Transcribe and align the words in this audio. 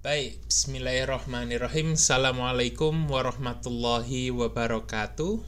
Baik, 0.00 0.40
bismillahirrahmanirrahim. 0.48 1.92
Assalamualaikum 1.92 3.04
warahmatullahi 3.12 4.32
wabarakatuh. 4.32 5.44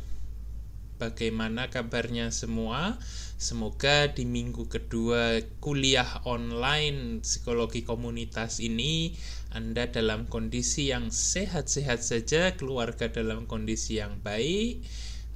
Bagaimana 1.00 1.72
kabarnya 1.72 2.28
semua? 2.28 3.00
Semoga 3.40 4.12
di 4.12 4.28
minggu 4.28 4.68
kedua 4.68 5.40
kuliah 5.56 6.20
online 6.28 7.24
psikologi 7.24 7.80
komunitas 7.80 8.60
ini 8.60 9.16
Anda 9.56 9.88
dalam 9.88 10.28
kondisi 10.28 10.92
yang 10.92 11.08
sehat-sehat 11.08 12.04
saja, 12.04 12.52
keluarga 12.52 13.08
dalam 13.08 13.48
kondisi 13.48 14.04
yang 14.04 14.20
baik. 14.20 14.84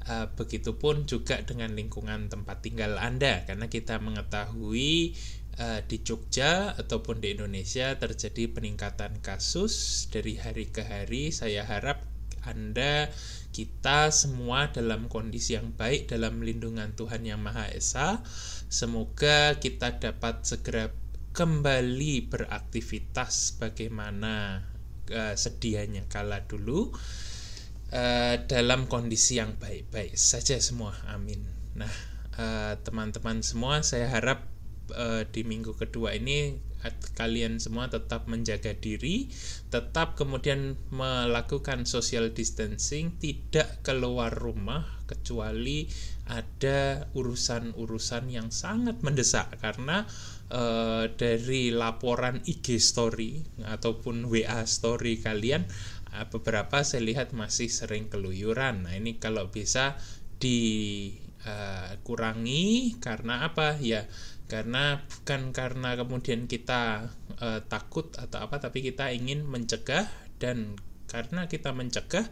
Uh, 0.06 0.28
begitupun 0.36 1.08
juga 1.08 1.40
dengan 1.40 1.72
lingkungan 1.72 2.28
tempat 2.28 2.60
tinggal 2.60 3.00
Anda, 3.00 3.48
karena 3.48 3.72
kita 3.72 3.96
mengetahui 3.96 5.16
uh, 5.60 5.80
di 5.84 6.00
Jogja 6.04 6.76
ataupun 6.76 7.20
di 7.20 7.36
Indonesia 7.36 7.96
terjadi 7.96 8.52
peningkatan 8.52 9.20
kasus 9.24 10.06
dari 10.12 10.36
hari 10.36 10.68
ke 10.68 10.84
hari. 10.84 11.32
Saya 11.32 11.64
harap 11.64 12.04
Anda 12.46 13.10
kita 13.50 14.12
semua 14.14 14.70
dalam 14.70 15.10
kondisi 15.10 15.56
yang 15.56 15.74
baik 15.74 16.12
dalam 16.12 16.44
lindungan 16.44 16.94
Tuhan 16.94 17.24
Yang 17.24 17.40
Maha 17.42 17.66
Esa. 17.72 18.08
Semoga 18.70 19.58
kita 19.58 19.98
dapat 19.98 20.44
segera 20.44 20.92
kembali 21.36 22.32
beraktivitas 22.32 23.60
bagaimana 23.60 24.64
uh, 25.12 25.34
sedianya 25.36 26.08
kala 26.08 26.48
dulu 26.48 26.96
uh, 27.92 28.34
dalam 28.48 28.88
kondisi 28.88 29.36
yang 29.36 29.56
baik-baik 29.60 30.16
saja 30.16 30.56
semua. 30.62 30.96
Amin. 31.12 31.44
Nah, 31.76 31.92
teman-teman 32.80 33.40
uh, 33.40 33.44
semua 33.44 33.84
saya 33.84 34.08
harap 34.08 34.55
uh, 34.94 35.26
di 35.26 35.42
minggu 35.42 35.74
kedua 35.74 36.14
ini 36.14 36.54
kalian 37.16 37.58
semua 37.58 37.90
tetap 37.90 38.30
menjaga 38.30 38.70
diri, 38.76 39.26
tetap 39.72 40.14
kemudian 40.14 40.76
melakukan 40.92 41.88
social 41.88 42.30
distancing, 42.30 43.18
tidak 43.18 43.82
keluar 43.82 44.30
rumah 44.30 44.96
kecuali 45.06 45.86
ada 46.26 47.06
urusan-urusan 47.14 48.30
yang 48.30 48.50
sangat 48.50 49.02
mendesak 49.02 49.58
karena 49.62 50.06
uh, 50.50 51.06
dari 51.14 51.70
laporan 51.70 52.42
IG 52.42 52.82
story 52.82 53.46
ataupun 53.62 54.26
WA 54.26 54.66
story 54.66 55.22
kalian 55.22 55.62
uh, 56.10 56.26
beberapa 56.30 56.82
saya 56.82 57.02
lihat 57.06 57.32
masih 57.32 57.70
sering 57.70 58.10
keluyuran. 58.10 58.82
Nah, 58.90 58.98
ini 58.98 59.22
kalau 59.22 59.54
bisa 59.54 59.94
dikurangi 60.42 62.66
uh, 62.92 62.98
karena 62.98 63.46
apa? 63.46 63.78
Ya 63.78 64.10
karena 64.46 65.02
bukan 65.02 65.50
karena 65.50 65.98
kemudian 65.98 66.46
kita 66.46 67.10
uh, 67.42 67.60
takut 67.66 68.14
atau 68.14 68.46
apa 68.46 68.62
tapi 68.62 68.78
kita 68.78 69.10
ingin 69.10 69.42
mencegah 69.42 70.06
dan 70.38 70.78
karena 71.10 71.50
kita 71.50 71.74
mencegah 71.74 72.26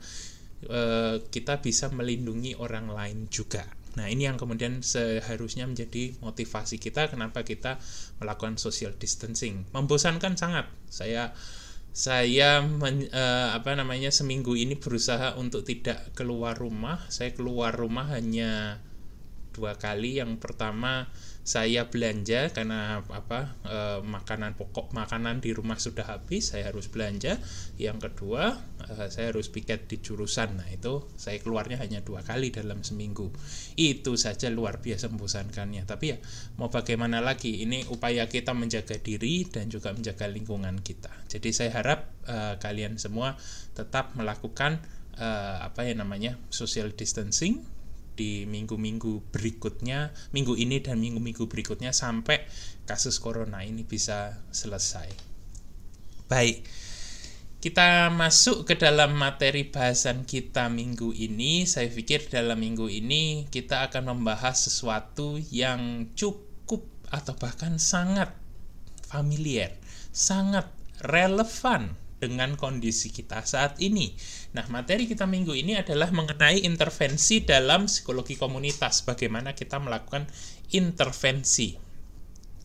uh, 0.70 1.18
kita 1.30 1.58
bisa 1.58 1.90
melindungi 1.90 2.54
orang 2.54 2.90
lain 2.90 3.26
juga. 3.30 3.66
Nah 3.94 4.10
ini 4.10 4.26
yang 4.26 4.38
kemudian 4.38 4.82
seharusnya 4.82 5.70
menjadi 5.70 6.18
motivasi 6.18 6.82
kita 6.82 7.10
kenapa 7.10 7.46
kita 7.46 7.78
melakukan 8.18 8.58
social 8.58 8.94
distancing. 8.98 9.66
Membosankan 9.70 10.34
sangat. 10.34 10.66
Saya 10.90 11.30
saya 11.94 12.58
men, 12.58 13.06
uh, 13.14 13.54
apa 13.54 13.78
namanya 13.78 14.10
seminggu 14.10 14.58
ini 14.58 14.74
berusaha 14.74 15.38
untuk 15.38 15.62
tidak 15.62 16.10
keluar 16.18 16.58
rumah. 16.58 16.98
Saya 17.06 17.30
keluar 17.38 17.70
rumah 17.70 18.10
hanya 18.10 18.82
dua 19.54 19.78
kali. 19.78 20.18
Yang 20.18 20.42
pertama 20.42 21.06
saya 21.44 21.92
belanja 21.92 22.48
karena 22.56 23.04
apa 23.04 23.60
e, 23.68 23.76
makanan 24.00 24.56
pokok 24.56 24.96
makanan 24.96 25.44
di 25.44 25.52
rumah 25.52 25.76
sudah 25.76 26.08
habis 26.08 26.56
saya 26.56 26.72
harus 26.72 26.88
belanja. 26.88 27.36
Yang 27.76 28.08
kedua 28.08 28.56
e, 28.80 29.12
saya 29.12 29.28
harus 29.28 29.52
piket 29.52 29.84
di 29.84 30.00
jurusan. 30.00 30.56
Nah 30.56 30.64
itu 30.72 31.04
saya 31.20 31.36
keluarnya 31.44 31.76
hanya 31.84 32.00
dua 32.00 32.24
kali 32.24 32.48
dalam 32.48 32.80
seminggu. 32.80 33.28
Itu 33.76 34.16
saja 34.16 34.48
luar 34.48 34.80
biasa 34.80 35.12
membosankannya. 35.12 35.84
Tapi 35.84 36.16
ya 36.16 36.18
mau 36.56 36.72
bagaimana 36.72 37.20
lagi? 37.20 37.60
Ini 37.60 37.92
upaya 37.92 38.24
kita 38.24 38.56
menjaga 38.56 38.96
diri 38.96 39.44
dan 39.44 39.68
juga 39.68 39.92
menjaga 39.92 40.24
lingkungan 40.24 40.80
kita. 40.80 41.12
Jadi 41.28 41.52
saya 41.52 41.76
harap 41.76 42.08
e, 42.24 42.56
kalian 42.56 42.96
semua 42.96 43.36
tetap 43.76 44.16
melakukan 44.16 44.80
apa 45.14 45.86
ya 45.86 45.94
namanya 45.94 46.34
social 46.50 46.90
distancing 46.90 47.62
di 48.14 48.46
minggu-minggu 48.46 49.34
berikutnya, 49.34 50.14
minggu 50.30 50.54
ini 50.54 50.80
dan 50.80 51.02
minggu-minggu 51.02 51.46
berikutnya 51.50 51.90
sampai 51.90 52.46
kasus 52.86 53.18
corona 53.18 53.62
ini 53.62 53.82
bisa 53.82 54.38
selesai. 54.54 55.10
Baik, 56.30 56.64
kita 57.64 58.12
masuk 58.12 58.68
ke 58.68 58.76
dalam 58.76 59.16
materi 59.16 59.64
bahasan 59.68 60.28
kita 60.28 60.68
minggu 60.68 61.16
ini. 61.16 61.64
Saya 61.64 61.88
pikir 61.88 62.28
dalam 62.28 62.60
minggu 62.60 62.92
ini 62.92 63.48
kita 63.48 63.88
akan 63.88 64.12
membahas 64.12 64.68
sesuatu 64.68 65.40
yang 65.48 66.12
cukup 66.12 66.84
atau 67.08 67.32
bahkan 67.40 67.80
sangat 67.80 68.32
familiar, 69.08 69.72
sangat 70.12 70.68
relevan 71.00 71.96
dengan 72.20 72.56
kondisi 72.56 73.08
kita 73.08 73.44
saat 73.48 73.80
ini. 73.80 74.12
Nah, 74.54 74.64
materi 74.70 75.10
kita 75.10 75.26
minggu 75.26 75.50
ini 75.50 75.74
adalah 75.74 76.14
mengenai 76.14 76.62
intervensi 76.62 77.42
dalam 77.42 77.90
psikologi 77.90 78.38
komunitas, 78.38 79.02
bagaimana 79.02 79.50
kita 79.50 79.82
melakukan 79.82 80.30
intervensi. 80.70 81.74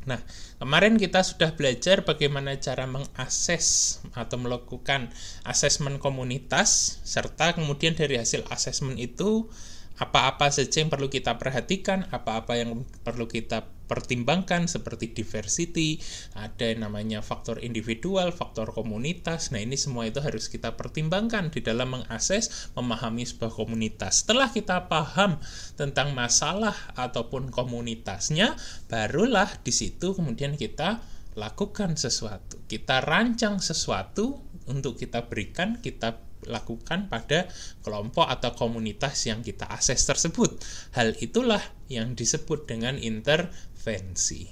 Nah, 0.05 0.21
kemarin 0.61 1.01
kita 1.01 1.25
sudah 1.25 1.57
belajar 1.57 2.05
bagaimana 2.05 2.55
cara 2.61 2.85
mengakses 2.85 3.99
atau 4.13 4.37
melakukan 4.37 5.09
asesmen 5.41 5.97
komunitas, 5.97 7.01
serta 7.01 7.57
kemudian 7.57 7.97
dari 7.97 8.21
hasil 8.21 8.45
asesmen 8.53 8.95
itu 9.01 9.49
apa-apa 9.99 10.47
saja 10.47 10.79
yang 10.79 10.87
perlu 10.87 11.11
kita 11.11 11.35
perhatikan, 11.35 12.07
apa-apa 12.09 12.55
yang 12.55 12.87
perlu 13.03 13.27
kita 13.27 13.67
pertimbangkan 13.89 14.69
seperti 14.69 15.11
diversity, 15.11 15.97
ada 16.37 16.69
yang 16.69 16.85
namanya 16.85 17.25
faktor 17.25 17.57
individual, 17.59 18.29
faktor 18.29 18.69
komunitas. 18.69 19.49
Nah, 19.49 19.59
ini 19.59 19.75
semua 19.75 20.05
itu 20.05 20.21
harus 20.21 20.45
kita 20.47 20.77
pertimbangkan 20.77 21.49
di 21.49 21.65
dalam 21.65 21.97
mengakses, 21.97 22.71
memahami 22.77 23.25
sebuah 23.25 23.51
komunitas. 23.51 24.23
Setelah 24.23 24.53
kita 24.53 24.85
paham 24.87 25.41
tentang 25.73 26.13
masalah 26.13 26.77
ataupun 26.93 27.49
komunitasnya, 27.49 28.53
barulah 28.87 29.49
di 29.65 29.73
situ 29.73 30.13
kemudian 30.13 30.53
kita 30.53 31.01
lakukan 31.33 31.97
sesuatu. 31.97 32.61
Kita 32.69 33.01
rancang 33.01 33.57
sesuatu 33.57 34.37
untuk 34.69 35.01
kita 35.01 35.25
berikan, 35.25 35.81
kita 35.81 36.28
lakukan 36.47 37.11
pada 37.11 37.49
kelompok 37.83 38.29
atau 38.29 38.55
komunitas 38.55 39.27
yang 39.27 39.43
kita 39.43 39.67
akses 39.67 40.05
tersebut. 40.07 40.61
Hal 40.95 41.17
itulah 41.19 41.59
yang 41.91 42.15
disebut 42.15 42.69
dengan 42.69 42.95
intervensi. 42.95 44.47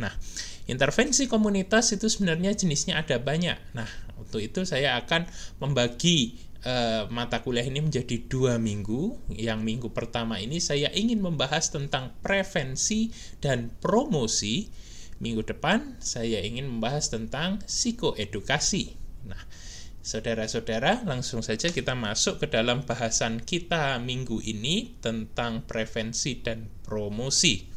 Nah, 0.00 0.12
intervensi 0.68 1.28
komunitas 1.28 1.92
itu 1.92 2.08
sebenarnya 2.08 2.56
jenisnya 2.56 3.00
ada 3.00 3.20
banyak. 3.20 3.56
Nah, 3.76 3.88
untuk 4.20 4.40
itu 4.40 4.64
saya 4.68 4.96
akan 5.00 5.28
membagi 5.60 6.40
uh, 6.64 7.08
mata 7.12 7.40
kuliah 7.40 7.64
ini 7.64 7.84
menjadi 7.84 8.16
dua 8.28 8.56
minggu. 8.56 9.32
Yang 9.32 9.60
minggu 9.60 9.88
pertama 9.92 10.40
ini 10.40 10.60
saya 10.60 10.88
ingin 10.92 11.20
membahas 11.20 11.72
tentang 11.72 12.16
prevensi 12.24 13.12
dan 13.40 13.72
promosi. 13.80 14.72
Minggu 15.20 15.44
depan 15.44 16.00
saya 16.00 16.40
ingin 16.40 16.64
membahas 16.64 17.12
tentang 17.12 17.60
psikoedukasi. 17.68 18.99
Saudara-saudara, 20.00 21.04
langsung 21.04 21.44
saja 21.44 21.68
kita 21.68 21.92
masuk 21.92 22.40
ke 22.40 22.48
dalam 22.48 22.88
bahasan 22.88 23.36
kita 23.36 24.00
minggu 24.00 24.40
ini 24.40 24.96
tentang 24.96 25.68
prevensi 25.68 26.40
dan 26.40 26.72
promosi. 26.80 27.68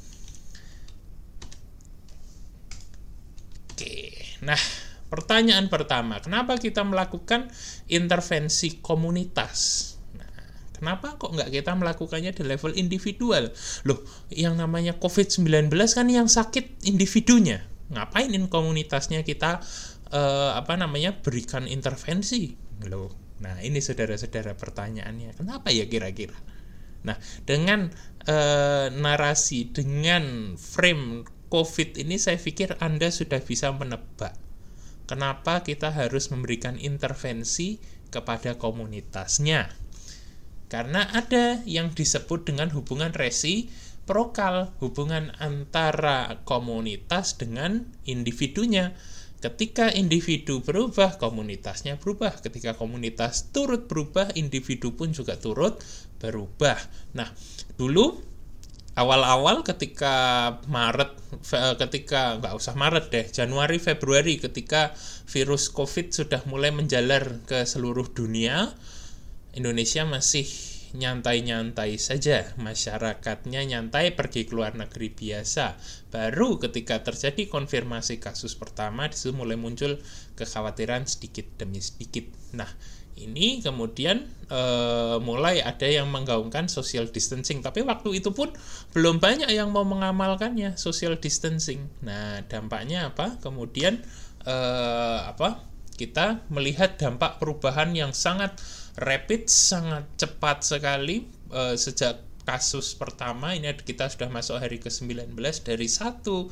Oke, 3.75 4.23
nah 4.39 4.55
pertanyaan 5.11 5.67
pertama, 5.67 6.23
kenapa 6.23 6.55
kita 6.55 6.87
melakukan 6.87 7.51
intervensi 7.91 8.79
komunitas? 8.79 9.91
Nah, 10.15 10.31
kenapa 10.71 11.19
kok 11.19 11.35
nggak 11.35 11.51
kita 11.51 11.75
melakukannya 11.75 12.31
di 12.31 12.47
level 12.47 12.71
individual? 12.79 13.51
Loh, 13.83 13.99
yang 14.31 14.55
namanya 14.55 14.95
COVID-19 14.95 15.75
kan 15.91 16.07
yang 16.07 16.31
sakit 16.31 16.87
individunya. 16.87 17.67
Ngapain 17.91 18.31
in 18.31 18.47
komunitasnya 18.47 19.27
kita 19.27 19.59
uh, 20.13 20.53
apa 20.53 20.77
namanya 20.77 21.17
berikan 21.19 21.65
intervensi. 21.65 22.53
Loh 22.85 23.11
nah 23.43 23.59
ini 23.59 23.83
saudara-saudara 23.83 24.55
pertanyaannya 24.55 25.35
kenapa 25.35 25.73
ya 25.73 25.89
kira-kira? 25.89 26.37
Nah 27.03 27.17
dengan 27.43 27.91
uh, 28.29 28.87
narasi 28.93 29.73
dengan 29.73 30.55
frame 30.55 31.27
covid 31.51 31.99
ini 31.99 32.15
saya 32.15 32.39
pikir 32.39 32.79
anda 32.79 33.11
sudah 33.11 33.43
bisa 33.43 33.73
menebak 33.75 34.37
kenapa 35.05 35.61
kita 35.61 35.91
harus 35.91 36.31
memberikan 36.31 36.79
intervensi 36.79 37.77
kepada 38.13 38.55
komunitasnya. 38.61 39.73
Karena 40.71 41.05
ada 41.13 41.61
yang 41.69 41.93
disebut 41.93 42.49
dengan 42.49 42.73
hubungan 42.73 43.13
resi 43.13 43.69
prokal 44.09 44.73
hubungan 44.81 45.31
antara 45.37 46.41
komunitas 46.43 47.37
dengan 47.37 47.93
individunya 48.09 48.97
ketika 49.43 49.91
individu 49.91 50.63
berubah, 50.63 51.19
komunitasnya 51.19 51.99
berubah. 51.99 52.39
Ketika 52.39 52.79
komunitas 52.79 53.51
turut 53.51 53.91
berubah, 53.91 54.31
individu 54.39 54.95
pun 54.95 55.11
juga 55.11 55.35
turut 55.35 55.83
berubah. 56.23 56.79
Nah, 57.11 57.27
dulu 57.75 58.23
awal-awal 58.95 59.67
ketika 59.67 60.15
Maret 60.71 61.11
ketika 61.81 62.37
nggak 62.39 62.53
usah 62.53 62.77
Maret 62.77 63.09
deh 63.09 63.25
Januari 63.25 63.81
Februari 63.81 64.37
ketika 64.37 64.93
virus 65.25 65.73
COVID 65.73 66.13
sudah 66.13 66.41
mulai 66.45 66.69
menjalar 66.69 67.41
ke 67.49 67.65
seluruh 67.65 68.13
dunia 68.13 68.69
Indonesia 69.57 70.05
masih 70.05 70.45
nyantai-nyantai 70.93 71.97
saja 71.97 72.53
masyarakatnya 72.61 73.65
nyantai 73.65 74.13
pergi 74.13 74.45
ke 74.45 74.53
luar 74.53 74.77
negeri 74.77 75.09
biasa 75.09 75.73
baru 76.13 76.61
ketika 76.61 77.01
terjadi 77.01 77.49
konfirmasi 77.49 78.21
kasus 78.21 78.53
pertama 78.53 79.09
di 79.09 79.17
situ 79.17 79.33
mulai 79.33 79.57
muncul 79.57 79.97
kekhawatiran 80.37 81.09
sedikit 81.09 81.57
demi 81.57 81.81
sedikit. 81.81 82.29
Nah 82.53 82.69
ini 83.17 83.65
kemudian 83.65 84.25
e, 84.45 84.61
mulai 85.25 85.65
ada 85.65 85.89
yang 85.89 86.13
menggaungkan 86.13 86.69
social 86.69 87.09
distancing. 87.09 87.65
Tapi 87.65 87.81
waktu 87.81 88.21
itu 88.21 88.29
pun 88.29 88.53
belum 88.93 89.17
banyak 89.17 89.49
yang 89.49 89.73
mau 89.73 89.81
mengamalkannya 89.85 90.77
social 90.77 91.17
distancing. 91.17 91.89
Nah 92.05 92.45
dampaknya 92.45 93.09
apa? 93.09 93.41
Kemudian 93.41 93.97
e, 94.45 94.55
apa? 95.25 95.65
Kita 95.93 96.45
melihat 96.53 96.97
dampak 96.97 97.41
perubahan 97.41 97.93
yang 97.93 98.13
sangat 98.13 98.57
rapid 99.01 99.49
sangat 99.49 100.05
cepat 100.17 100.61
sekali 100.61 101.25
e, 101.49 101.73
sejak 101.73 102.32
kasus 102.43 102.95
pertama 102.95 103.55
ini 103.55 103.71
kita 103.75 104.07
sudah 104.11 104.27
masuk 104.27 104.59
hari 104.59 104.79
ke-19 104.79 105.35
dari 105.63 105.87
satu 105.87 106.51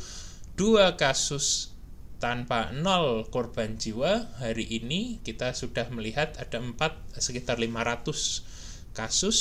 dua 0.55 0.95
kasus 0.95 1.75
tanpa 2.21 2.69
nol 2.69 3.25
korban 3.27 3.75
jiwa 3.81 4.29
hari 4.37 4.67
ini 4.69 5.19
kita 5.25 5.57
sudah 5.57 5.89
melihat 5.89 6.37
ada 6.37 6.61
empat 6.61 6.95
sekitar 7.17 7.57
500 7.57 8.93
kasus 8.93 9.39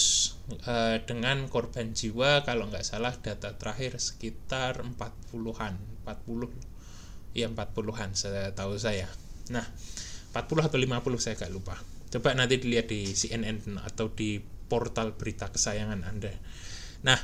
uh, 0.65 1.03
dengan 1.05 1.51
korban 1.51 1.91
jiwa 1.91 2.47
kalau 2.47 2.71
nggak 2.71 2.87
salah 2.87 3.13
data 3.19 3.53
terakhir 3.59 3.99
sekitar 3.99 4.81
40-an 4.81 5.75
40 6.07 6.71
ya 7.35 7.47
40-an 7.51 8.11
saya 8.15 8.51
tahu 8.55 8.79
saya. 8.79 9.07
Nah 9.51 9.67
40 10.35 10.67
atau 10.67 10.79
50 10.79 11.23
saya 11.23 11.35
nggak 11.39 11.53
lupa. 11.53 11.77
Coba 12.11 12.35
nanti 12.35 12.59
dilihat 12.59 12.91
di 12.91 13.07
CNN 13.07 13.79
atau 13.83 14.11
di 14.11 14.39
portal 14.71 15.19
berita 15.19 15.51
kesayangan 15.51 16.07
Anda 16.07 16.31
nah 17.03 17.19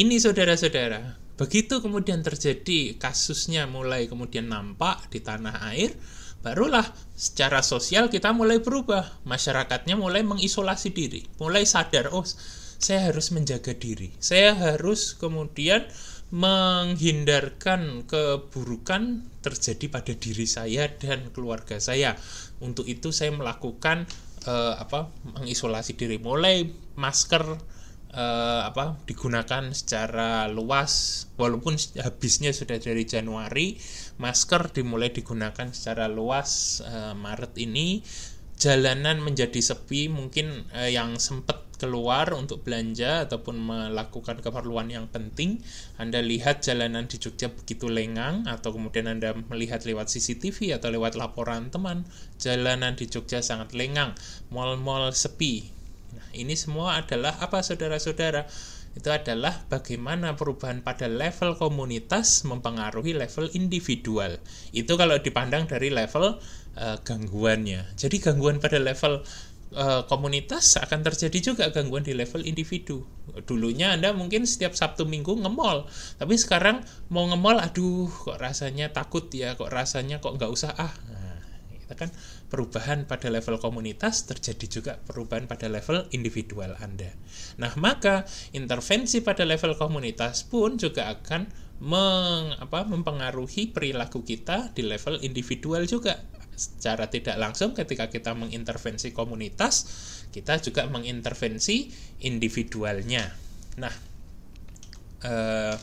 ini 0.00 0.16
saudara-saudara 0.16 1.28
Begitu 1.38 1.78
kemudian 1.78 2.26
terjadi 2.26 2.98
kasusnya 2.98 3.70
mulai 3.70 4.10
kemudian 4.10 4.50
nampak 4.50 5.06
di 5.06 5.22
tanah 5.22 5.70
air, 5.70 5.94
barulah 6.42 6.82
secara 7.14 7.62
sosial 7.62 8.10
kita 8.10 8.34
mulai 8.34 8.58
berubah. 8.58 9.22
Masyarakatnya 9.22 9.94
mulai 9.94 10.26
mengisolasi 10.26 10.90
diri, 10.90 11.22
mulai 11.38 11.62
sadar, 11.62 12.10
oh 12.10 12.26
saya 12.82 13.14
harus 13.14 13.30
menjaga 13.30 13.70
diri. 13.70 14.10
Saya 14.18 14.58
harus 14.58 15.14
kemudian 15.14 15.86
menghindarkan 16.34 18.10
keburukan 18.10 19.22
terjadi 19.38 19.86
pada 19.94 20.18
diri 20.18 20.46
saya 20.50 20.90
dan 20.90 21.30
keluarga 21.30 21.78
saya. 21.78 22.18
Untuk 22.58 22.90
itu 22.90 23.14
saya 23.14 23.30
melakukan 23.30 24.10
eh, 24.46 24.74
apa? 24.78 25.10
mengisolasi 25.24 25.98
diri. 25.98 26.22
Mulai 26.22 26.68
masker 26.94 27.44
uh, 28.14 28.62
apa 28.64 28.96
digunakan 29.04 29.72
secara 29.74 30.48
luas 30.48 31.24
walaupun 31.36 31.76
habisnya 32.00 32.54
sudah 32.54 32.80
dari 32.80 33.04
Januari 33.04 33.76
masker 34.16 34.72
dimulai 34.72 35.12
digunakan 35.12 35.68
secara 35.72 36.08
luas 36.08 36.80
uh, 36.84 37.12
Maret 37.12 37.54
ini 37.60 38.00
jalanan 38.58 39.20
menjadi 39.22 39.60
sepi 39.60 40.08
mungkin 40.08 40.66
uh, 40.72 40.88
yang 40.88 41.20
sempat 41.20 41.67
keluar 41.78 42.34
untuk 42.34 42.66
belanja 42.66 43.24
ataupun 43.24 43.56
melakukan 43.56 44.42
keperluan 44.42 44.90
yang 44.90 45.06
penting 45.08 45.62
Anda 45.96 46.20
lihat 46.20 46.66
jalanan 46.66 47.06
di 47.06 47.16
Jogja 47.22 47.48
begitu 47.48 47.86
lengang 47.86 48.44
atau 48.50 48.74
kemudian 48.74 49.06
Anda 49.06 49.32
melihat 49.48 49.86
lewat 49.86 50.10
CCTV 50.10 50.76
atau 50.76 50.90
lewat 50.90 51.14
laporan 51.14 51.70
teman 51.70 52.04
jalanan 52.36 52.98
di 52.98 53.06
Jogja 53.06 53.40
sangat 53.40 53.72
lengang 53.72 54.12
mal-mal 54.50 55.14
sepi 55.14 55.78
ini 56.36 56.54
semua 56.56 57.00
adalah 57.00 57.36
apa 57.40 57.60
saudara-saudara? 57.64 58.48
Itu 58.96 59.14
adalah 59.14 59.62
bagaimana 59.70 60.34
perubahan 60.34 60.82
pada 60.82 61.06
level 61.06 61.54
komunitas 61.54 62.42
mempengaruhi 62.42 63.14
level 63.14 63.46
individual. 63.54 64.42
Itu 64.74 64.98
kalau 64.98 65.20
dipandang 65.22 65.70
dari 65.70 65.92
level 65.92 66.40
uh, 66.74 66.96
gangguannya. 67.06 67.94
Jadi 67.94 68.16
gangguan 68.18 68.58
pada 68.58 68.82
level 68.82 69.22
uh, 69.74 70.04
komunitas 70.08 70.80
akan 70.80 71.04
terjadi 71.04 71.52
juga 71.52 71.64
gangguan 71.68 72.04
di 72.04 72.16
level 72.16 72.44
individu. 72.44 73.04
Dulunya 73.44 73.92
Anda 73.92 74.16
mungkin 74.16 74.48
setiap 74.48 74.72
Sabtu 74.72 75.04
Minggu 75.04 75.36
ngemol, 75.36 75.88
tapi 76.16 76.34
sekarang 76.40 76.82
mau 77.12 77.28
ngemol, 77.28 77.60
aduh 77.60 78.08
kok 78.08 78.40
rasanya 78.40 78.90
takut 78.90 79.28
ya, 79.32 79.54
kok 79.54 79.68
rasanya 79.68 80.18
kok 80.18 80.36
nggak 80.36 80.50
usah 80.50 80.72
ah. 80.74 80.92
Nah, 81.08 81.38
itu 81.78 81.94
kan 81.94 82.10
perubahan 82.48 83.04
pada 83.04 83.28
level 83.28 83.60
komunitas, 83.60 84.24
terjadi 84.24 84.66
juga 84.66 84.92
perubahan 84.96 85.44
pada 85.44 85.68
level 85.68 86.08
individual 86.16 86.76
Anda. 86.80 87.12
Nah, 87.60 87.72
maka 87.76 88.24
intervensi 88.56 89.20
pada 89.20 89.44
level 89.44 89.76
komunitas 89.76 90.48
pun 90.48 90.80
juga 90.80 91.12
akan 91.12 91.68
meng, 91.78 92.58
apa, 92.58 92.82
mempengaruhi 92.88 93.70
perilaku 93.70 94.26
kita 94.26 94.74
di 94.74 94.82
level 94.82 95.22
individual 95.22 95.86
juga. 95.86 96.18
Secara 96.58 97.06
tidak 97.06 97.38
langsung 97.38 97.70
ketika 97.70 98.10
kita 98.10 98.34
mengintervensi 98.34 99.14
komunitas, 99.14 99.86
kita 100.34 100.58
juga 100.58 100.90
mengintervensi 100.90 101.86
individualnya. 102.26 103.30
Nah, 103.78 103.94
eh, 105.22 105.76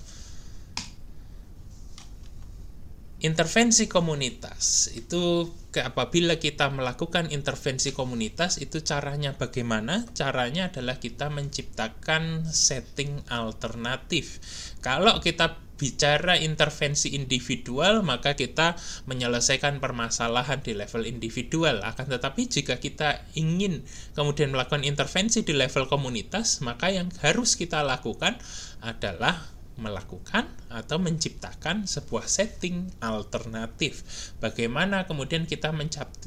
intervensi 3.23 3.89
komunitas 3.89 4.93
itu 4.93 5.49
apabila 5.73 6.37
kita 6.37 6.69
melakukan 6.69 7.33
intervensi 7.33 7.89
komunitas 7.95 8.61
itu 8.61 8.85
caranya 8.85 9.33
bagaimana? 9.33 10.05
Caranya 10.13 10.69
adalah 10.69 11.01
kita 11.01 11.33
menciptakan 11.33 12.45
setting 12.45 13.25
alternatif. 13.31 14.39
Kalau 14.83 15.17
kita 15.23 15.64
bicara 15.75 16.39
intervensi 16.39 17.15
individual, 17.15 18.01
maka 18.01 18.35
kita 18.35 18.79
menyelesaikan 19.07 19.83
permasalahan 19.83 20.63
di 20.63 20.75
level 20.75 21.03
individual. 21.03 21.83
Akan 21.83 22.07
tetapi 22.07 22.47
jika 22.47 22.79
kita 22.79 23.27
ingin 23.35 23.83
kemudian 24.15 24.55
melakukan 24.55 24.87
intervensi 24.87 25.43
di 25.43 25.51
level 25.51 25.91
komunitas, 25.91 26.63
maka 26.63 26.91
yang 26.91 27.11
harus 27.19 27.59
kita 27.59 27.83
lakukan 27.83 28.39
adalah 28.79 29.55
melakukan 29.75 30.47
atau 30.71 30.95
menciptakan 31.03 31.83
sebuah 31.83 32.31
setting 32.31 32.95
alternatif. 33.03 34.31
Bagaimana 34.39 35.03
kemudian 35.03 35.43
kita 35.43 35.75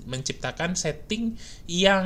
menciptakan 0.04 0.76
setting 0.76 1.40
yang 1.64 2.04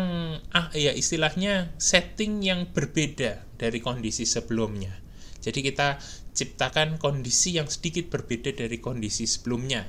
ah 0.55 0.71
ya 0.71 0.95
istilahnya 0.95 1.75
setting 1.83 2.47
yang 2.47 2.71
berbeda 2.71 3.43
dari 3.59 3.83
kondisi 3.83 4.23
sebelumnya. 4.23 5.02
Jadi 5.43 5.61
kita 5.61 5.99
ciptakan 6.33 7.03
kondisi 7.03 7.59
yang 7.59 7.67
sedikit 7.67 8.09
berbeda 8.09 8.55
dari 8.55 8.79
kondisi 8.79 9.27
sebelumnya. 9.27 9.85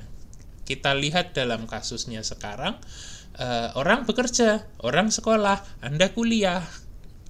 Kita 0.66 0.92
lihat 0.92 1.32
dalam 1.38 1.70
kasusnya 1.70 2.26
sekarang 2.26 2.82
uh, 3.38 3.68
orang 3.78 4.04
bekerja, 4.04 4.66
orang 4.82 5.14
sekolah, 5.14 5.62
Anda 5.80 6.10
kuliah, 6.10 6.66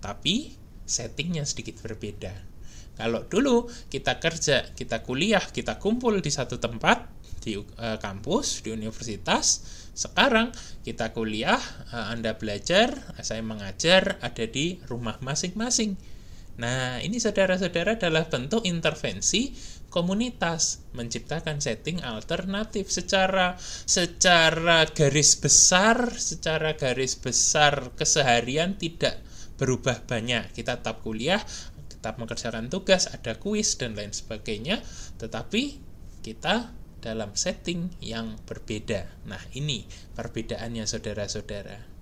tapi 0.01 0.57
settingnya 0.89 1.45
sedikit 1.45 1.85
berbeda 1.85 2.55
kalau 2.95 3.27
dulu 3.27 3.67
kita 3.91 4.23
kerja, 4.23 4.71
kita 4.71 5.03
kuliah, 5.03 5.43
kita 5.43 5.83
kumpul 5.83 6.23
di 6.23 6.31
satu 6.31 6.63
tempat 6.63 7.11
di 7.43 7.59
uh, 7.59 7.99
kampus, 7.99 8.63
di 8.63 8.71
universitas, 8.71 9.67
sekarang 9.93 10.55
kita 10.87 11.11
kuliah, 11.11 11.59
uh, 11.91 12.15
Anda 12.15 12.39
belajar, 12.39 12.95
saya 13.21 13.43
mengajar 13.43 14.23
ada 14.23 14.47
di 14.47 14.79
rumah 14.87 15.19
masing-masing. 15.19 16.14
Nah, 16.55 17.03
ini 17.03 17.19
saudara-saudara 17.19 17.99
adalah 17.99 18.31
bentuk 18.31 18.63
intervensi 18.63 19.51
komunitas 19.91 20.91
menciptakan 20.95 21.59
setting 21.63 22.03
alternatif 22.03 22.91
secara 22.91 23.55
secara 23.87 24.87
garis 24.91 25.39
besar, 25.39 26.15
secara 26.15 26.75
garis 26.75 27.19
besar 27.19 27.95
keseharian 27.99 28.79
tidak 28.79 29.19
berubah 29.59 30.03
banyak. 30.07 30.51
Kita 30.51 30.83
tetap 30.83 31.03
kuliah, 31.03 31.43
tetap 31.91 32.19
mengerjakan 32.19 32.71
tugas, 32.71 33.07
ada 33.11 33.39
kuis 33.39 33.79
dan 33.79 33.95
lain 33.95 34.11
sebagainya, 34.11 34.83
tetapi 35.19 35.79
kita 36.23 36.75
dalam 36.99 37.35
setting 37.39 37.95
yang 38.03 38.35
berbeda. 38.47 39.07
Nah, 39.31 39.43
ini 39.55 39.87
perbedaannya 40.19 40.87
saudara-saudara. 40.87 41.94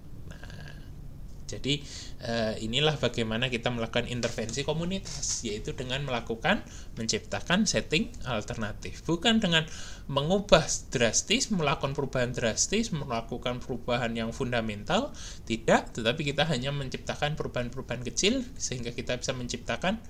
Jadi 1.52 1.84
uh, 2.24 2.56
inilah 2.56 2.96
bagaimana 2.96 3.52
kita 3.52 3.68
melakukan 3.68 4.08
intervensi 4.08 4.64
komunitas, 4.64 5.44
yaitu 5.44 5.76
dengan 5.76 6.00
melakukan 6.08 6.64
menciptakan 6.96 7.68
setting 7.68 8.08
alternatif, 8.24 9.04
bukan 9.04 9.36
dengan 9.36 9.68
mengubah 10.08 10.64
drastis, 10.88 11.52
melakukan 11.52 11.92
perubahan 11.92 12.32
drastis, 12.32 12.88
melakukan 12.88 13.60
perubahan 13.60 14.16
yang 14.16 14.32
fundamental, 14.32 15.12
tidak, 15.44 15.92
tetapi 15.92 16.32
kita 16.32 16.48
hanya 16.48 16.72
menciptakan 16.72 17.36
perubahan-perubahan 17.36 18.00
kecil 18.00 18.40
sehingga 18.56 18.96
kita 18.96 19.20
bisa 19.20 19.36
menciptakan 19.36 20.00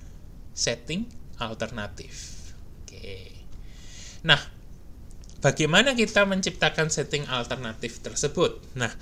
setting 0.55 1.11
alternatif. 1.43 2.39
Oke. 2.85 3.43
Nah, 4.23 4.39
bagaimana 5.43 5.99
kita 5.99 6.23
menciptakan 6.23 6.89
setting 6.93 7.27
alternatif 7.27 7.99
tersebut? 7.99 8.63
Nah, 8.79 8.93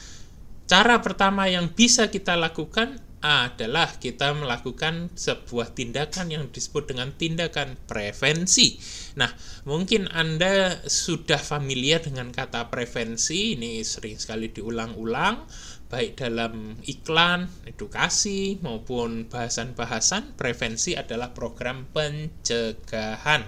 cara 0.71 1.03
pertama 1.03 1.51
yang 1.51 1.75
bisa 1.75 2.15
kita 2.15 2.39
lakukan 2.39 3.03
adalah 3.21 3.91
kita 3.99 4.33
melakukan 4.39 5.11
sebuah 5.19 5.75
tindakan 5.75 6.31
yang 6.31 6.47
disebut 6.49 6.95
dengan 6.95 7.11
tindakan 7.11 7.75
prevensi. 7.91 8.79
Nah, 9.19 9.29
mungkin 9.67 10.07
Anda 10.15 10.79
sudah 10.87 11.43
familiar 11.43 12.01
dengan 12.07 12.31
kata 12.31 12.71
prevensi, 12.71 13.59
ini 13.59 13.83
sering 13.83 14.17
sekali 14.17 14.55
diulang-ulang, 14.55 15.43
baik 15.91 16.23
dalam 16.23 16.79
iklan, 16.87 17.51
edukasi, 17.67 18.63
maupun 18.63 19.27
bahasan-bahasan. 19.27 20.39
Prevensi 20.39 20.95
adalah 20.95 21.35
program 21.35 21.91
pencegahan 21.93 23.43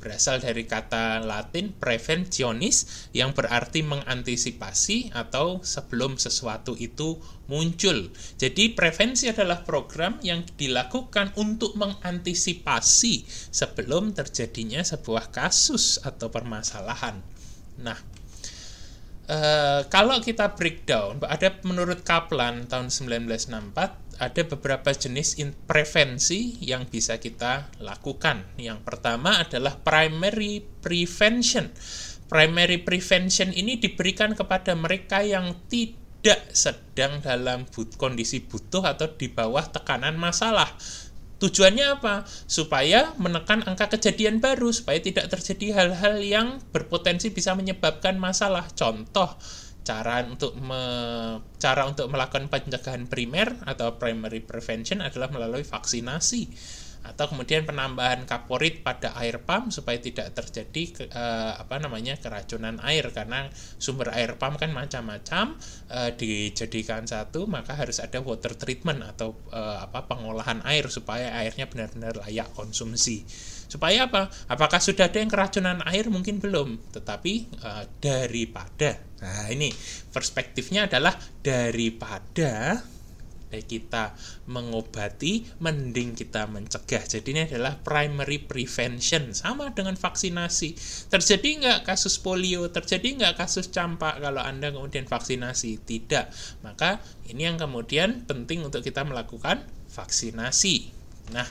berasal 0.00 0.40
dari 0.40 0.64
kata 0.64 1.22
Latin 1.22 1.76
preventionis 1.76 3.08
yang 3.12 3.36
berarti 3.36 3.84
mengantisipasi 3.84 5.12
atau 5.12 5.60
sebelum 5.60 6.16
sesuatu 6.16 6.74
itu 6.80 7.20
muncul. 7.46 8.10
Jadi 8.40 8.72
prevensi 8.72 9.28
adalah 9.28 9.62
program 9.62 10.16
yang 10.24 10.42
dilakukan 10.56 11.36
untuk 11.36 11.76
mengantisipasi 11.76 13.28
sebelum 13.52 14.16
terjadinya 14.16 14.80
sebuah 14.80 15.30
kasus 15.30 16.00
atau 16.02 16.32
permasalahan. 16.32 17.20
Nah, 17.78 18.00
Uh, 19.30 19.86
kalau 19.86 20.18
kita 20.18 20.58
breakdown, 20.58 21.22
ada 21.22 21.54
menurut 21.62 22.02
Kaplan 22.02 22.66
tahun 22.66 22.90
1964 22.90 24.09
ada 24.20 24.44
beberapa 24.44 24.92
jenis 24.92 25.40
prevensi 25.64 26.60
yang 26.60 26.84
bisa 26.84 27.16
kita 27.16 27.72
lakukan. 27.80 28.44
Yang 28.60 28.84
pertama 28.84 29.40
adalah 29.40 29.80
primary 29.80 30.60
prevention. 30.60 31.72
Primary 32.28 32.84
prevention 32.84 33.50
ini 33.50 33.80
diberikan 33.80 34.36
kepada 34.36 34.76
mereka 34.76 35.24
yang 35.24 35.56
tidak 35.66 36.52
sedang 36.52 37.24
dalam 37.24 37.64
but 37.72 37.96
kondisi 37.96 38.44
butuh 38.44 38.84
atau 38.84 39.08
di 39.16 39.32
bawah 39.32 39.64
tekanan 39.72 40.20
masalah. 40.20 40.68
Tujuannya 41.40 41.96
apa? 41.96 42.28
Supaya 42.44 43.16
menekan 43.16 43.64
angka 43.64 43.96
kejadian 43.96 44.44
baru, 44.44 44.68
supaya 44.76 45.00
tidak 45.00 45.32
terjadi 45.32 45.72
hal-hal 45.72 46.20
yang 46.20 46.60
berpotensi 46.68 47.32
bisa 47.32 47.56
menyebabkan 47.56 48.20
masalah. 48.20 48.68
Contoh, 48.76 49.40
cara 49.90 50.22
untuk 50.22 50.54
me, 50.54 50.82
cara 51.58 51.82
untuk 51.90 52.06
melakukan 52.06 52.46
pencegahan 52.46 53.10
primer 53.10 53.58
atau 53.66 53.98
primary 53.98 54.38
prevention 54.38 55.02
adalah 55.02 55.26
melalui 55.34 55.66
vaksinasi 55.66 56.42
atau 57.00 57.32
kemudian 57.32 57.64
penambahan 57.64 58.28
kaporit 58.28 58.84
pada 58.84 59.16
air 59.16 59.40
pump 59.40 59.72
supaya 59.72 59.96
tidak 59.96 60.36
terjadi 60.36 60.82
ke, 60.92 61.02
uh, 61.08 61.56
apa 61.56 61.80
namanya 61.80 62.20
keracunan 62.20 62.76
air. 62.84 63.08
Karena 63.08 63.48
sumber 63.80 64.12
air 64.12 64.36
pump 64.36 64.60
kan 64.60 64.68
macam-macam 64.70 65.56
uh, 65.90 66.10
dijadikan 66.12 67.08
satu 67.08 67.48
maka 67.48 67.72
harus 67.72 68.04
ada 68.04 68.20
water 68.20 68.52
treatment 68.52 69.00
atau 69.00 69.32
uh, 69.48 69.80
apa 69.88 70.04
pengolahan 70.04 70.60
air 70.68 70.92
supaya 70.92 71.40
airnya 71.40 71.64
benar-benar 71.72 72.20
layak 72.20 72.52
konsumsi 72.52 73.24
supaya 73.70 74.10
apa 74.10 74.26
apakah 74.50 74.82
sudah 74.82 75.06
ada 75.06 75.22
yang 75.22 75.30
keracunan 75.30 75.78
air 75.86 76.10
mungkin 76.10 76.42
belum 76.42 76.90
tetapi 76.90 77.62
uh, 77.62 77.86
daripada 78.02 78.98
nah 79.22 79.46
ini 79.46 79.70
perspektifnya 80.10 80.90
adalah 80.90 81.14
daripada 81.46 82.82
kita 83.58 84.14
mengobati, 84.46 85.42
mending 85.58 86.14
kita 86.14 86.46
mencegah. 86.46 87.02
Jadi 87.02 87.28
ini 87.34 87.42
adalah 87.50 87.82
primary 87.82 88.38
prevention, 88.38 89.34
sama 89.34 89.74
dengan 89.74 89.98
vaksinasi. 89.98 90.78
Terjadi 91.10 91.48
nggak 91.58 91.80
kasus 91.90 92.22
polio, 92.22 92.70
terjadi 92.70 93.18
nggak 93.18 93.34
kasus 93.42 93.74
campak 93.74 94.22
kalau 94.22 94.38
Anda 94.38 94.70
kemudian 94.70 95.10
vaksinasi? 95.10 95.82
Tidak. 95.82 96.26
Maka 96.62 97.02
ini 97.26 97.50
yang 97.50 97.58
kemudian 97.58 98.22
penting 98.30 98.62
untuk 98.62 98.86
kita 98.86 99.02
melakukan 99.02 99.66
vaksinasi. 99.90 100.94
Nah, 101.34 101.46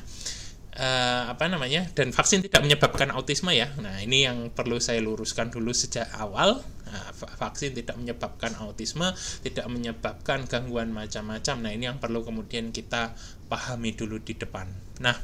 uh, 0.75 1.23
apa 1.31 1.45
namanya 1.49 1.87
dan 1.95 2.13
vaksin 2.13 2.45
tidak 2.45 2.61
menyebabkan 2.61 3.09
autisme 3.15 3.49
ya. 3.55 3.71
Nah 3.81 4.01
ini 4.03 4.27
yang 4.27 4.53
perlu 4.53 4.77
saya 4.77 5.01
luruskan 5.01 5.49
dulu 5.49 5.73
sejak 5.73 6.09
awal. 6.17 6.61
Nah, 6.89 7.13
vaksin 7.13 7.77
tidak 7.77 8.01
menyebabkan 8.01 8.57
autisme 8.57 9.13
tidak 9.45 9.69
menyebabkan 9.69 10.49
gangguan 10.49 10.89
macam-macam. 10.89 11.55
Nah 11.61 11.71
ini 11.73 11.85
yang 11.85 12.01
perlu 12.01 12.25
kemudian 12.25 12.73
kita 12.73 13.13
pahami 13.45 13.93
dulu 13.93 14.17
di 14.21 14.33
depan. 14.37 14.69
Nah 15.01 15.17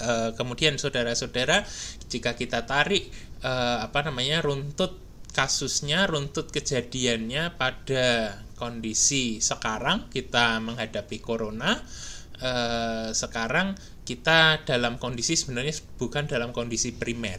uh, 0.00 0.30
kemudian 0.36 0.80
saudara-saudara 0.80 1.64
jika 2.08 2.36
kita 2.36 2.64
tarik 2.64 3.12
uh, 3.44 3.84
apa 3.84 4.08
namanya 4.08 4.40
runtut 4.40 5.10
kasusnya 5.30 6.10
runtut 6.10 6.50
kejadiannya 6.50 7.54
pada 7.54 8.34
kondisi 8.58 9.38
sekarang 9.40 10.10
kita 10.12 10.60
menghadapi 10.60 11.22
corona 11.22 11.78
eh, 12.42 13.08
sekarang 13.14 13.72
kita 14.10 14.66
dalam 14.66 14.98
kondisi 14.98 15.38
sebenarnya 15.38 15.78
bukan 15.94 16.26
dalam 16.26 16.50
kondisi 16.50 16.90
primer. 16.90 17.38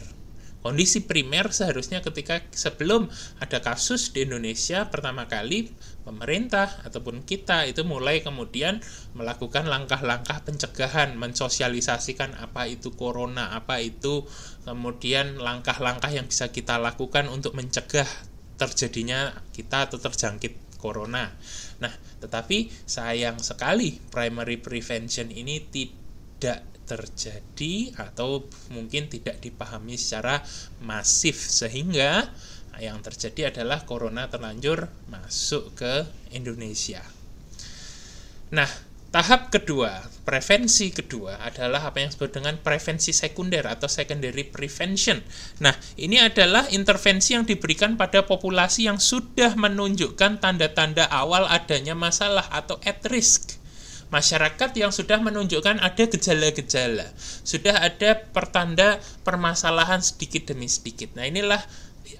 Kondisi 0.64 1.04
primer 1.04 1.52
seharusnya 1.52 2.00
ketika 2.00 2.38
sebelum 2.54 3.12
ada 3.42 3.60
kasus 3.60 4.14
di 4.14 4.24
Indonesia 4.24 4.88
pertama 4.88 5.28
kali 5.28 5.74
pemerintah 6.06 6.80
ataupun 6.86 7.26
kita 7.28 7.68
itu 7.68 7.82
mulai 7.84 8.24
kemudian 8.24 8.80
melakukan 9.12 9.68
langkah-langkah 9.68 10.40
pencegahan, 10.46 11.18
mensosialisasikan 11.18 12.40
apa 12.40 12.70
itu 12.70 12.94
corona, 12.96 13.52
apa 13.52 13.84
itu 13.84 14.24
kemudian 14.64 15.36
langkah-langkah 15.36 16.08
yang 16.08 16.30
bisa 16.30 16.48
kita 16.54 16.78
lakukan 16.78 17.28
untuk 17.28 17.52
mencegah 17.52 18.08
terjadinya 18.56 19.34
kita 19.52 19.90
atau 19.90 19.98
terjangkit 19.98 20.78
corona. 20.78 21.34
Nah, 21.82 21.90
tetapi 22.22 22.70
sayang 22.86 23.42
sekali 23.42 23.98
primary 24.14 24.62
prevention 24.62 25.26
ini 25.34 25.58
tidak 25.66 26.01
terjadi 26.82 27.94
atau 27.96 28.44
mungkin 28.74 29.06
tidak 29.06 29.38
dipahami 29.38 29.94
secara 29.94 30.42
masif 30.82 31.38
sehingga 31.38 32.28
yang 32.80 32.98
terjadi 33.04 33.54
adalah 33.54 33.84
corona 33.86 34.26
terlanjur 34.26 34.88
masuk 35.12 35.76
ke 35.78 36.08
Indonesia. 36.34 37.04
Nah, 38.52 38.68
Tahap 39.12 39.52
kedua, 39.52 40.08
prevensi 40.24 40.88
kedua 40.88 41.36
adalah 41.44 41.84
apa 41.84 42.00
yang 42.00 42.08
disebut 42.08 42.32
dengan 42.32 42.56
prevensi 42.64 43.12
sekunder 43.12 43.60
atau 43.68 43.84
secondary 43.84 44.48
prevention. 44.48 45.20
Nah, 45.60 45.76
ini 46.00 46.16
adalah 46.16 46.64
intervensi 46.72 47.36
yang 47.36 47.44
diberikan 47.44 48.00
pada 48.00 48.24
populasi 48.24 48.88
yang 48.88 48.96
sudah 48.96 49.52
menunjukkan 49.52 50.40
tanda-tanda 50.40 51.12
awal 51.12 51.44
adanya 51.44 51.92
masalah 51.92 52.48
atau 52.56 52.80
at 52.88 53.04
risk. 53.12 53.60
Masyarakat 54.12 54.70
yang 54.76 54.92
sudah 54.92 55.16
menunjukkan 55.24 55.80
ada 55.80 56.04
gejala-gejala, 56.04 57.08
sudah 57.48 57.80
ada 57.80 58.20
pertanda 58.28 59.00
permasalahan 59.24 60.04
sedikit 60.04 60.52
demi 60.52 60.68
sedikit. 60.68 61.16
Nah, 61.16 61.24
inilah 61.24 61.64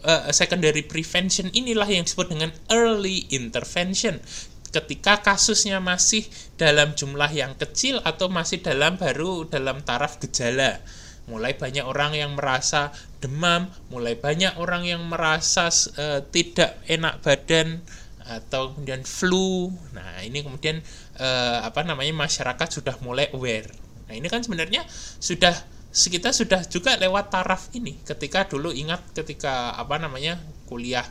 uh, 0.00 0.32
secondary 0.32 0.88
prevention 0.88 1.52
inilah 1.52 1.84
yang 1.84 2.08
disebut 2.08 2.32
dengan 2.32 2.50
early 2.72 3.28
intervention 3.28 4.24
ketika 4.72 5.20
kasusnya 5.20 5.84
masih 5.84 6.24
dalam 6.56 6.96
jumlah 6.96 7.28
yang 7.28 7.52
kecil 7.60 8.00
atau 8.08 8.32
masih 8.32 8.64
dalam 8.64 8.96
baru 8.96 9.44
dalam 9.44 9.84
taraf 9.84 10.16
gejala. 10.16 10.80
Mulai 11.28 11.54
banyak 11.54 11.84
orang 11.86 12.18
yang 12.18 12.34
merasa 12.34 12.90
demam, 13.22 13.70
mulai 13.92 14.18
banyak 14.18 14.58
orang 14.58 14.88
yang 14.88 15.04
merasa 15.06 15.68
uh, 16.00 16.24
tidak 16.32 16.82
enak 16.88 17.20
badan 17.22 17.84
atau 18.26 18.74
kemudian 18.74 19.04
flu. 19.06 19.70
Nah, 19.94 20.24
ini 20.24 20.42
kemudian 20.42 20.80
uh, 21.18 21.58
apa 21.66 21.82
namanya 21.82 22.14
masyarakat 22.14 22.68
sudah 22.68 22.96
mulai 23.04 23.28
aware. 23.34 23.68
Nah, 24.08 24.14
ini 24.14 24.28
kan 24.28 24.44
sebenarnya 24.44 24.84
sudah 25.20 25.52
kita 25.92 26.32
sudah 26.32 26.64
juga 26.72 26.96
lewat 26.96 27.28
taraf 27.28 27.68
ini 27.76 28.00
ketika 28.00 28.48
dulu 28.48 28.72
ingat 28.72 29.12
ketika 29.12 29.76
apa 29.76 30.00
namanya 30.00 30.40
kuliah 30.64 31.04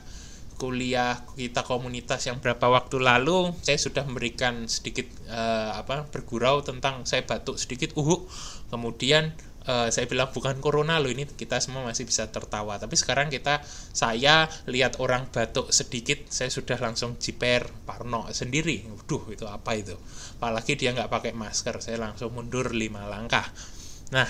kuliah 0.57 1.21
kita 1.37 1.61
komunitas 1.61 2.25
yang 2.25 2.41
berapa 2.41 2.65
waktu 2.69 2.97
lalu 2.97 3.53
saya 3.61 3.77
sudah 3.77 4.05
memberikan 4.05 4.65
sedikit 4.65 5.05
uh, 5.29 5.77
apa 5.77 6.09
bergurau 6.09 6.65
tentang 6.65 7.05
saya 7.05 7.25
batuk 7.25 7.61
sedikit 7.61 7.93
uhuk 7.93 8.25
kemudian 8.73 9.33
uh, 9.67 9.87
saya 9.89 10.05
bilang 10.09 10.29
bukan 10.33 10.57
corona 10.63 10.97
loh 10.97 11.11
ini 11.11 11.27
kita 11.27 11.61
semua 11.61 11.85
masih 11.85 12.07
bisa 12.07 12.29
tertawa. 12.29 12.77
Tapi 12.81 12.95
sekarang 12.97 13.29
kita 13.29 13.61
saya 13.91 14.47
lihat 14.69 14.97
orang 15.03 15.29
batuk 15.29 15.69
sedikit 15.69 16.29
saya 16.31 16.49
sudah 16.49 16.77
langsung 16.81 17.17
jiper 17.21 17.69
parno 17.85 18.25
sendiri. 18.31 18.87
Waduh 18.87 19.33
itu 19.33 19.45
apa 19.45 19.77
itu? 19.77 19.97
Apalagi 20.41 20.73
dia 20.77 20.95
nggak 20.95 21.11
pakai 21.11 21.33
masker 21.35 21.81
saya 21.83 21.97
langsung 22.01 22.33
mundur 22.33 22.73
lima 22.73 23.05
langkah. 23.05 23.45
Nah 24.15 24.27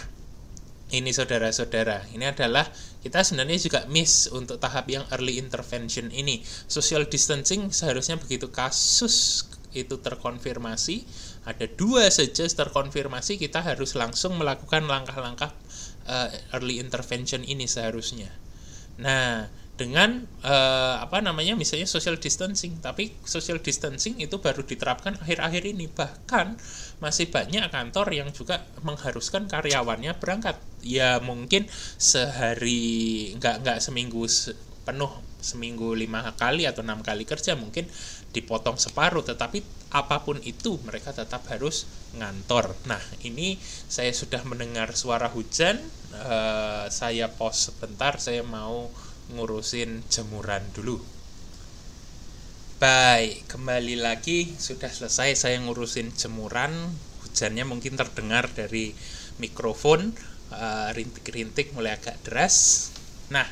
ini 0.91 1.15
saudara-saudara 1.15 2.11
ini 2.11 2.27
adalah 2.27 2.67
kita 3.01 3.23
sebenarnya 3.23 3.57
juga 3.57 3.79
miss 3.87 4.27
untuk 4.29 4.59
tahap 4.59 4.91
yang 4.91 5.07
early 5.15 5.39
intervention 5.39 6.11
ini. 6.11 6.43
Social 6.45 7.07
distancing 7.07 7.71
seharusnya 7.71 8.19
begitu 8.19 8.51
kasus 8.51 9.47
itu 9.71 9.99
terkonfirmasi 9.99 11.03
ada 11.47 11.65
dua 11.65 12.11
saja 12.11 12.45
terkonfirmasi 12.45 13.41
kita 13.41 13.63
harus 13.65 13.97
langsung 13.97 14.37
melakukan 14.37 14.85
langkah-langkah 14.85 15.49
uh, 16.05 16.29
early 16.53 16.77
intervention 16.77 17.41
ini 17.45 17.65
seharusnya. 17.65 18.29
Nah, 19.01 19.49
dengan 19.81 20.29
uh, 20.45 21.01
apa 21.01 21.25
namanya 21.25 21.57
misalnya 21.57 21.89
social 21.89 22.21
distancing, 22.21 22.77
tapi 22.85 23.17
social 23.25 23.57
distancing 23.57 24.21
itu 24.21 24.37
baru 24.37 24.61
diterapkan 24.61 25.17
akhir-akhir 25.17 25.63
ini 25.65 25.89
bahkan 25.89 26.53
masih 27.01 27.33
banyak 27.33 27.65
kantor 27.73 28.13
yang 28.13 28.29
juga 28.29 28.61
mengharuskan 28.85 29.49
karyawannya 29.49 30.13
berangkat. 30.21 30.61
Ya 30.85 31.17
mungkin 31.17 31.65
sehari 31.97 33.33
nggak 33.41 33.65
nggak 33.65 33.77
seminggu 33.81 34.29
penuh 34.85 35.13
seminggu 35.41 35.97
lima 35.97 36.21
kali 36.37 36.69
atau 36.69 36.85
enam 36.85 37.01
kali 37.01 37.25
kerja 37.25 37.57
mungkin 37.57 37.89
dipotong 38.31 38.79
separuh 38.79 39.23
tetapi 39.27 39.59
apa 39.91 40.23
pun 40.23 40.39
itu 40.47 40.79
mereka 40.87 41.11
tetap 41.11 41.43
harus 41.51 41.83
ngantor. 42.15 42.71
Nah 42.87 43.03
ini 43.27 43.59
saya 43.91 44.15
sudah 44.15 44.43
mendengar 44.47 44.95
suara 44.95 45.27
hujan 45.27 45.79
uh, 46.15 46.87
saya 46.87 47.27
pause 47.27 47.71
sebentar 47.71 48.15
saya 48.19 48.43
mau 48.43 48.87
ngurusin 49.35 50.03
jemuran 50.07 50.63
dulu. 50.71 50.99
Baik 52.81 53.45
kembali 53.51 53.99
lagi 53.99 54.57
sudah 54.57 54.89
selesai 54.89 55.37
saya 55.37 55.57
ngurusin 55.61 56.15
jemuran. 56.15 56.71
Hujannya 57.27 57.63
mungkin 57.67 57.95
terdengar 57.99 58.47
dari 58.51 58.95
mikrofon 59.39 60.15
uh, 60.55 60.89
rintik-rintik 60.95 61.75
mulai 61.75 61.99
agak 61.99 62.19
deras. 62.23 62.89
Nah 63.27 63.47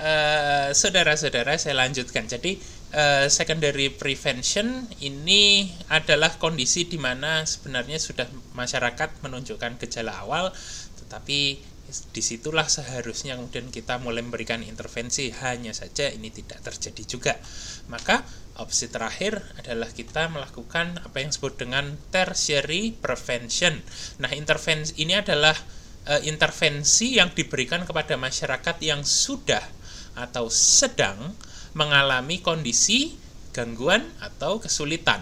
uh, 0.00 0.68
saudara-saudara 0.72 1.56
saya 1.56 1.78
lanjutkan. 1.78 2.28
Jadi 2.28 2.58
uh, 2.96 3.26
secondary 3.28 3.92
prevention 3.92 4.88
ini 5.04 5.68
adalah 5.92 6.40
kondisi 6.40 6.88
di 6.88 6.96
mana 6.96 7.44
sebenarnya 7.44 8.00
sudah 8.00 8.26
masyarakat 8.56 9.20
menunjukkan 9.20 9.76
gejala 9.84 10.24
awal, 10.24 10.50
tetapi 11.04 11.60
di 11.86 12.18
situlah 12.18 12.66
seharusnya 12.66 13.38
kemudian 13.38 13.70
kita 13.70 14.02
mulai 14.02 14.24
memberikan 14.24 14.58
intervensi. 14.66 15.30
Hanya 15.30 15.70
saja 15.70 16.10
ini 16.10 16.34
tidak 16.34 16.58
terjadi 16.66 17.02
juga. 17.06 17.34
Maka 17.86 18.26
opsi 18.58 18.90
terakhir 18.90 19.38
adalah 19.62 19.86
kita 19.94 20.26
melakukan 20.26 20.98
apa 20.98 21.16
yang 21.22 21.30
disebut 21.30 21.54
dengan 21.62 21.94
tertiary 22.10 22.90
prevention. 22.90 23.78
Nah 24.18 24.34
intervensi 24.34 24.98
ini 24.98 25.14
adalah 25.14 25.54
uh, 26.10 26.20
intervensi 26.26 27.22
yang 27.22 27.30
diberikan 27.30 27.86
kepada 27.86 28.18
masyarakat 28.18 28.76
yang 28.82 29.06
sudah 29.06 29.62
atau 30.18 30.50
sedang 30.50 31.38
mengalami 31.76 32.40
kondisi 32.40 33.14
gangguan 33.52 34.02
atau 34.24 34.56
kesulitan. 34.56 35.20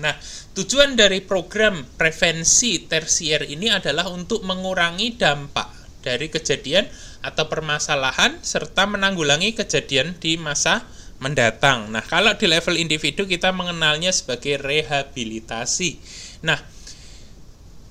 Nah, 0.00 0.16
tujuan 0.56 0.96
dari 0.96 1.20
program 1.20 1.84
prevensi 2.00 2.88
tersier 2.88 3.44
ini 3.44 3.68
adalah 3.68 4.08
untuk 4.08 4.40
mengurangi 4.40 5.20
dampak 5.20 5.68
dari 6.00 6.32
kejadian 6.32 6.88
atau 7.20 7.46
permasalahan 7.52 8.40
serta 8.40 8.88
menanggulangi 8.88 9.52
kejadian 9.52 10.16
di 10.16 10.40
masa 10.40 10.88
mendatang. 11.20 11.92
Nah, 11.92 12.02
kalau 12.02 12.32
di 12.34 12.48
level 12.48 12.80
individu 12.80 13.28
kita 13.28 13.52
mengenalnya 13.52 14.10
sebagai 14.10 14.58
rehabilitasi. 14.58 16.00
Nah, 16.42 16.58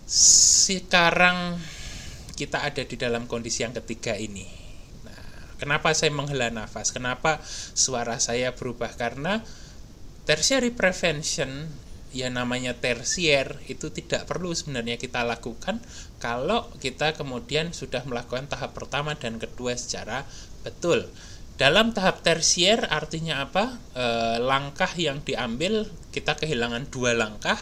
sekarang 0.09 1.61
kita 2.35 2.65
ada 2.65 2.83
di 2.83 2.97
dalam 2.97 3.29
kondisi 3.29 3.63
yang 3.63 3.71
ketiga 3.77 4.17
ini. 4.17 4.60
Kenapa 5.61 5.93
saya 5.93 6.09
menghela 6.09 6.49
nafas? 6.49 6.89
Kenapa 6.89 7.37
suara 7.77 8.17
saya 8.17 8.57
berubah? 8.57 8.89
Karena 8.97 9.45
tertiary 10.25 10.73
prevention 10.73 11.69
ya 12.11 12.27
namanya 12.27 12.75
tersier 12.75 13.61
itu 13.71 13.87
tidak 13.93 14.27
perlu 14.27 14.51
sebenarnya 14.51 15.00
kita 15.00 15.24
lakukan 15.24 15.79
kalau 16.19 16.67
kita 16.83 17.15
kemudian 17.15 17.71
sudah 17.71 18.03
melakukan 18.03 18.51
tahap 18.51 18.75
pertama 18.75 19.15
dan 19.15 19.37
kedua 19.37 19.77
secara 19.77 20.27
betul. 20.65 21.07
Dalam 21.55 21.93
tahap 21.93 22.25
tersier 22.25 22.89
artinya 22.89 23.45
apa? 23.45 23.77
E, 23.93 24.05
langkah 24.41 24.89
yang 24.97 25.21
diambil 25.21 25.85
kita 26.09 26.33
kehilangan 26.41 26.89
dua 26.89 27.13
langkah 27.13 27.61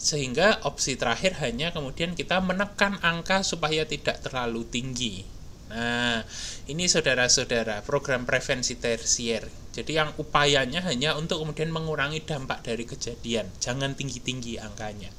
sehingga 0.00 0.64
opsi 0.64 0.96
terakhir 0.96 1.36
hanya 1.44 1.68
kemudian 1.72 2.16
kita 2.16 2.40
menekan 2.40 2.96
angka 3.04 3.44
supaya 3.44 3.84
tidak 3.84 4.24
terlalu 4.24 4.64
tinggi. 4.64 5.36
Nah, 5.66 6.22
ini 6.66 6.90
saudara-saudara, 6.90 7.86
program 7.86 8.26
prevensi 8.26 8.74
tersier. 8.74 9.46
Jadi 9.70 9.94
yang 9.94 10.10
upayanya 10.18 10.82
hanya 10.82 11.14
untuk 11.14 11.42
kemudian 11.42 11.70
mengurangi 11.70 12.24
dampak 12.26 12.66
dari 12.66 12.82
kejadian, 12.82 13.46
jangan 13.62 13.94
tinggi-tinggi 13.94 14.58
angkanya. 14.58 15.12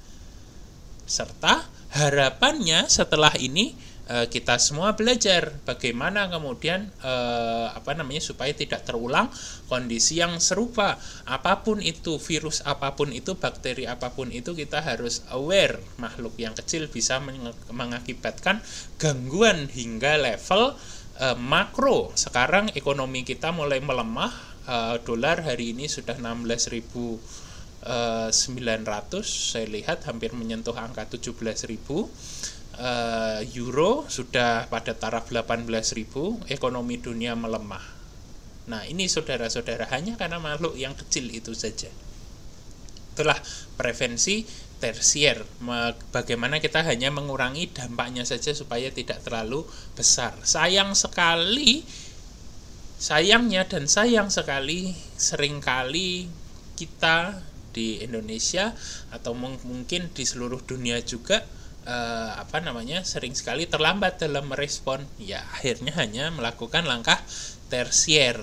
Serta 1.07 1.63
harapannya 1.95 2.91
setelah 2.91 3.31
ini 3.39 3.77
Eh, 4.07 4.31
kita 4.31 4.55
semua 4.55 4.95
belajar 4.95 5.51
bagaimana 5.67 6.31
kemudian 6.31 6.88
eh, 7.03 7.67
apa 7.75 7.91
namanya 7.91 8.23
supaya 8.23 8.55
tidak 8.55 8.88
terulang 8.88 9.27
kondisi 9.67 10.23
yang 10.23 10.39
serupa 10.39 10.95
apa 11.27 11.60
pun 11.60 11.83
itu 11.83 12.15
virus 12.15 12.63
apa 12.63 12.95
pun 12.95 13.12
itu 13.12 13.36
bakteri 13.36 13.83
apa 13.83 14.15
pun 14.15 14.31
itu 14.31 14.55
kita 14.55 14.79
harus 14.79 15.27
aware 15.27 15.83
makhluk 15.99 16.39
yang 16.39 16.55
kecil 16.55 16.88
bisa 16.88 17.19
mengakibatkan 17.67 18.63
gangguan 18.95 19.67
hingga 19.67 20.15
level 20.15 20.79
eh, 21.19 21.38
makro 21.38 22.13
sekarang 22.13 22.71
ekonomi 22.73 23.25
kita 23.25 23.51
mulai 23.53 23.82
melemah 23.82 24.34
eh, 24.69 24.95
dolar 25.03 25.41
hari 25.43 25.73
ini 25.73 25.89
sudah 25.89 26.17
16.900 26.17 27.19
saya 29.25 29.65
lihat 29.69 30.06
hampir 30.10 30.34
menyentuh 30.34 30.77
angka 30.77 31.06
17.000 31.10 31.77
uh, 32.77 33.41
euro 33.58 34.06
sudah 34.08 34.69
pada 34.69 34.93
taraf 34.93 35.30
18.000, 35.34 36.49
ekonomi 36.49 37.01
dunia 37.01 37.34
melemah. 37.34 37.82
Nah, 38.67 38.84
ini 38.86 39.08
saudara-saudara 39.08 39.88
hanya 39.95 40.19
karena 40.19 40.38
makhluk 40.38 40.75
yang 40.75 40.93
kecil 40.93 41.32
itu 41.32 41.56
saja. 41.56 41.89
Itulah 43.15 43.39
prevensi 43.80 44.45
tersier. 44.78 45.42
Bagaimana 46.13 46.62
kita 46.62 46.86
hanya 46.86 47.10
mengurangi 47.10 47.70
dampaknya 47.74 48.24
saja 48.24 48.54
supaya 48.54 48.94
tidak 48.94 49.26
terlalu 49.26 49.66
besar. 49.98 50.38
Sayang 50.46 50.94
sekali 50.94 51.86
sayangnya 52.98 53.70
dan 53.70 53.86
sayang 53.86 54.34
sekali 54.34 54.90
sering 55.22 55.62
kali 55.62 56.26
kita 56.74 57.46
di 57.70 58.02
Indonesia 58.02 58.74
atau 59.13 59.38
mungkin 59.38 60.10
di 60.10 60.26
seluruh 60.26 60.66
dunia 60.66 60.98
juga 61.06 61.46
uh, 61.86 62.42
apa 62.42 62.58
namanya 62.58 63.06
sering 63.06 63.38
sekali 63.38 63.70
terlambat 63.70 64.18
dalam 64.18 64.50
merespon 64.50 65.06
ya 65.22 65.46
akhirnya 65.54 65.94
hanya 66.02 66.34
melakukan 66.34 66.90
langkah 66.90 67.22
tersier 67.70 68.42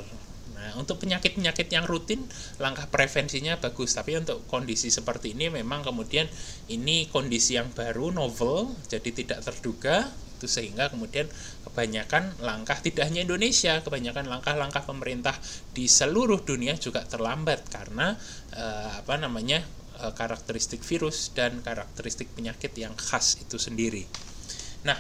nah 0.65 0.73
untuk 0.81 0.97
penyakit-penyakit 1.05 1.69
yang 1.69 1.85
rutin 1.85 2.25
langkah 2.57 2.89
prevensinya 2.89 3.61
bagus 3.61 3.93
tapi 3.93 4.17
untuk 4.17 4.49
kondisi 4.49 4.89
seperti 4.89 5.37
ini 5.37 5.53
memang 5.53 5.85
kemudian 5.85 6.25
ini 6.73 7.13
kondisi 7.13 7.61
yang 7.61 7.69
baru 7.77 8.09
novel 8.17 8.73
jadi 8.89 9.13
tidak 9.13 9.45
terduga 9.45 10.09
itu 10.41 10.49
sehingga 10.49 10.89
kemudian 10.89 11.29
kebanyakan 11.69 12.41
langkah 12.41 12.81
tidak 12.81 13.13
hanya 13.13 13.29
Indonesia 13.29 13.85
kebanyakan 13.85 14.25
langkah-langkah 14.25 14.89
pemerintah 14.89 15.37
di 15.77 15.85
seluruh 15.85 16.41
dunia 16.41 16.75
juga 16.81 17.05
terlambat 17.05 17.69
karena 17.69 18.17
uh, 18.57 19.05
apa 19.05 19.21
namanya 19.21 19.63
Eh, 19.95 20.11
karakteristik 20.11 20.83
virus 20.83 21.31
dan 21.39 21.63
karakteristik 21.63 22.27
penyakit 22.35 22.75
yang 22.75 22.99
khas 22.99 23.39
itu 23.39 23.63
sendiri. 23.63 24.03
Nah, 24.83 24.99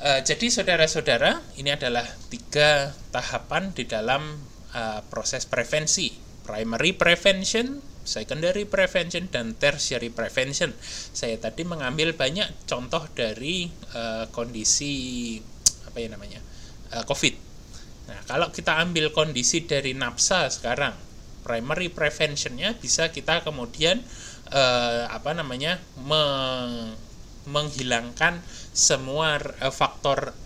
e, 0.00 0.24
jadi 0.24 0.48
saudara-saudara, 0.48 1.36
ini 1.60 1.68
adalah 1.68 2.08
tiga 2.32 2.96
tahapan 3.12 3.76
di 3.76 3.84
dalam 3.84 4.40
e, 4.76 5.00
proses 5.08 5.48
prevensi: 5.48 6.12
primary 6.44 6.92
prevention, 6.92 7.80
secondary 8.04 8.68
prevention, 8.68 9.32
dan 9.32 9.56
tertiary 9.56 10.12
prevention. 10.12 10.76
Saya 11.16 11.40
tadi 11.40 11.64
mengambil 11.64 12.12
banyak 12.12 12.68
contoh 12.68 13.08
dari 13.16 13.72
e, 13.72 14.28
kondisi 14.28 14.92
apa 15.88 15.96
ya 15.96 16.12
namanya 16.12 16.44
e, 16.92 16.96
COVID. 17.08 17.34
Nah, 18.06 18.20
kalau 18.28 18.52
kita 18.52 18.76
ambil 18.84 19.10
kondisi 19.10 19.64
dari 19.64 19.96
nafsa 19.96 20.46
sekarang, 20.46 20.94
primary 21.46 21.90
preventionnya 21.90 22.74
bisa 22.78 23.10
kita 23.10 23.46
kemudian 23.46 24.02
eh, 24.50 25.04
apa 25.06 25.30
namanya 25.34 25.78
meng, 25.98 26.94
menghilangkan 27.46 28.42
semua 28.74 29.38
uh, 29.38 29.70
faktor 29.70 30.34
uh, 30.34 30.45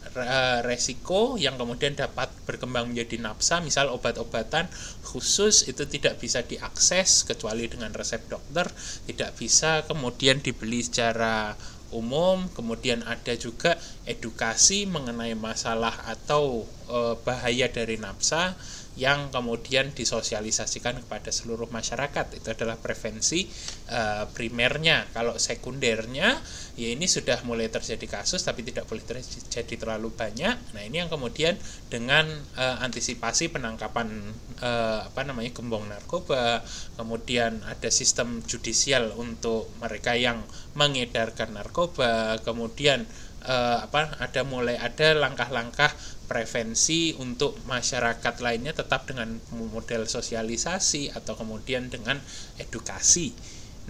resiko 0.67 1.39
yang 1.39 1.55
kemudian 1.55 1.95
dapat 1.95 2.31
berkembang 2.45 2.91
menjadi 2.91 3.23
nafsa, 3.23 3.63
misal 3.63 3.91
obat-obatan 3.95 4.67
khusus 5.07 5.71
itu 5.71 5.87
tidak 5.87 6.19
bisa 6.19 6.43
diakses 6.43 7.23
kecuali 7.23 7.71
dengan 7.71 7.95
resep 7.95 8.27
dokter, 8.27 8.67
tidak 9.07 9.39
bisa 9.39 9.87
kemudian 9.87 10.43
dibeli 10.43 10.83
secara 10.83 11.55
umum, 11.91 12.47
kemudian 12.55 13.03
ada 13.03 13.35
juga 13.35 13.75
edukasi 14.07 14.87
mengenai 14.87 15.35
masalah 15.35 15.95
atau 16.07 16.63
e, 16.87 17.19
bahaya 17.27 17.67
dari 17.67 17.99
nafsa 17.99 18.55
yang 19.01 19.33
kemudian 19.33 19.97
disosialisasikan 19.97 21.01
kepada 21.01 21.33
seluruh 21.33 21.73
masyarakat. 21.73 22.37
Itu 22.37 22.53
adalah 22.53 22.77
prevensi 22.77 23.49
uh, 23.89 24.29
primernya. 24.29 25.09
Kalau 25.17 25.41
sekundernya 25.41 26.37
ya 26.77 26.89
ini 26.93 27.09
sudah 27.09 27.41
mulai 27.49 27.73
terjadi 27.73 28.21
kasus 28.21 28.45
tapi 28.45 28.61
tidak 28.61 28.85
boleh 28.85 29.01
terjadi 29.01 29.75
terlalu 29.81 30.13
banyak. 30.13 30.77
Nah 30.77 30.83
ini 30.85 31.01
yang 31.01 31.09
kemudian 31.09 31.57
dengan 31.89 32.29
uh, 32.61 32.85
antisipasi 32.85 33.49
penangkapan 33.49 34.37
uh, 34.61 35.09
apa 35.09 35.25
namanya 35.25 35.57
gembong 35.57 35.89
narkoba 35.89 36.61
kemudian 37.01 37.65
ada 37.65 37.89
sistem 37.89 38.45
judicial 38.45 39.17
untuk 39.17 39.73
mereka 39.81 40.13
yang 40.13 40.45
mengedarkan 40.77 41.57
narkoba 41.57 42.37
kemudian 42.45 43.09
uh, 43.45 43.85
apa 43.85 44.21
ada 44.21 44.45
mulai 44.45 44.77
ada 44.77 45.17
langkah-langkah 45.17 45.93
prevensi 46.31 47.11
untuk 47.19 47.59
masyarakat 47.67 48.39
lainnya 48.39 48.71
tetap 48.71 49.11
dengan 49.11 49.43
model 49.51 50.07
sosialisasi 50.07 51.11
atau 51.11 51.35
kemudian 51.35 51.91
dengan 51.91 52.23
edukasi. 52.63 53.35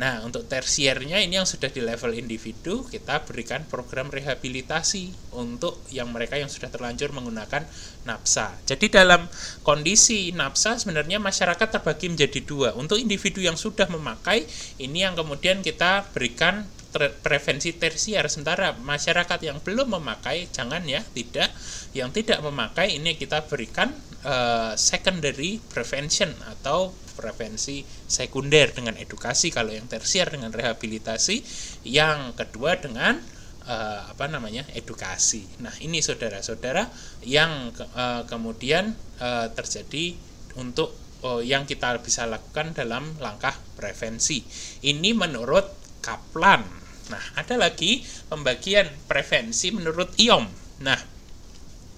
Nah, 0.00 0.24
untuk 0.24 0.48
tersiernya 0.48 1.20
ini 1.20 1.36
yang 1.36 1.44
sudah 1.44 1.68
di 1.68 1.84
level 1.84 2.16
individu, 2.16 2.88
kita 2.88 3.20
berikan 3.28 3.68
program 3.68 4.08
rehabilitasi 4.08 5.36
untuk 5.36 5.84
yang 5.92 6.08
mereka 6.08 6.40
yang 6.40 6.48
sudah 6.48 6.72
terlanjur 6.72 7.12
menggunakan 7.12 7.68
napsa. 8.08 8.56
Jadi 8.64 8.88
dalam 8.88 9.28
kondisi 9.60 10.32
napsa 10.32 10.80
sebenarnya 10.80 11.20
masyarakat 11.20 11.68
terbagi 11.68 12.16
menjadi 12.16 12.40
dua. 12.40 12.72
Untuk 12.80 12.96
individu 12.96 13.44
yang 13.44 13.60
sudah 13.60 13.92
memakai, 13.92 14.48
ini 14.80 15.04
yang 15.04 15.12
kemudian 15.12 15.60
kita 15.60 16.08
berikan 16.16 16.64
prevensi 16.94 17.78
tersier. 17.78 18.26
Sementara 18.26 18.74
masyarakat 18.74 19.38
yang 19.46 19.62
belum 19.62 19.98
memakai 19.98 20.50
jangan 20.50 20.82
ya 20.84 21.00
tidak. 21.02 21.50
Yang 21.94 22.22
tidak 22.22 22.38
memakai 22.42 22.98
ini 22.98 23.14
kita 23.14 23.46
berikan 23.46 23.94
uh, 24.26 24.74
secondary 24.74 25.58
prevention 25.58 26.30
atau 26.50 26.90
prevensi 27.14 27.84
sekunder 27.84 28.72
dengan 28.72 28.96
edukasi 28.96 29.52
kalau 29.52 29.70
yang 29.70 29.86
tersier 29.86 30.26
dengan 30.30 30.50
rehabilitasi. 30.50 31.42
Yang 31.86 32.34
kedua 32.38 32.78
dengan 32.78 33.18
uh, 33.66 34.00
apa 34.10 34.26
namanya 34.26 34.66
edukasi. 34.74 35.46
Nah 35.62 35.72
ini 35.82 36.02
saudara-saudara 36.02 36.90
yang 37.22 37.70
uh, 37.94 38.26
kemudian 38.26 38.94
uh, 39.22 39.46
terjadi 39.54 40.18
untuk 40.58 40.90
uh, 41.22 41.42
yang 41.44 41.68
kita 41.68 42.00
bisa 42.02 42.26
lakukan 42.26 42.74
dalam 42.74 43.14
langkah 43.22 43.54
prevensi. 43.76 44.42
Ini 44.82 45.14
menurut 45.14 45.80
Kaplan 46.00 46.79
Nah, 47.10 47.24
ada 47.34 47.58
lagi 47.58 48.06
pembagian 48.30 48.86
prevensi 49.10 49.74
menurut 49.74 50.14
IOM. 50.16 50.46
Nah, 50.86 50.98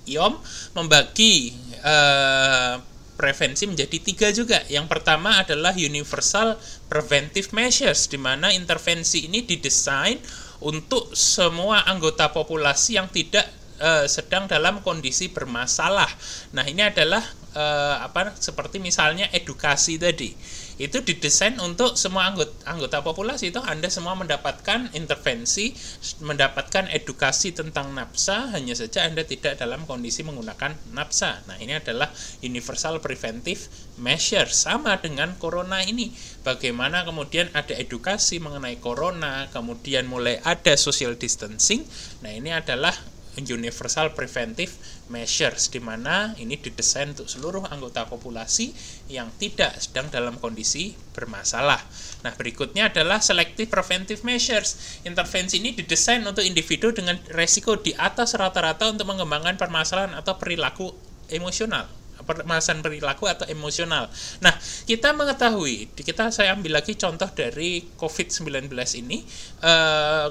IOM 0.09 0.35
membagi 0.75 1.53
eh, 1.85 2.75
prevensi 3.14 3.68
menjadi 3.68 3.98
tiga 4.01 4.29
juga. 4.33 4.64
Yang 4.66 4.88
pertama 4.88 5.44
adalah 5.44 5.77
universal 5.77 6.57
preventive 6.88 7.53
measures, 7.53 8.09
di 8.09 8.18
mana 8.18 8.51
intervensi 8.51 9.29
ini 9.29 9.44
didesain 9.44 10.18
untuk 10.64 11.12
semua 11.14 11.85
anggota 11.87 12.33
populasi 12.33 12.96
yang 12.96 13.12
tidak 13.12 13.46
eh, 13.79 14.09
sedang 14.09 14.48
dalam 14.48 14.81
kondisi 14.81 15.29
bermasalah. 15.29 16.09
Nah, 16.57 16.64
ini 16.64 16.83
adalah 16.83 17.22
eh, 17.53 17.96
apa 18.01 18.33
seperti 18.40 18.81
misalnya 18.81 19.29
edukasi 19.31 20.01
tadi 20.01 20.33
itu 20.81 21.05
didesain 21.05 21.61
untuk 21.61 22.01
semua 22.01 22.33
anggota, 22.33 22.53
anggota 22.65 23.05
populasi 23.05 23.53
itu 23.53 23.61
Anda 23.61 23.93
semua 23.93 24.17
mendapatkan 24.17 24.93
intervensi, 24.97 25.77
mendapatkan 26.25 26.89
edukasi 26.89 27.53
tentang 27.53 27.93
nafsa, 27.93 28.49
hanya 28.57 28.73
saja 28.73 29.05
Anda 29.05 29.27
tidak 29.29 29.61
dalam 29.61 29.85
kondisi 29.85 30.25
menggunakan 30.25 30.95
nafsa. 30.97 31.45
Nah, 31.45 31.61
ini 31.61 31.77
adalah 31.77 32.09
universal 32.41 33.05
preventive 33.05 33.69
measure 34.01 34.49
sama 34.49 34.97
dengan 34.99 35.37
corona 35.37 35.85
ini. 35.85 36.13
Bagaimana 36.43 37.05
kemudian 37.05 37.53
ada 37.53 37.77
edukasi 37.77 38.41
mengenai 38.41 38.81
corona, 38.81 39.53
kemudian 39.53 40.09
mulai 40.09 40.41
ada 40.43 40.75
social 40.81 41.15
distancing. 41.21 41.85
Nah, 42.25 42.33
ini 42.33 42.51
adalah 42.51 42.97
universal 43.40 44.12
preventive 44.12 44.77
measures 45.09 45.73
di 45.73 45.81
mana 45.81 46.37
ini 46.37 46.61
didesain 46.61 47.16
untuk 47.16 47.29
seluruh 47.29 47.64
anggota 47.73 48.05
populasi 48.05 48.77
yang 49.09 49.33
tidak 49.40 49.81
sedang 49.81 50.12
dalam 50.12 50.37
kondisi 50.37 50.92
bermasalah. 51.16 51.81
Nah, 52.25 52.33
berikutnya 52.37 52.92
adalah 52.92 53.25
selective 53.25 53.73
preventive 53.73 54.21
measures. 54.25 55.01
Intervensi 55.09 55.61
ini 55.61 55.73
didesain 55.73 56.21
untuk 56.25 56.45
individu 56.45 56.92
dengan 56.92 57.16
resiko 57.33 57.81
di 57.81 57.97
atas 57.97 58.37
rata-rata 58.37 58.92
untuk 58.92 59.09
mengembangkan 59.09 59.57
permasalahan 59.57 60.12
atau 60.16 60.37
perilaku 60.37 60.92
emosional 61.33 62.03
permasalahan 62.23 62.87
perilaku 62.87 63.27
atau 63.27 63.47
emosional. 63.51 64.07
Nah, 64.38 64.55
kita 64.87 65.11
mengetahui, 65.11 65.90
kita 65.92 66.31
saya 66.31 66.55
ambil 66.55 66.79
lagi 66.79 66.95
contoh 66.95 67.27
dari 67.35 67.83
COVID-19 67.99 68.71
ini, 68.95 69.27
eh, 69.59 70.27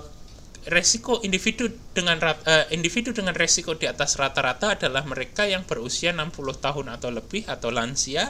resiko 0.70 1.18
individu 1.26 1.74
dengan 1.98 2.22
uh, 2.22 2.36
individu 2.70 3.16
dengan 3.16 3.34
resiko 3.34 3.74
di 3.74 3.90
atas 3.90 4.20
rata-rata 4.20 4.78
adalah 4.78 5.02
mereka 5.10 5.50
yang 5.50 5.66
berusia 5.66 6.14
60 6.14 6.34
tahun 6.62 6.86
atau 6.94 7.10
lebih 7.10 7.50
atau 7.50 7.74
lansia 7.74 8.30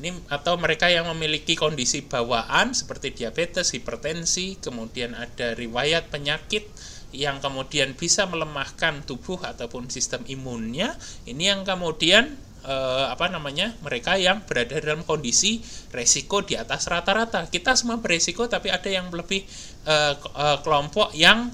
ini 0.00 0.16
atau 0.32 0.56
mereka 0.56 0.88
yang 0.88 1.10
memiliki 1.12 1.58
kondisi 1.58 2.06
bawaan 2.06 2.72
seperti 2.72 3.12
diabetes, 3.12 3.74
hipertensi, 3.76 4.56
kemudian 4.56 5.12
ada 5.12 5.52
riwayat 5.52 6.08
penyakit 6.08 6.64
yang 7.10 7.42
kemudian 7.42 7.98
bisa 7.98 8.24
melemahkan 8.24 9.02
tubuh 9.02 9.42
ataupun 9.42 9.90
sistem 9.90 10.22
imunnya. 10.30 10.94
Ini 11.26 11.52
yang 11.52 11.62
kemudian 11.66 12.38
eh, 12.64 13.06
apa 13.08 13.26
namanya 13.28 13.76
mereka 13.84 14.16
yang 14.16 14.44
berada 14.44 14.76
dalam 14.80 15.04
kondisi 15.06 15.60
resiko 15.92 16.42
di 16.44 16.56
atas 16.56 16.88
rata-rata. 16.88 17.46
Kita 17.48 17.76
semua 17.76 18.00
beresiko 18.00 18.46
tapi 18.48 18.72
ada 18.72 18.88
yang 18.88 19.08
lebih 19.12 19.44
eh, 19.86 20.14
eh, 20.16 20.58
kelompok 20.64 21.12
yang 21.16 21.52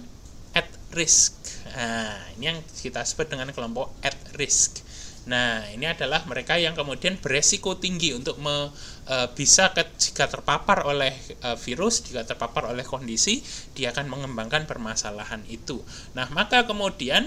at 0.57 0.69
risk. 0.95 1.37
Nah 1.77 2.17
ini 2.39 2.45
yang 2.55 2.59
kita 2.63 3.05
sebut 3.05 3.29
dengan 3.29 3.53
kelompok 3.53 3.93
at 4.01 4.17
risk. 4.39 4.87
Nah, 5.27 5.67
ini 5.75 5.91
adalah 5.91 6.23
mereka 6.31 6.55
yang 6.55 6.79
kemudian 6.79 7.19
beresiko 7.19 7.75
tinggi 7.83 8.15
untuk 8.15 8.39
me, 8.39 8.71
e, 9.11 9.17
bisa 9.35 9.75
ke, 9.75 9.83
jika 9.99 10.31
terpapar 10.31 10.87
oleh 10.87 11.11
e, 11.19 11.49
virus, 11.59 12.07
jika 12.07 12.23
terpapar 12.23 12.71
oleh 12.71 12.87
kondisi, 12.87 13.43
dia 13.75 13.91
akan 13.91 14.07
mengembangkan 14.07 14.71
permasalahan 14.71 15.43
itu. 15.51 15.83
Nah, 16.15 16.31
maka 16.31 16.63
kemudian 16.63 17.27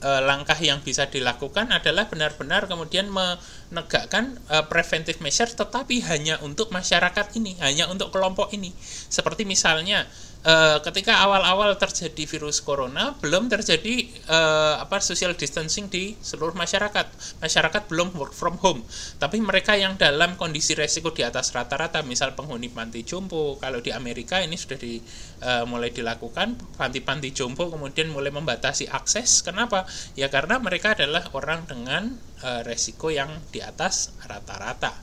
e, 0.00 0.10
langkah 0.24 0.56
yang 0.56 0.80
bisa 0.80 1.06
dilakukan 1.06 1.70
adalah 1.70 2.08
benar-benar 2.08 2.66
kemudian 2.66 3.12
menegakkan 3.12 4.40
e, 4.48 4.56
preventive 4.66 5.20
measures 5.20 5.54
tetapi 5.54 6.02
hanya 6.08 6.40
untuk 6.40 6.72
masyarakat 6.72 7.36
ini, 7.36 7.60
hanya 7.60 7.86
untuk 7.92 8.10
kelompok 8.10 8.50
ini. 8.56 8.72
Seperti 9.08 9.44
misalnya 9.44 10.08
e, 10.40 10.54
ketika 10.84 11.20
awal-awal 11.24 11.76
terjadi 11.76 12.24
virus 12.24 12.64
corona 12.64 13.16
belum 13.20 13.48
terjadi 13.52 14.08
e, 14.26 14.38
apa 14.80 15.00
social 15.00 15.36
distancing 15.36 15.88
di 15.92 16.16
seluruh 16.20 16.56
masyarakat. 16.56 17.06
Masyarakat 17.40 17.82
belum 17.88 18.16
work 18.16 18.32
from 18.32 18.56
home. 18.60 18.84
Tapi 19.20 19.40
mereka 19.40 19.76
yang 19.76 19.96
dalam 20.00 20.36
kondisi 20.40 20.72
resiko 20.76 21.12
di 21.12 21.24
atas 21.24 21.52
rata-rata, 21.52 22.00
misal 22.04 22.32
penghuni 22.36 22.72
panti 22.72 23.04
jompo, 23.04 23.60
kalau 23.60 23.80
di 23.84 23.92
Amerika 23.92 24.40
ini 24.40 24.56
sudah 24.56 24.78
di, 24.80 25.00
e, 25.40 25.50
mulai 25.68 25.92
dilakukan 25.92 26.76
panti-panti 26.76 27.32
jompo 27.32 27.68
kemudian 27.68 28.08
mulai 28.08 28.32
membatasi 28.32 28.88
akses. 28.88 29.44
Kenapa? 29.44 29.84
Ya 30.16 30.32
karena 30.32 30.56
mereka 30.60 30.96
adalah 30.96 31.28
orang 31.36 31.68
dengan 31.68 32.16
e, 32.40 32.48
resiko 32.64 33.12
yang 33.12 33.28
di 33.52 33.60
atas 33.60 34.16
rata-rata. 34.24 34.96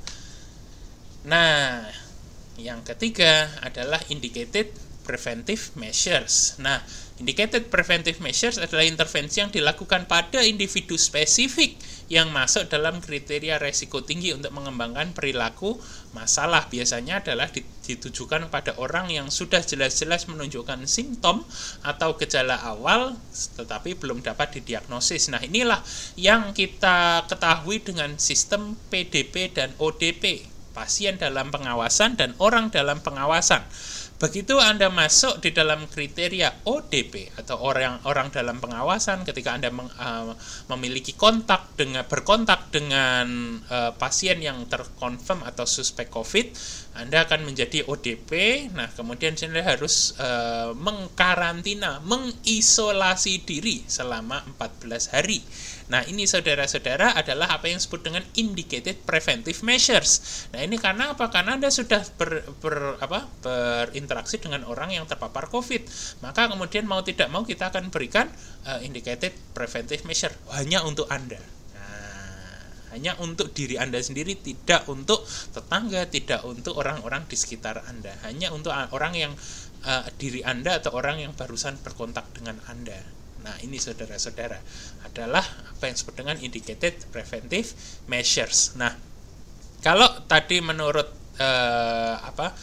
Nah, 1.28 1.84
yang 2.58 2.82
ketiga 2.88 3.52
adalah 3.62 4.02
indicated 4.10 4.87
preventive 5.08 5.72
measures. 5.80 6.60
Nah, 6.60 6.84
indicated 7.16 7.72
preventive 7.72 8.20
measures 8.20 8.60
adalah 8.60 8.84
intervensi 8.84 9.40
yang 9.40 9.48
dilakukan 9.48 10.04
pada 10.06 10.44
individu 10.44 11.00
spesifik 11.00 11.80
yang 12.12 12.28
masuk 12.36 12.68
dalam 12.68 13.00
kriteria 13.00 13.56
resiko 13.64 14.04
tinggi 14.04 14.36
untuk 14.36 14.52
mengembangkan 14.52 15.16
perilaku 15.16 15.80
masalah. 16.12 16.68
Biasanya 16.68 17.24
adalah 17.24 17.48
ditujukan 17.88 18.52
pada 18.52 18.76
orang 18.76 19.08
yang 19.08 19.32
sudah 19.32 19.64
jelas-jelas 19.64 20.28
menunjukkan 20.28 20.84
simptom 20.84 21.48
atau 21.88 22.20
gejala 22.20 22.60
awal 22.68 23.16
tetapi 23.56 23.96
belum 23.96 24.20
dapat 24.20 24.60
didiagnosis. 24.60 25.32
Nah, 25.32 25.40
inilah 25.40 25.80
yang 26.20 26.52
kita 26.52 27.24
ketahui 27.32 27.80
dengan 27.80 28.20
sistem 28.20 28.76
PDP 28.92 29.56
dan 29.56 29.72
ODP 29.80 30.58
pasien 30.78 31.18
dalam 31.18 31.50
pengawasan 31.50 32.14
dan 32.22 32.38
orang 32.38 32.70
dalam 32.70 33.02
pengawasan. 33.02 33.66
Begitu 34.18 34.58
Anda 34.58 34.90
masuk 34.90 35.46
di 35.46 35.54
dalam 35.54 35.86
kriteria 35.86 36.66
ODP 36.66 37.38
atau 37.38 37.62
orang 37.62 38.02
orang 38.02 38.34
dalam 38.34 38.58
pengawasan 38.58 39.22
ketika 39.22 39.54
Anda 39.54 39.70
meng, 39.70 39.94
uh, 39.94 40.34
memiliki 40.74 41.14
kontak 41.14 41.78
dengan 41.78 42.02
berkontak 42.02 42.74
dengan 42.74 43.62
uh, 43.70 43.94
pasien 43.94 44.42
yang 44.42 44.66
terkonfirm 44.66 45.46
atau 45.46 45.70
suspek 45.70 46.10
COVID, 46.10 46.50
Anda 46.98 47.30
akan 47.30 47.46
menjadi 47.46 47.86
ODP. 47.86 48.66
Nah, 48.74 48.90
kemudian 48.90 49.38
Anda 49.38 49.62
harus 49.62 50.18
uh, 50.18 50.74
mengkarantina, 50.74 52.02
mengisolasi 52.02 53.46
diri 53.46 53.86
selama 53.86 54.42
14 54.58 55.14
hari. 55.14 55.46
Nah, 55.88 56.04
ini 56.04 56.28
saudara-saudara 56.28 57.16
adalah 57.16 57.48
apa 57.48 57.72
yang 57.72 57.80
disebut 57.80 58.02
dengan 58.04 58.24
indicated 58.36 59.08
preventive 59.08 59.64
measures. 59.64 60.44
Nah, 60.52 60.60
ini 60.60 60.76
karena 60.76 61.16
apa? 61.16 61.32
Karena 61.32 61.56
Anda 61.56 61.72
sudah 61.72 62.04
ber, 62.20 62.44
ber 62.60 63.00
apa? 63.00 63.24
berinteraksi 63.40 64.44
dengan 64.44 64.68
orang 64.68 64.92
yang 64.92 65.08
terpapar 65.08 65.48
COVID. 65.48 65.88
Maka 66.20 66.52
kemudian 66.52 66.84
mau 66.84 67.00
tidak 67.08 67.32
mau 67.32 67.48
kita 67.48 67.72
akan 67.72 67.88
berikan 67.88 68.28
uh, 68.68 68.84
indicated 68.84 69.32
preventive 69.56 70.04
measure 70.04 70.34
hanya 70.60 70.84
untuk 70.84 71.08
Anda 71.08 71.40
nah, 71.72 72.60
hanya 72.96 73.16
untuk 73.24 73.56
diri 73.56 73.80
Anda 73.80 74.04
sendiri, 74.04 74.36
tidak 74.40 74.88
untuk 74.92 75.24
tetangga, 75.56 76.08
tidak 76.12 76.44
untuk 76.44 76.76
orang-orang 76.76 77.24
di 77.28 77.36
sekitar 77.40 77.84
Anda, 77.88 78.12
hanya 78.28 78.52
untuk 78.52 78.74
orang 78.74 79.14
yang 79.16 79.34
uh, 79.88 80.06
diri 80.20 80.44
Anda 80.44 80.84
atau 80.84 80.96
orang 80.96 81.24
yang 81.24 81.32
barusan 81.36 81.80
berkontak 81.80 82.28
dengan 82.36 82.60
Anda. 82.68 83.17
Nah, 83.44 83.56
ini 83.64 83.78
saudara-saudara 83.78 84.60
adalah 85.06 85.44
apa 85.44 85.84
yang 85.88 85.96
disebut 85.96 86.16
dengan 86.18 86.38
indicated 86.42 86.98
preventive 87.14 87.74
measures. 88.10 88.76
Nah, 88.76 88.94
kalau 89.82 90.08
tadi 90.26 90.60
menurut 90.64 91.10
eh, 91.38 92.16
apa? 92.18 92.54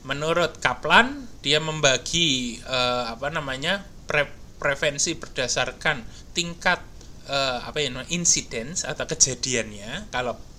Menurut 0.00 0.56
Kaplan 0.58 1.28
dia 1.44 1.60
membagi 1.60 2.60
eh, 2.60 3.04
apa 3.08 3.28
namanya? 3.28 3.84
Pre 4.08 4.26
prevensi 4.60 5.16
berdasarkan 5.16 6.04
tingkat 6.36 6.80
eh, 7.28 7.58
apa 7.64 7.78
ya 7.80 7.92
incidence 8.12 8.84
atau 8.84 9.08
kejadiannya. 9.08 10.12
Kalau 10.12 10.50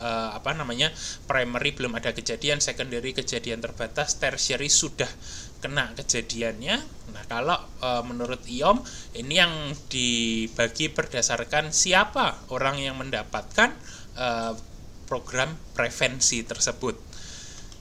uh, 0.00 0.30
apa 0.34 0.54
namanya 0.54 0.94
primary 1.26 1.74
belum 1.74 1.98
ada 1.98 2.14
kejadian, 2.14 2.62
secondary 2.62 3.12
kejadian 3.12 3.58
terbatas, 3.58 4.16
tertiary 4.16 4.70
sudah 4.70 5.10
kena 5.58 5.90
kejadiannya. 5.98 6.76
Nah, 7.14 7.24
kalau 7.26 7.58
e, 7.82 7.88
menurut 8.06 8.42
IOM 8.46 8.78
ini 9.18 9.34
yang 9.38 9.54
dibagi 9.90 10.90
berdasarkan 10.94 11.74
siapa 11.74 12.46
orang 12.54 12.78
yang 12.78 12.96
mendapatkan 12.98 13.74
e, 14.14 14.28
program 15.08 15.56
prevensi 15.74 16.44
tersebut. 16.44 17.08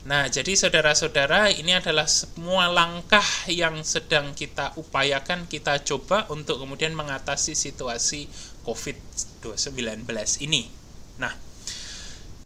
Nah, 0.08 0.32
jadi 0.32 0.56
saudara-saudara, 0.56 1.52
ini 1.52 1.76
adalah 1.76 2.08
semua 2.08 2.72
langkah 2.72 3.28
yang 3.52 3.84
sedang 3.84 4.32
kita 4.32 4.72
upayakan, 4.80 5.52
kita 5.52 5.84
coba 5.84 6.24
untuk 6.32 6.64
kemudian 6.64 6.96
mengatasi 6.96 7.52
situasi 7.52 8.32
COVID-19 8.64 10.08
ini. 10.48 10.72
Nah, 11.20 11.36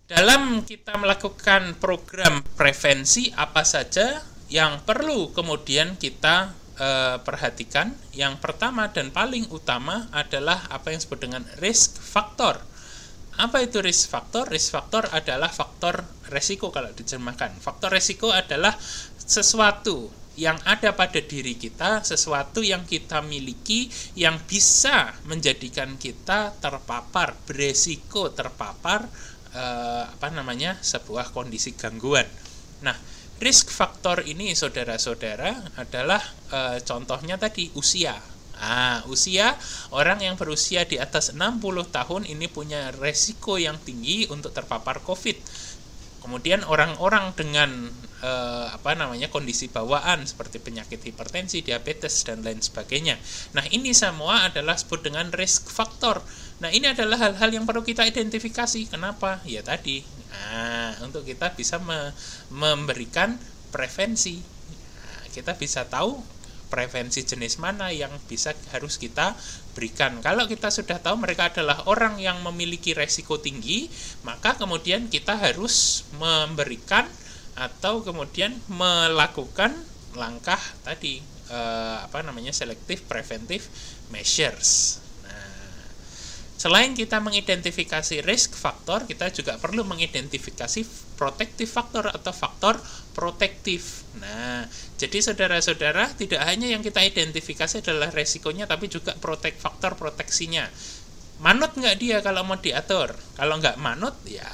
dalam 0.10 0.66
kita 0.66 0.98
melakukan 0.98 1.78
program 1.78 2.42
prevensi 2.58 3.30
apa 3.38 3.62
saja 3.62 4.31
yang 4.52 4.84
perlu 4.84 5.32
kemudian 5.32 5.96
kita 5.96 6.52
e, 6.76 7.18
perhatikan 7.24 7.96
yang 8.12 8.36
pertama 8.36 8.92
dan 8.92 9.16
paling 9.16 9.48
utama 9.48 10.12
adalah 10.12 10.68
apa 10.68 10.92
yang 10.92 11.00
disebut 11.00 11.20
dengan 11.24 11.44
risk 11.64 11.96
factor. 12.04 12.60
Apa 13.40 13.64
itu 13.64 13.80
risk 13.80 14.12
factor? 14.12 14.44
Risk 14.52 14.76
factor 14.76 15.08
adalah 15.16 15.48
faktor 15.48 16.04
resiko 16.28 16.68
kalau 16.68 16.92
diterjemahkan. 16.92 17.64
Faktor 17.64 17.96
resiko 17.96 18.36
adalah 18.36 18.76
sesuatu 19.24 20.12
yang 20.36 20.60
ada 20.68 20.92
pada 21.00 21.24
diri 21.24 21.56
kita, 21.56 22.04
sesuatu 22.04 22.60
yang 22.60 22.84
kita 22.84 23.24
miliki 23.24 23.88
yang 24.20 24.36
bisa 24.44 25.16
menjadikan 25.32 25.96
kita 25.96 26.56
terpapar, 26.60 27.40
beresiko 27.48 28.36
terpapar 28.36 29.08
eh, 29.56 30.04
apa 30.12 30.28
namanya 30.32 30.76
sebuah 30.80 31.32
kondisi 31.32 31.76
gangguan. 31.76 32.28
Nah, 32.84 32.96
risk 33.42 33.74
faktor 33.74 34.22
ini 34.22 34.54
saudara-saudara 34.54 35.74
adalah 35.82 36.22
e, 36.48 36.80
contohnya 36.86 37.42
tadi 37.42 37.74
usia. 37.74 38.14
Ah, 38.62 39.02
usia 39.10 39.58
orang 39.90 40.22
yang 40.22 40.38
berusia 40.38 40.86
di 40.86 41.02
atas 41.02 41.34
60 41.34 41.58
tahun 41.90 42.30
ini 42.30 42.46
punya 42.46 42.94
resiko 42.94 43.58
yang 43.58 43.82
tinggi 43.82 44.30
untuk 44.30 44.54
terpapar 44.54 45.02
COVID. 45.02 45.34
Kemudian 46.22 46.62
orang-orang 46.70 47.34
dengan 47.34 47.90
e, 48.22 48.32
apa 48.70 48.94
namanya 48.94 49.34
kondisi 49.34 49.66
bawaan 49.74 50.22
seperti 50.30 50.62
penyakit 50.62 51.02
hipertensi, 51.02 51.66
diabetes 51.66 52.22
dan 52.22 52.46
lain 52.46 52.62
sebagainya. 52.62 53.18
Nah, 53.58 53.66
ini 53.74 53.90
semua 53.98 54.46
adalah 54.46 54.78
sebut 54.78 55.02
dengan 55.02 55.34
risk 55.34 55.74
factor. 55.74 56.22
Nah, 56.62 56.70
ini 56.70 56.94
adalah 56.94 57.18
hal-hal 57.18 57.50
yang 57.50 57.66
perlu 57.66 57.82
kita 57.82 58.06
identifikasi. 58.06 58.94
Kenapa? 58.94 59.42
Ya 59.50 59.66
tadi 59.66 60.21
Nah, 60.32 60.96
untuk 61.04 61.28
kita 61.28 61.52
bisa 61.54 61.78
me 61.84 62.16
memberikan 62.52 63.36
prevensi. 63.72 64.40
Nah, 64.40 65.28
kita 65.32 65.56
bisa 65.60 65.88
tahu 65.88 66.20
prevensi 66.72 67.28
jenis 67.28 67.60
mana 67.60 67.92
yang 67.92 68.16
bisa 68.32 68.56
harus 68.72 68.96
kita 68.96 69.36
berikan. 69.76 70.24
Kalau 70.24 70.48
kita 70.48 70.72
sudah 70.72 71.04
tahu 71.04 71.20
mereka 71.20 71.52
adalah 71.52 71.84
orang 71.92 72.16
yang 72.16 72.40
memiliki 72.48 72.96
resiko 72.96 73.36
tinggi, 73.44 73.92
maka 74.24 74.56
kemudian 74.56 75.12
kita 75.12 75.36
harus 75.36 76.08
memberikan 76.16 77.12
atau 77.60 78.00
kemudian 78.00 78.56
melakukan 78.72 79.76
langkah 80.16 80.60
tadi 80.88 81.20
eh, 81.52 81.98
apa 82.00 82.24
namanya 82.24 82.56
selektif 82.56 83.04
preventive 83.12 83.68
measures. 84.08 85.01
Selain 86.62 86.94
kita 86.94 87.18
mengidentifikasi 87.18 88.22
risk 88.22 88.54
factor, 88.54 89.10
kita 89.10 89.34
juga 89.34 89.58
perlu 89.58 89.82
mengidentifikasi 89.82 90.86
protective 91.18 91.66
factor 91.66 92.06
atau 92.06 92.30
faktor 92.30 92.78
protektif. 93.18 94.06
Nah, 94.22 94.70
jadi 94.94 95.26
saudara-saudara, 95.26 96.14
tidak 96.14 96.46
hanya 96.46 96.70
yang 96.70 96.86
kita 96.86 97.02
identifikasi 97.02 97.82
adalah 97.82 98.14
resikonya, 98.14 98.70
tapi 98.70 98.94
juga 98.94 99.18
protek 99.18 99.58
faktor 99.58 99.98
proteksinya. 99.98 100.70
Manut 101.42 101.74
nggak 101.74 101.98
dia 101.98 102.22
kalau 102.22 102.46
mau 102.46 102.62
diatur? 102.62 103.10
Kalau 103.34 103.58
nggak 103.58 103.82
manut, 103.82 104.14
ya 104.30 104.46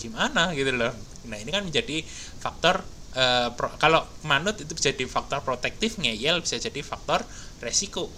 gimana 0.00 0.56
gitu 0.56 0.72
loh. 0.72 0.96
Nah, 1.28 1.36
ini 1.36 1.52
kan 1.52 1.60
menjadi 1.60 2.00
faktor 2.40 2.80
uh, 3.20 3.52
pro, 3.52 3.68
kalau 3.76 4.08
manut 4.24 4.56
itu 4.56 4.72
bisa 4.72 4.96
jadi 4.96 5.04
faktor 5.04 5.44
protektif, 5.44 6.00
ngeyel 6.00 6.40
bisa 6.40 6.56
jadi 6.56 6.80
faktor 6.80 7.20
resiko. 7.60 8.08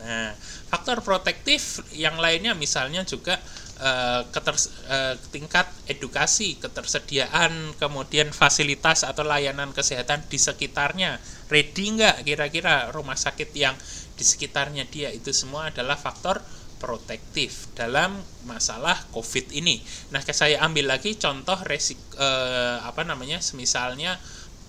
Nah, 0.00 0.32
faktor 0.72 1.04
protektif 1.04 1.84
yang 1.92 2.16
lainnya 2.16 2.56
misalnya 2.56 3.04
juga 3.04 3.36
uh, 3.80 4.24
keter, 4.32 4.56
uh, 4.88 5.14
tingkat 5.28 5.68
edukasi, 5.88 6.56
ketersediaan, 6.56 7.76
kemudian 7.76 8.32
fasilitas 8.32 9.04
atau 9.04 9.24
layanan 9.24 9.76
kesehatan 9.76 10.24
di 10.28 10.40
sekitarnya. 10.40 11.20
Ready 11.52 12.00
nggak 12.00 12.16
kira-kira 12.24 12.88
rumah 12.94 13.16
sakit 13.16 13.50
yang 13.52 13.76
di 14.16 14.24
sekitarnya 14.24 14.88
dia 14.88 15.08
itu 15.12 15.32
semua 15.32 15.72
adalah 15.72 15.96
faktor 15.96 16.40
protektif 16.80 17.68
dalam 17.76 18.16
masalah 18.48 18.96
COVID 19.12 19.52
ini. 19.52 19.84
Nah, 20.16 20.24
saya 20.24 20.64
ambil 20.64 20.96
lagi 20.96 21.20
contoh 21.20 21.60
resik 21.68 22.00
uh, 22.16 22.80
apa 22.88 23.04
namanya, 23.04 23.36
misalnya 23.52 24.16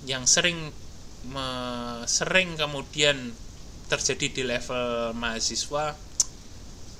yang 0.03 0.27
sering 0.27 0.75
me, 1.31 1.47
sering 2.09 2.59
kemudian 2.59 3.31
terjadi 3.91 4.27
di 4.31 4.43
level 4.47 5.11
mahasiswa 5.19 5.91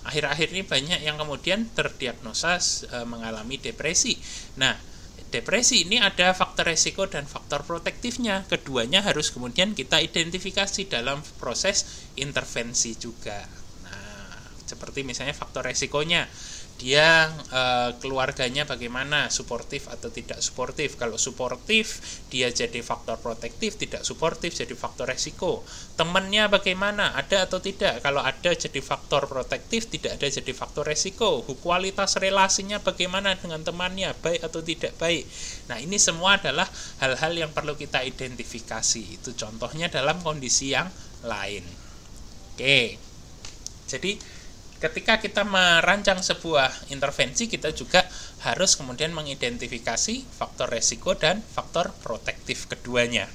akhir-akhir 0.02 0.48
ini 0.54 0.64
banyak 0.66 1.00
yang 1.06 1.18
kemudian 1.18 1.70
terdiagnosa 1.78 2.58
e, 2.90 2.98
mengalami 3.06 3.62
depresi. 3.62 4.18
Nah, 4.58 4.74
depresi 5.30 5.86
ini 5.86 6.02
ada 6.02 6.34
faktor 6.34 6.74
resiko 6.74 7.06
dan 7.06 7.30
faktor 7.30 7.62
protektifnya. 7.62 8.44
Keduanya 8.50 9.06
harus 9.06 9.30
kemudian 9.30 9.78
kita 9.78 10.02
identifikasi 10.02 10.90
dalam 10.90 11.22
proses 11.38 12.10
intervensi 12.18 12.98
juga. 12.98 13.46
Nah, 13.86 14.42
seperti 14.66 15.06
misalnya 15.06 15.38
faktor 15.38 15.70
resikonya 15.70 16.26
dia 16.82 17.30
uh, 17.54 17.94
keluarganya 18.02 18.66
bagaimana 18.66 19.30
suportif 19.30 19.86
atau 19.86 20.10
tidak 20.10 20.42
suportif. 20.42 20.98
Kalau 20.98 21.14
suportif 21.22 22.02
dia 22.34 22.50
jadi 22.50 22.82
faktor 22.82 23.22
protektif 23.22 23.78
tidak 23.78 24.02
suportif 24.02 24.58
jadi 24.58 24.74
faktor 24.74 25.14
resiko. 25.14 25.62
Temannya 25.94 26.50
bagaimana 26.50 27.14
ada 27.14 27.46
atau 27.46 27.62
tidak? 27.62 28.02
Kalau 28.02 28.26
ada 28.26 28.50
jadi 28.58 28.82
faktor 28.82 29.30
protektif 29.30 29.94
tidak 29.94 30.18
ada 30.18 30.26
jadi 30.26 30.52
faktor 30.58 30.90
resiko. 30.90 31.46
Kualitas 31.62 32.18
relasinya 32.18 32.82
bagaimana 32.82 33.38
dengan 33.38 33.62
temannya 33.62 34.18
baik 34.18 34.42
atau 34.42 34.66
tidak 34.66 34.98
baik? 34.98 35.30
Nah 35.70 35.78
ini 35.78 36.02
semua 36.02 36.42
adalah 36.42 36.66
hal-hal 36.98 37.38
yang 37.38 37.54
perlu 37.54 37.78
kita 37.78 38.02
identifikasi. 38.02 39.22
Itu 39.22 39.38
contohnya 39.38 39.86
dalam 39.94 40.18
kondisi 40.26 40.74
yang 40.74 40.90
lain. 41.22 41.62
Oke. 42.58 42.98
Jadi 43.86 44.18
ketika 44.82 45.22
kita 45.22 45.46
merancang 45.46 46.26
sebuah 46.26 46.90
intervensi 46.90 47.46
kita 47.46 47.70
juga 47.70 48.02
harus 48.42 48.74
kemudian 48.74 49.14
mengidentifikasi 49.14 50.26
faktor 50.34 50.74
resiko 50.74 51.14
dan 51.14 51.46
faktor 51.46 51.94
protektif 52.02 52.66
keduanya. 52.66 53.30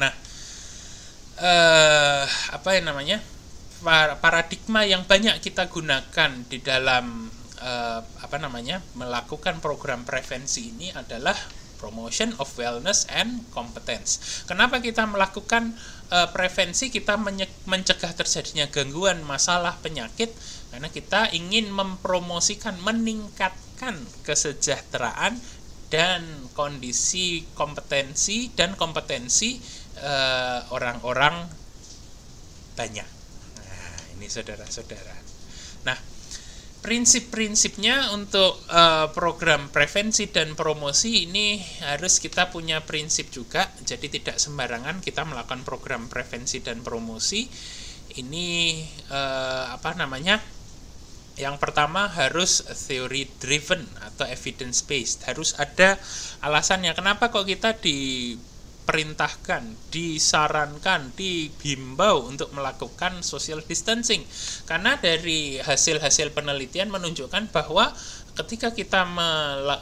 Nah, 0.00 0.10
eh, 1.38 2.24
apa 2.26 2.68
yang 2.72 2.88
namanya 2.88 3.20
paradigma 4.24 4.88
yang 4.88 5.04
banyak 5.04 5.44
kita 5.44 5.68
gunakan 5.68 6.30
di 6.48 6.58
dalam 6.64 7.28
eh, 7.60 8.00
apa 8.00 8.36
namanya 8.40 8.80
melakukan 8.96 9.60
program 9.60 10.08
prevensi 10.08 10.72
ini 10.72 10.88
adalah 10.96 11.36
promotion 11.76 12.32
of 12.38 12.48
wellness 12.56 13.04
and 13.10 13.44
competence. 13.50 14.42
Kenapa 14.46 14.78
kita 14.78 15.04
melakukan 15.04 15.74
uh, 16.10 16.28
prevensi? 16.30 16.88
Kita 16.88 17.18
mencegah 17.68 18.12
terjadinya 18.14 18.70
gangguan, 18.70 19.22
masalah, 19.26 19.76
penyakit 19.82 20.32
karena 20.74 20.90
kita 20.90 21.30
ingin 21.30 21.70
mempromosikan, 21.70 22.74
meningkatkan 22.82 23.94
kesejahteraan 24.26 25.38
dan 25.86 26.50
kondisi 26.58 27.46
kompetensi 27.54 28.50
dan 28.58 28.74
kompetensi 28.74 29.62
eh, 30.02 30.60
orang-orang 30.74 31.46
uh, 31.46 31.62
banyak. 32.74 33.06
Nah, 33.62 33.96
ini 34.18 34.26
saudara-saudara. 34.26 35.14
Nah, 35.86 35.94
prinsip-prinsipnya 36.84 38.12
untuk 38.12 38.60
uh, 38.68 39.08
program 39.16 39.72
prevensi 39.72 40.28
dan 40.28 40.52
promosi 40.52 41.24
ini 41.24 41.56
harus 41.80 42.20
kita 42.20 42.52
punya 42.52 42.84
prinsip 42.84 43.32
juga. 43.32 43.72
Jadi 43.80 44.12
tidak 44.12 44.36
sembarangan 44.36 45.00
kita 45.00 45.24
melakukan 45.24 45.64
program 45.64 46.12
prevensi 46.12 46.60
dan 46.60 46.84
promosi. 46.84 47.48
Ini 48.20 48.48
uh, 49.08 49.72
apa 49.72 49.96
namanya? 49.96 50.36
Yang 51.40 51.56
pertama 51.56 52.04
harus 52.04 52.60
theory 52.84 53.32
driven 53.40 53.88
atau 54.04 54.28
evidence 54.28 54.84
based. 54.84 55.24
Harus 55.24 55.56
ada 55.56 55.96
alasannya 56.44 56.92
kenapa 56.92 57.32
kok 57.32 57.48
kita 57.48 57.80
di 57.80 58.36
diperintahkan, 58.84 59.64
disarankan, 59.88 61.16
dihimbau 61.16 62.28
untuk 62.28 62.52
melakukan 62.52 63.24
social 63.24 63.64
distancing. 63.64 64.20
Karena 64.68 65.00
dari 65.00 65.56
hasil-hasil 65.56 66.36
penelitian 66.36 66.92
menunjukkan 66.92 67.48
bahwa 67.48 67.96
ketika 68.36 68.76
kita 68.76 69.08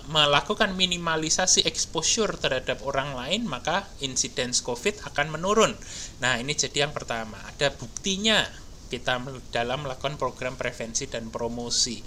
melakukan 0.07 0.79
minimalisasi 0.79 1.67
exposure 1.67 2.39
terhadap 2.39 2.79
orang 2.87 3.19
lain, 3.19 3.43
maka 3.51 3.91
insidence 3.99 4.63
COVID 4.63 5.03
akan 5.11 5.35
menurun. 5.35 5.75
Nah, 6.23 6.39
ini 6.39 6.55
jadi 6.55 6.87
yang 6.87 6.95
pertama. 6.95 7.43
Ada 7.43 7.75
buktinya 7.75 8.47
kita 8.87 9.19
dalam 9.51 9.83
melakukan 9.83 10.15
program 10.15 10.55
prevensi 10.55 11.11
dan 11.11 11.27
promosi. 11.27 11.99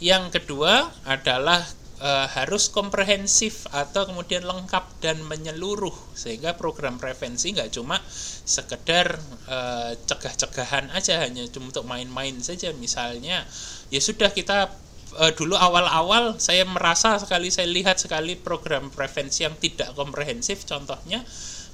Yang 0.00 0.40
kedua 0.40 0.88
adalah 1.04 1.60
e, 2.00 2.10
harus 2.34 2.72
komprehensif 2.72 3.68
atau 3.70 4.08
kemudian 4.08 4.42
lengkap 4.42 5.04
dan 5.04 5.20
menyeluruh 5.22 5.94
sehingga 6.16 6.56
program 6.56 6.96
prevensi 6.96 7.52
nggak 7.52 7.76
cuma 7.76 8.00
sekedar 8.48 9.20
e, 9.46 9.58
cegah-cegahan 10.08 10.90
aja 10.96 11.20
hanya 11.22 11.44
cuma 11.52 11.68
untuk 11.70 11.84
main-main 11.86 12.40
saja. 12.40 12.72
Misalnya 12.72 13.44
ya 13.92 14.00
sudah 14.00 14.32
kita 14.32 14.72
e, 15.20 15.24
dulu 15.36 15.54
awal-awal 15.54 16.40
saya 16.40 16.64
merasa 16.64 17.20
sekali 17.20 17.52
saya 17.52 17.68
lihat 17.68 18.00
sekali 18.00 18.34
program 18.34 18.88
prevensi 18.88 19.44
yang 19.44 19.54
tidak 19.60 19.92
komprehensif. 19.92 20.64
Contohnya 20.64 21.22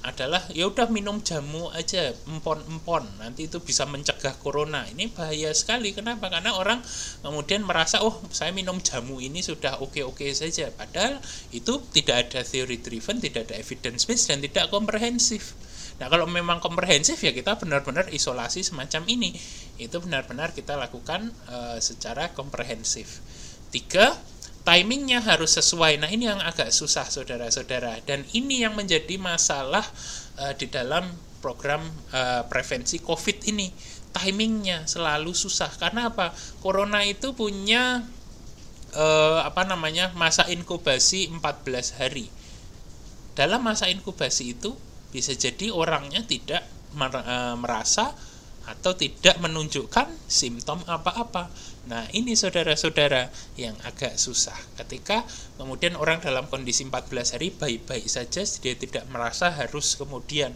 adalah 0.06 0.46
ya 0.54 0.70
udah 0.70 0.86
minum 0.86 1.18
jamu 1.20 1.66
aja 1.74 2.14
empon-empon 2.30 3.18
nanti 3.18 3.50
itu 3.50 3.58
bisa 3.58 3.82
mencegah 3.90 4.38
corona. 4.38 4.86
Ini 4.86 5.10
bahaya 5.10 5.50
sekali. 5.50 5.90
Kenapa? 5.90 6.30
Karena 6.30 6.54
orang 6.54 6.78
kemudian 7.26 7.66
merasa 7.66 8.00
oh 8.06 8.22
saya 8.30 8.54
minum 8.54 8.78
jamu 8.78 9.18
ini 9.18 9.42
sudah 9.42 9.82
oke-oke 9.82 10.30
saja. 10.30 10.70
Padahal 10.70 11.18
itu 11.50 11.82
tidak 11.90 12.30
ada 12.30 12.46
theory 12.46 12.78
driven 12.78 13.18
tidak 13.18 13.50
ada 13.50 13.58
evidence 13.58 14.06
based 14.06 14.30
dan 14.30 14.38
tidak 14.38 14.70
komprehensif. 14.70 15.58
Nah, 15.96 16.12
kalau 16.12 16.28
memang 16.28 16.60
komprehensif 16.60 17.18
ya 17.24 17.32
kita 17.32 17.56
benar-benar 17.56 18.12
isolasi 18.12 18.62
semacam 18.62 19.02
ini. 19.08 19.34
Itu 19.80 19.98
benar-benar 20.04 20.52
kita 20.52 20.76
lakukan 20.76 21.32
uh, 21.48 21.78
secara 21.80 22.30
komprehensif. 22.36 23.24
Tiga, 23.72 24.14
timingnya 24.66 25.22
harus 25.22 25.54
sesuai. 25.54 26.02
Nah, 26.02 26.10
ini 26.10 26.26
yang 26.26 26.42
agak 26.42 26.74
susah 26.74 27.06
saudara-saudara 27.06 28.02
dan 28.02 28.26
ini 28.34 28.66
yang 28.66 28.74
menjadi 28.74 29.14
masalah 29.14 29.86
uh, 30.42 30.52
di 30.58 30.66
dalam 30.66 31.06
program 31.38 31.86
uh, 32.10 32.42
prevensi 32.50 32.98
Covid 32.98 33.46
ini. 33.46 33.70
Timingnya 34.10 34.88
selalu 34.90 35.30
susah 35.30 35.70
karena 35.78 36.10
apa? 36.10 36.34
Corona 36.64 37.04
itu 37.06 37.36
punya 37.36 38.02
uh, 38.96 39.40
apa 39.46 39.62
namanya? 39.62 40.10
masa 40.18 40.48
inkubasi 40.50 41.30
14 41.30 42.00
hari. 42.02 42.26
Dalam 43.38 43.62
masa 43.62 43.86
inkubasi 43.86 44.56
itu 44.56 44.74
bisa 45.14 45.36
jadi 45.36 45.70
orangnya 45.70 46.24
tidak 46.26 46.64
merasa 47.60 48.16
atau 48.66 48.96
tidak 48.96 49.36
menunjukkan 49.38 50.08
simptom 50.26 50.80
apa-apa. 50.88 51.52
Nah, 51.86 52.02
ini 52.10 52.34
saudara-saudara 52.34 53.30
yang 53.54 53.78
agak 53.86 54.18
susah. 54.18 54.58
Ketika 54.74 55.22
kemudian 55.54 55.94
orang 55.94 56.18
dalam 56.18 56.50
kondisi 56.50 56.82
14 56.82 57.38
hari 57.38 57.54
baik-baik 57.54 58.10
saja, 58.10 58.42
dia 58.42 58.74
tidak 58.74 59.06
merasa 59.06 59.54
harus 59.54 59.94
kemudian 59.94 60.50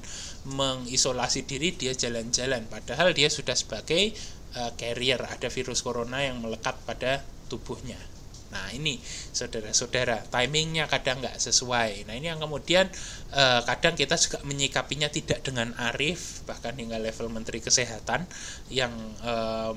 mengisolasi 0.51 1.47
diri, 1.47 1.71
dia 1.71 1.95
jalan-jalan. 1.95 2.66
Padahal 2.66 3.14
dia 3.14 3.31
sudah 3.31 3.55
sebagai 3.55 4.11
uh, 4.59 4.75
carrier, 4.75 5.23
ada 5.23 5.47
virus 5.47 5.87
corona 5.87 6.19
yang 6.19 6.43
melekat 6.43 6.75
pada 6.83 7.23
tubuhnya. 7.47 8.20
Nah 8.51 8.67
ini 8.75 8.99
saudara-saudara 9.31 10.27
timingnya 10.27 10.91
kadang 10.91 11.23
nggak 11.23 11.39
sesuai. 11.39 12.11
Nah 12.11 12.15
ini 12.19 12.27
yang 12.31 12.43
kemudian 12.43 12.91
eh, 13.31 13.61
kadang 13.63 13.95
kita 13.95 14.19
juga 14.19 14.43
menyikapinya 14.43 15.07
tidak 15.07 15.47
dengan 15.47 15.71
arif 15.79 16.43
bahkan 16.51 16.75
hingga 16.75 16.99
level 16.99 17.31
Menteri 17.31 17.63
Kesehatan 17.63 18.27
yang 18.75 18.91
eh, 19.23 19.71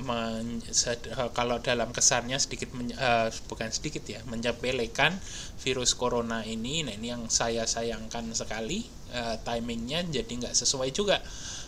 eh, 0.74 1.30
kalau 1.38 1.62
dalam 1.62 1.94
kesannya 1.94 2.42
sedikit 2.42 2.74
eh, 2.74 3.30
bukan 3.46 3.70
sedikit 3.70 4.04
ya 4.10 4.26
menyepelekan 4.26 5.22
virus 5.62 5.94
corona 5.94 6.42
ini. 6.42 6.82
Nah 6.82 6.98
ini 6.98 7.14
yang 7.14 7.30
saya 7.30 7.70
sayangkan 7.70 8.34
sekali 8.34 8.90
eh, 9.14 9.38
timingnya 9.46 10.02
jadi 10.10 10.50
nggak 10.50 10.56
sesuai 10.58 10.90
juga 10.90 11.22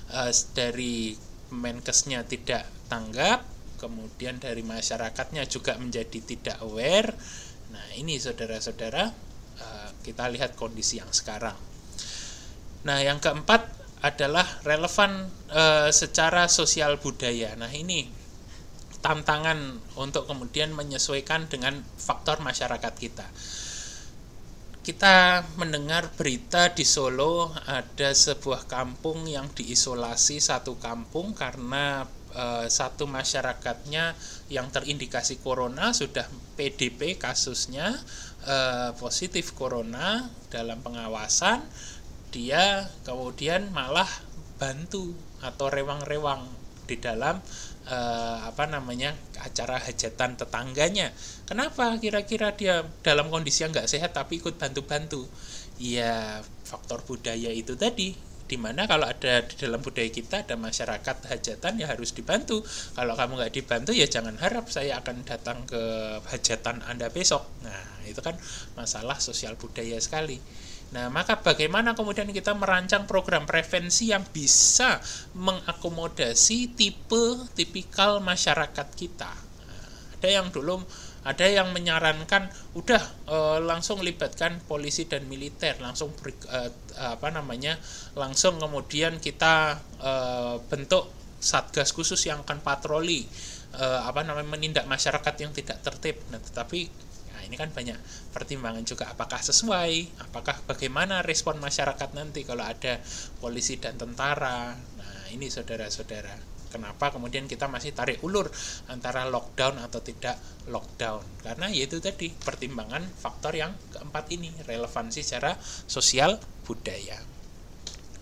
eh, 0.10 0.34
dari 0.58 1.14
Menkesnya 1.46 2.26
tidak 2.26 2.66
tanggap 2.90 3.55
kemudian 3.78 4.42
dari 4.42 4.64
masyarakatnya 4.66 5.46
juga 5.48 5.76
menjadi 5.78 6.20
tidak 6.24 6.58
aware. 6.64 7.14
Nah, 7.72 7.86
ini 8.00 8.18
saudara-saudara, 8.18 9.04
eh, 9.60 9.90
kita 10.04 10.32
lihat 10.32 10.56
kondisi 10.56 11.00
yang 11.00 11.12
sekarang. 11.12 11.56
Nah, 12.86 13.02
yang 13.02 13.18
keempat 13.20 13.72
adalah 14.04 14.46
relevan 14.68 15.28
eh, 15.52 15.90
secara 15.94 16.50
sosial 16.52 17.00
budaya. 17.00 17.54
Nah, 17.56 17.72
ini 17.72 18.26
tantangan 19.06 19.78
untuk 20.02 20.26
kemudian 20.26 20.74
menyesuaikan 20.74 21.46
dengan 21.46 21.78
faktor 22.02 22.42
masyarakat 22.42 22.94
kita. 22.98 23.30
Kita 24.82 25.42
mendengar 25.58 26.14
berita 26.14 26.74
di 26.74 26.86
Solo 26.86 27.54
ada 27.66 28.10
sebuah 28.14 28.70
kampung 28.70 29.26
yang 29.26 29.50
diisolasi 29.50 30.42
satu 30.42 30.78
kampung 30.82 31.34
karena 31.34 32.06
Eh, 32.36 32.68
satu 32.68 33.08
masyarakatnya 33.08 34.12
yang 34.52 34.68
terindikasi 34.68 35.40
corona 35.40 35.96
sudah 35.96 36.28
PDP 36.60 37.16
kasusnya 37.16 37.96
uh, 38.44 38.92
positif 39.00 39.56
corona 39.56 40.28
dalam 40.52 40.84
pengawasan 40.84 41.64
dia 42.36 42.92
kemudian 43.08 43.72
malah 43.72 44.08
bantu 44.60 45.16
atau 45.40 45.72
rewang-rewang 45.72 46.44
di 46.84 47.00
dalam 47.00 47.40
uh, 47.88 48.38
apa 48.44 48.68
namanya 48.68 49.16
acara 49.40 49.80
hajatan 49.80 50.36
tetangganya. 50.36 51.16
Kenapa 51.48 51.96
kira-kira 52.04 52.52
dia 52.52 52.84
dalam 53.00 53.32
kondisi 53.32 53.64
yang 53.64 53.72
nggak 53.72 53.88
sehat 53.88 54.12
tapi 54.12 54.44
ikut 54.44 54.60
bantu-bantu? 54.60 55.24
Ya 55.80 56.44
faktor 56.68 57.00
budaya 57.08 57.56
itu 57.56 57.80
tadi 57.80 58.35
di 58.46 58.62
mana 58.62 58.86
kalau 58.86 59.10
ada 59.10 59.42
di 59.42 59.56
dalam 59.58 59.82
budaya 59.82 60.10
kita 60.10 60.46
ada 60.46 60.54
masyarakat 60.54 61.18
hajatan 61.26 61.82
ya 61.82 61.90
harus 61.90 62.14
dibantu. 62.14 62.62
Kalau 62.94 63.18
kamu 63.18 63.42
nggak 63.42 63.54
dibantu 63.54 63.92
ya 63.92 64.06
jangan 64.06 64.38
harap 64.38 64.70
saya 64.70 65.02
akan 65.02 65.26
datang 65.26 65.66
ke 65.66 65.82
hajatan 66.30 66.86
anda 66.86 67.10
besok. 67.10 67.42
Nah 67.66 68.06
itu 68.06 68.22
kan 68.22 68.38
masalah 68.78 69.18
sosial 69.18 69.58
budaya 69.58 69.98
sekali. 69.98 70.38
Nah, 70.94 71.10
maka 71.10 71.42
bagaimana 71.42 71.98
kemudian 71.98 72.30
kita 72.30 72.54
merancang 72.54 73.10
program 73.10 73.50
prevensi 73.50 74.14
yang 74.14 74.22
bisa 74.30 75.02
mengakomodasi 75.34 76.78
tipe 76.78 77.50
tipikal 77.58 78.22
masyarakat 78.22 78.88
kita? 78.94 79.34
Nah, 79.66 79.86
ada 80.16 80.30
yang 80.30 80.54
dulu 80.54 80.86
ada 81.26 81.46
yang 81.50 81.74
menyarankan 81.74 82.54
udah 82.78 83.02
e, 83.26 83.38
langsung 83.66 84.06
libatkan 84.06 84.62
polisi 84.70 85.10
dan 85.10 85.26
militer 85.26 85.74
langsung 85.82 86.14
ber, 86.14 86.32
e, 86.32 86.60
apa 87.02 87.34
namanya 87.34 87.82
langsung 88.14 88.62
kemudian 88.62 89.18
kita 89.18 89.82
e, 89.98 90.14
bentuk 90.70 91.10
satgas 91.42 91.94
khusus 91.94 92.22
yang 92.26 92.42
akan 92.42 92.62
patroli 92.66 93.26
uh, 93.78 94.02
apa 94.08 94.24
namanya 94.24 94.50
menindak 94.50 94.86
masyarakat 94.88 95.36
yang 95.38 95.52
tidak 95.52 95.78
tertib. 95.84 96.18
Nah, 96.32 96.40
tetapi 96.40 96.90
nah 97.36 97.42
ini 97.44 97.56
kan 97.60 97.70
banyak 97.70 97.98
pertimbangan 98.32 98.84
juga 98.88 99.12
apakah 99.12 99.40
sesuai, 99.44 100.26
apakah 100.32 100.56
bagaimana 100.66 101.22
respon 101.22 101.60
masyarakat 101.60 102.10
nanti 102.16 102.48
kalau 102.48 102.64
ada 102.64 103.00
polisi 103.38 103.78
dan 103.78 104.00
tentara. 104.00 104.74
Nah, 104.74 105.24
ini 105.30 105.52
saudara-saudara. 105.52 106.55
Kenapa 106.70 107.14
kemudian 107.14 107.46
kita 107.46 107.66
masih 107.70 107.96
tarik 107.96 108.22
ulur 108.26 108.50
antara 108.92 109.26
lockdown 109.28 109.80
atau 109.82 110.02
tidak 110.02 110.36
lockdown? 110.70 111.24
Karena 111.42 111.68
yaitu 111.72 112.02
tadi 112.04 112.34
pertimbangan 112.34 113.06
faktor 113.16 113.56
yang 113.56 113.74
keempat 113.94 114.26
ini, 114.34 114.52
relevansi 114.66 115.22
secara 115.22 115.56
sosial 115.88 116.42
budaya. 116.66 117.36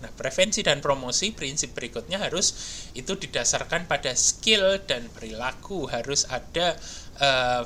Nah, 0.04 0.12
prevensi 0.12 0.60
dan 0.60 0.84
promosi 0.84 1.32
prinsip 1.32 1.72
berikutnya 1.72 2.20
harus 2.20 2.52
itu 2.92 3.16
didasarkan 3.16 3.88
pada 3.88 4.12
skill 4.20 4.84
dan 4.84 5.08
perilaku. 5.08 5.88
Harus 5.88 6.28
ada 6.28 6.76
uh, 7.24 7.64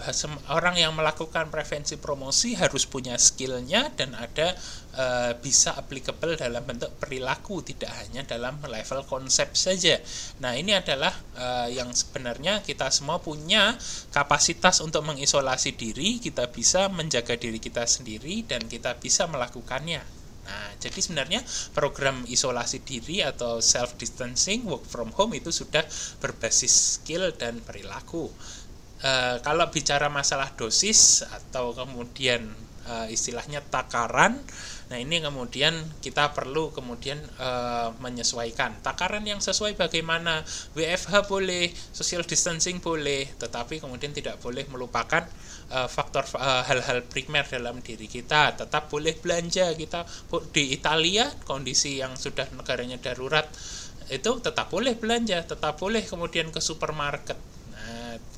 orang 0.53 0.77
yang 0.77 0.93
melakukan 0.93 1.49
prevensi 1.49 1.97
promosi 1.97 2.53
harus 2.53 2.85
punya 2.85 3.17
skillnya 3.17 3.89
dan 3.97 4.13
ada 4.13 4.53
uh, 4.97 5.31
bisa 5.37 5.77
applicable 5.77 6.33
dalam 6.35 6.65
bentuk 6.65 6.91
perilaku, 6.97 7.61
tidak 7.61 7.93
hanya 8.03 8.25
dalam 8.25 8.57
level 8.65 9.05
konsep 9.05 9.53
saja. 9.53 10.01
Nah, 10.41 10.57
ini 10.57 10.73
adalah 10.73 11.13
uh, 11.37 11.69
yang 11.69 11.93
sebenarnya 11.93 12.65
kita 12.65 12.89
semua 12.89 13.21
punya 13.21 13.77
kapasitas 14.11 14.81
untuk 14.81 15.05
mengisolasi 15.05 15.77
diri, 15.77 16.17
kita 16.17 16.49
bisa 16.49 16.89
menjaga 16.89 17.37
diri 17.37 17.61
kita 17.61 17.85
sendiri 17.85 18.43
dan 18.43 18.65
kita 18.65 18.97
bisa 18.97 19.29
melakukannya. 19.29 20.17
Nah, 20.47 20.67
jadi 20.79 20.99
sebenarnya 21.03 21.43
program 21.75 22.23
isolasi 22.23 22.79
diri 22.79 23.19
atau 23.19 23.59
self 23.59 23.99
distancing 23.99 24.63
work 24.63 24.87
from 24.87 25.11
home 25.11 25.35
itu 25.35 25.51
sudah 25.51 25.83
berbasis 26.23 26.97
skill 26.97 27.35
dan 27.35 27.59
perilaku. 27.59 28.31
E, 29.03 29.43
kalau 29.43 29.67
bicara 29.67 30.07
masalah 30.07 30.55
dosis 30.55 31.27
atau 31.27 31.75
kemudian 31.75 32.47
e, 32.87 33.11
istilahnya 33.11 33.59
takaran, 33.67 34.39
Nah, 34.87 35.03
ini 35.03 35.19
kemudian 35.19 35.75
kita 35.99 36.31
perlu 36.31 36.71
kemudian 36.71 37.19
e, 37.19 37.49
menyesuaikan. 37.99 38.79
Takaran 38.79 39.27
yang 39.27 39.43
sesuai 39.43 39.75
bagaimana? 39.75 40.47
WFH 40.79 41.27
boleh, 41.27 41.67
social 41.91 42.23
distancing 42.23 42.79
boleh, 42.79 43.27
tetapi 43.35 43.83
kemudian 43.83 44.15
tidak 44.15 44.39
boleh 44.39 44.63
melupakan 44.71 45.27
e, 45.67 45.77
faktor 45.91 46.23
hal-hal 46.39 47.03
primer 47.03 47.43
dalam 47.43 47.83
diri 47.83 48.07
kita. 48.07 48.55
Tetap 48.55 48.87
boleh 48.87 49.11
belanja 49.19 49.75
kita 49.75 50.07
di 50.55 50.71
Italia 50.71 51.27
kondisi 51.43 51.99
yang 51.99 52.15
sudah 52.15 52.47
negaranya 52.55 52.95
darurat 52.95 53.43
itu 54.07 54.39
tetap 54.39 54.71
boleh 54.71 54.95
belanja, 54.95 55.43
tetap 55.43 55.75
boleh 55.75 55.99
kemudian 55.99 56.47
ke 56.47 56.63
supermarket 56.63 57.35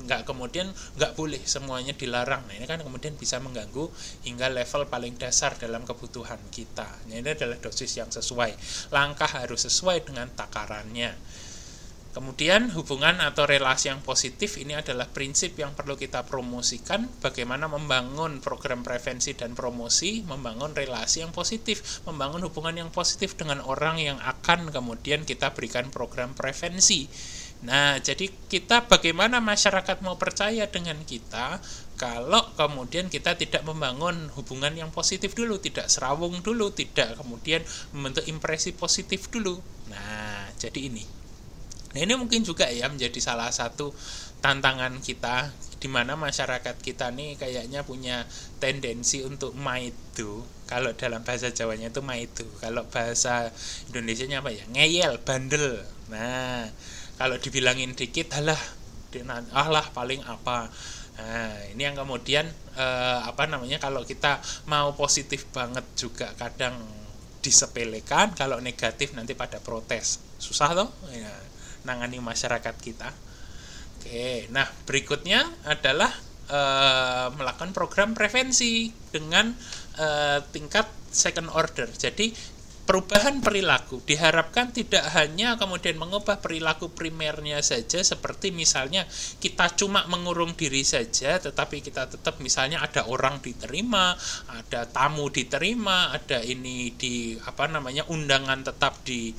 nggak 0.06 0.28
kemudian 0.28 0.68
nggak 0.96 1.12
boleh 1.16 1.40
semuanya 1.44 1.92
dilarang. 1.96 2.46
Nah 2.46 2.54
ini 2.56 2.66
kan 2.68 2.80
kemudian 2.80 3.16
bisa 3.16 3.42
mengganggu 3.42 3.88
hingga 4.24 4.48
level 4.52 4.86
paling 4.88 5.16
dasar 5.16 5.56
dalam 5.56 5.82
kebutuhan 5.84 6.40
kita. 6.48 6.88
Nah, 7.08 7.16
ini 7.18 7.30
adalah 7.32 7.56
dosis 7.58 7.96
yang 7.96 8.08
sesuai. 8.08 8.56
Langkah 8.94 9.28
harus 9.28 9.66
sesuai 9.66 10.06
dengan 10.06 10.30
takarannya. 10.32 11.16
Kemudian 12.10 12.74
hubungan 12.74 13.22
atau 13.22 13.46
relasi 13.46 13.86
yang 13.86 14.02
positif 14.02 14.58
ini 14.58 14.74
adalah 14.74 15.06
prinsip 15.06 15.54
yang 15.54 15.78
perlu 15.78 15.94
kita 15.94 16.26
promosikan. 16.26 17.06
Bagaimana 17.22 17.70
membangun 17.70 18.42
program 18.42 18.82
prevensi 18.82 19.38
dan 19.38 19.54
promosi, 19.54 20.26
membangun 20.26 20.74
relasi 20.74 21.22
yang 21.22 21.30
positif, 21.30 22.02
membangun 22.10 22.42
hubungan 22.50 22.82
yang 22.82 22.90
positif 22.90 23.38
dengan 23.38 23.62
orang 23.62 24.02
yang 24.02 24.18
akan 24.18 24.74
kemudian 24.74 25.22
kita 25.22 25.54
berikan 25.54 25.94
program 25.94 26.34
prevensi. 26.34 27.06
Nah, 27.60 28.00
jadi 28.00 28.32
kita 28.48 28.88
bagaimana 28.88 29.36
masyarakat 29.44 30.00
mau 30.00 30.16
percaya 30.16 30.64
dengan 30.64 30.96
kita 31.04 31.60
kalau 32.00 32.40
kemudian 32.56 33.12
kita 33.12 33.36
tidak 33.36 33.60
membangun 33.68 34.32
hubungan 34.32 34.72
yang 34.72 34.88
positif 34.88 35.36
dulu, 35.36 35.60
tidak 35.60 35.92
serawung 35.92 36.40
dulu, 36.40 36.72
tidak 36.72 37.20
kemudian 37.20 37.60
membentuk 37.92 38.24
impresi 38.24 38.72
positif 38.72 39.28
dulu. 39.28 39.60
Nah, 39.92 40.48
jadi 40.56 40.88
ini. 40.88 41.04
Nah, 41.92 42.00
ini 42.00 42.16
mungkin 42.16 42.40
juga 42.40 42.72
ya 42.72 42.88
menjadi 42.88 43.20
salah 43.20 43.52
satu 43.52 43.92
tantangan 44.40 45.04
kita 45.04 45.52
di 45.80 45.88
mana 45.88 46.12
masyarakat 46.12 46.76
kita 46.80 47.08
nih 47.12 47.40
kayaknya 47.40 47.84
punya 47.84 48.28
tendensi 48.60 49.24
untuk 49.24 49.56
maitu 49.56 50.44
kalau 50.68 50.92
dalam 50.92 51.24
bahasa 51.24 51.48
Jawanya 51.48 51.88
itu 51.88 52.04
maitu 52.04 52.44
kalau 52.60 52.84
bahasa 52.92 53.48
Indonesia 53.88 54.28
apa 54.28 54.52
ya 54.52 54.64
ngeyel 54.76 55.16
bandel 55.24 55.80
nah 56.12 56.68
kalau 57.20 57.36
dibilangin 57.36 57.92
dikit 57.92 58.32
alah 58.32 58.56
alah 59.52 59.86
paling 59.92 60.24
apa? 60.24 60.72
Nah 61.20 61.52
ini 61.68 61.84
yang 61.84 61.92
kemudian 61.92 62.48
eh, 62.80 63.20
apa 63.20 63.44
namanya 63.44 63.76
kalau 63.76 64.08
kita 64.08 64.40
mau 64.72 64.96
positif 64.96 65.44
banget 65.52 65.84
juga 66.00 66.32
kadang 66.40 66.80
disepelekan 67.44 68.32
kalau 68.32 68.56
negatif 68.64 69.12
nanti 69.12 69.36
pada 69.36 69.60
protes. 69.60 70.16
Susah 70.40 70.72
toh? 70.72 70.88
Ya, 71.12 71.28
nangani 71.84 72.24
masyarakat 72.24 72.74
kita. 72.80 73.12
Oke 74.00 74.48
nah 74.48 74.64
berikutnya 74.88 75.44
adalah 75.68 76.08
eh, 76.48 77.28
melakukan 77.36 77.76
program 77.76 78.16
prevensi 78.16 78.88
dengan 79.12 79.52
eh, 80.00 80.40
tingkat 80.56 80.88
second 81.12 81.52
order. 81.52 81.92
Jadi 81.92 82.32
perubahan 82.90 83.38
perilaku. 83.38 84.02
Diharapkan 84.02 84.74
tidak 84.74 85.06
hanya 85.14 85.54
kemudian 85.54 85.94
mengubah 85.94 86.42
perilaku 86.42 86.90
primernya 86.90 87.62
saja 87.62 88.02
seperti 88.02 88.50
misalnya 88.50 89.06
kita 89.38 89.78
cuma 89.78 90.10
mengurung 90.10 90.58
diri 90.58 90.82
saja 90.82 91.38
tetapi 91.38 91.86
kita 91.86 92.10
tetap 92.10 92.42
misalnya 92.42 92.82
ada 92.82 93.06
orang 93.06 93.38
diterima, 93.38 94.18
ada 94.50 94.90
tamu 94.90 95.30
diterima, 95.30 96.10
ada 96.10 96.42
ini 96.42 96.90
di 96.98 97.38
apa 97.38 97.70
namanya 97.70 98.10
undangan 98.10 98.66
tetap 98.66 99.06
di 99.06 99.30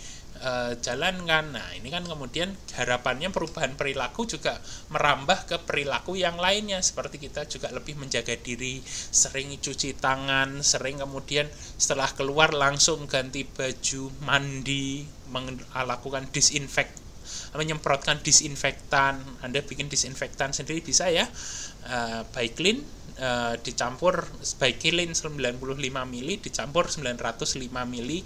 uh, 0.42 0.74
jalankan. 0.82 1.56
Nah, 1.56 1.70
ini 1.78 1.88
kan 1.94 2.04
kemudian 2.04 2.52
harapannya 2.76 3.30
perubahan 3.30 3.78
perilaku 3.78 4.26
juga 4.28 4.58
merambah 4.90 5.48
ke 5.48 5.58
perilaku 5.64 6.18
yang 6.18 6.36
lainnya 6.42 6.82
seperti 6.82 7.22
kita 7.22 7.46
juga 7.48 7.70
lebih 7.72 7.96
menjaga 7.98 8.36
diri, 8.36 8.82
sering 9.14 9.54
cuci 9.62 9.98
tangan, 10.02 10.66
sering 10.66 11.00
kemudian 11.00 11.48
setelah 11.78 12.10
keluar 12.12 12.52
langsung 12.52 13.06
ganti 13.08 13.46
baju, 13.46 14.12
mandi, 14.26 15.06
melakukan 15.32 16.28
disinfect 16.34 17.02
menyemprotkan 17.52 18.20
disinfektan. 18.24 19.20
Anda 19.44 19.64
bikin 19.64 19.92
disinfektan 19.92 20.56
sendiri 20.56 20.80
bisa 20.84 21.12
ya. 21.12 21.28
Uh, 21.82 22.24
by 22.32 22.48
clean 22.54 22.86
uh, 23.20 23.58
dicampur 23.60 24.26
by 24.62 24.78
clean 24.78 25.12
95 25.18 25.58
mili 26.06 26.38
dicampur 26.38 26.86
905 26.88 27.68
mili 27.90 28.22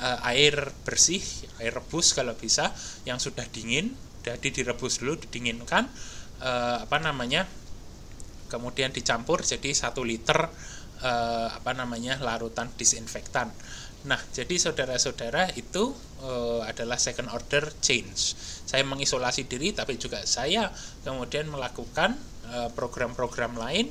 uh, 0.00 0.18
air 0.32 0.72
bersih, 0.82 1.20
air 1.60 1.76
rebus 1.76 2.16
kalau 2.16 2.32
bisa 2.34 2.72
yang 3.04 3.20
sudah 3.20 3.44
dingin, 3.52 3.92
jadi 4.24 4.48
direbus 4.52 5.00
dulu, 5.04 5.20
didinginkan 5.20 5.88
uh, 6.40 6.84
apa 6.84 6.98
namanya? 7.00 7.44
Kemudian 8.50 8.90
dicampur 8.90 9.46
jadi 9.46 9.70
satu 9.70 10.02
liter 10.02 10.50
uh, 11.04 11.48
apa 11.54 11.70
namanya 11.76 12.18
larutan 12.18 12.66
disinfektan. 12.74 13.52
Nah, 14.00 14.18
jadi 14.32 14.56
saudara-saudara 14.56 15.52
itu 15.60 15.92
uh, 16.24 16.64
adalah 16.64 16.96
second 16.96 17.28
order 17.30 17.68
change. 17.84 18.34
Saya 18.64 18.80
mengisolasi 18.88 19.44
diri, 19.44 19.76
tapi 19.76 20.00
juga 20.00 20.24
saya 20.24 20.72
kemudian 21.04 21.52
melakukan 21.52 22.16
program-program 22.74 23.54
uh, 23.54 23.60
lain, 23.68 23.86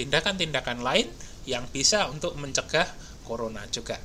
tindakan-tindakan 0.00 0.80
uh, 0.80 0.84
lain 0.86 1.06
yang 1.44 1.66
bisa 1.68 2.08
untuk 2.08 2.38
mencegah 2.38 2.86
corona 3.26 3.66
juga. 3.68 3.98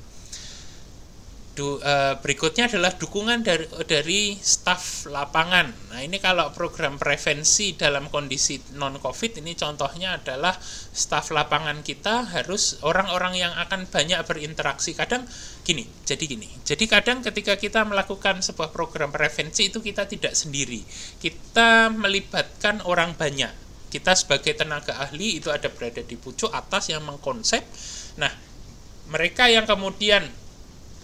Du, 1.55 1.79
uh, 1.79 2.19
berikutnya 2.19 2.67
adalah 2.67 2.91
dukungan 2.99 3.39
dari, 3.39 3.63
dari 3.87 4.35
staf 4.35 5.07
lapangan. 5.07 5.71
Nah, 5.87 6.03
ini 6.03 6.19
kalau 6.19 6.51
program 6.51 6.99
prevensi 6.99 7.79
dalam 7.79 8.11
kondisi 8.11 8.59
non-COVID 8.75 9.39
ini 9.39 9.55
contohnya 9.55 10.19
adalah 10.19 10.51
staf 10.59 11.31
lapangan 11.31 11.79
kita 11.79 12.27
harus 12.27 12.83
orang-orang 12.83 13.39
yang 13.39 13.55
akan 13.55 13.87
banyak 13.87 14.19
berinteraksi. 14.27 14.99
Kadang 14.99 15.23
gini, 15.63 15.87
jadi 16.03 16.27
gini. 16.27 16.51
Jadi 16.67 16.91
kadang 16.91 17.23
ketika 17.23 17.55
kita 17.55 17.87
melakukan 17.87 18.43
sebuah 18.43 18.75
program 18.75 19.15
prevensi 19.15 19.71
itu 19.71 19.79
kita 19.79 20.11
tidak 20.11 20.35
sendiri. 20.35 20.83
Kita 21.23 21.87
melibatkan 21.87 22.83
orang 22.83 23.15
banyak. 23.15 23.63
Kita 23.87 24.11
sebagai 24.11 24.59
tenaga 24.59 24.99
ahli 24.99 25.39
itu 25.39 25.47
ada 25.47 25.71
berada 25.71 26.03
di 26.03 26.19
pucuk 26.19 26.51
atas 26.51 26.91
yang 26.91 27.07
mengkonsep. 27.07 27.63
Nah, 28.19 28.35
mereka 29.07 29.47
yang 29.47 29.63
kemudian 29.63 30.43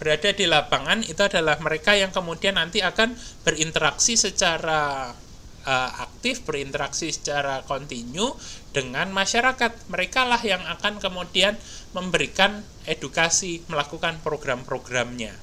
berada 0.02 0.34
di 0.34 0.50
lapangan 0.50 1.06
itu 1.06 1.22
adalah 1.22 1.62
mereka 1.62 1.94
yang 1.94 2.10
kemudian 2.10 2.58
nanti 2.58 2.82
akan 2.82 3.14
berinteraksi 3.46 4.18
secara 4.18 5.14
uh, 5.62 5.90
aktif, 6.02 6.42
berinteraksi 6.42 7.14
secara 7.14 7.62
kontinu 7.62 8.34
dengan 8.74 9.14
masyarakat. 9.14 9.70
Mereka 9.86 10.26
lah 10.26 10.42
yang 10.42 10.66
akan 10.66 10.98
kemudian 10.98 11.54
memberikan 11.94 12.66
edukasi, 12.90 13.62
melakukan 13.70 14.18
program-programnya. 14.26 15.38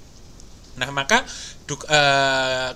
Nah, 0.76 0.92
maka 0.92 1.24
uh, 1.72 2.76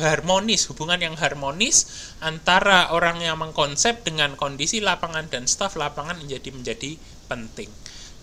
harmonis, 0.00 0.64
hubungan 0.72 0.96
yang 0.96 1.16
harmonis 1.20 2.08
antara 2.24 2.88
orang 2.96 3.20
yang 3.20 3.36
mengkonsep 3.36 4.00
dengan 4.00 4.32
kondisi 4.32 4.80
lapangan 4.80 5.28
dan 5.28 5.44
staf 5.44 5.76
lapangan 5.76 6.16
menjadi 6.24 6.56
menjadi 6.56 6.96
penting. 7.28 7.68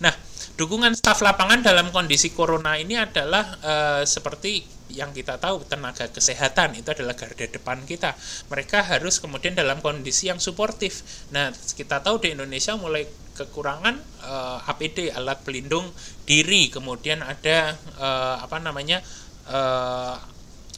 Nah, 0.02 0.14
dukungan 0.56 0.96
staf 0.96 1.20
lapangan 1.20 1.60
dalam 1.60 1.92
kondisi 1.92 2.32
corona 2.32 2.80
ini 2.80 2.96
adalah 2.96 3.44
uh, 3.60 4.02
seperti 4.08 4.64
yang 4.88 5.12
kita 5.12 5.36
tahu 5.36 5.60
tenaga 5.68 6.08
kesehatan 6.08 6.80
itu 6.80 6.88
adalah 6.88 7.12
garda 7.12 7.44
depan 7.44 7.84
kita. 7.84 8.16
Mereka 8.48 8.86
harus 8.96 9.20
kemudian 9.20 9.52
dalam 9.52 9.84
kondisi 9.84 10.32
yang 10.32 10.40
suportif. 10.40 11.04
Nah, 11.34 11.52
kita 11.52 12.00
tahu 12.00 12.22
di 12.22 12.32
Indonesia 12.32 12.72
mulai 12.80 13.04
kekurangan 13.36 14.00
uh, 14.24 14.56
eh, 14.64 14.70
APD 14.72 15.12
alat 15.12 15.44
pelindung 15.44 15.92
diri, 16.24 16.72
kemudian 16.72 17.20
ada 17.20 17.76
uh, 18.00 18.40
apa 18.40 18.56
namanya 18.64 19.04
uh, 19.52 20.16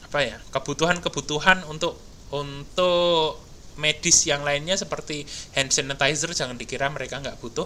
apa 0.09 0.19
ya 0.19 0.35
kebutuhan-kebutuhan 0.51 1.63
untuk 1.71 1.95
untuk 2.35 3.39
medis 3.79 4.27
yang 4.27 4.43
lainnya 4.43 4.75
seperti 4.75 5.23
hand 5.55 5.71
sanitizer 5.71 6.35
jangan 6.35 6.59
dikira 6.59 6.91
mereka 6.91 7.23
nggak 7.23 7.39
butuh 7.39 7.65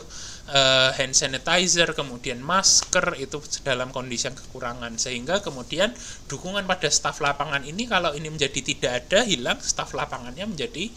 uh, 0.54 0.94
hand 0.94 1.18
sanitizer 1.18 1.98
kemudian 1.98 2.38
masker 2.40 3.18
itu 3.18 3.42
dalam 3.66 3.90
kondisi 3.90 4.30
yang 4.30 4.38
kekurangan. 4.38 4.94
Sehingga 5.02 5.42
kemudian 5.42 5.92
dukungan 6.30 6.70
pada 6.70 6.88
staf 6.94 7.20
lapangan 7.20 7.66
ini 7.66 7.90
kalau 7.90 8.14
ini 8.14 8.30
menjadi 8.30 8.60
tidak 8.62 8.92
ada 9.04 9.26
hilang 9.26 9.58
staf 9.58 9.98
lapangannya 9.98 10.46
menjadi 10.46 10.94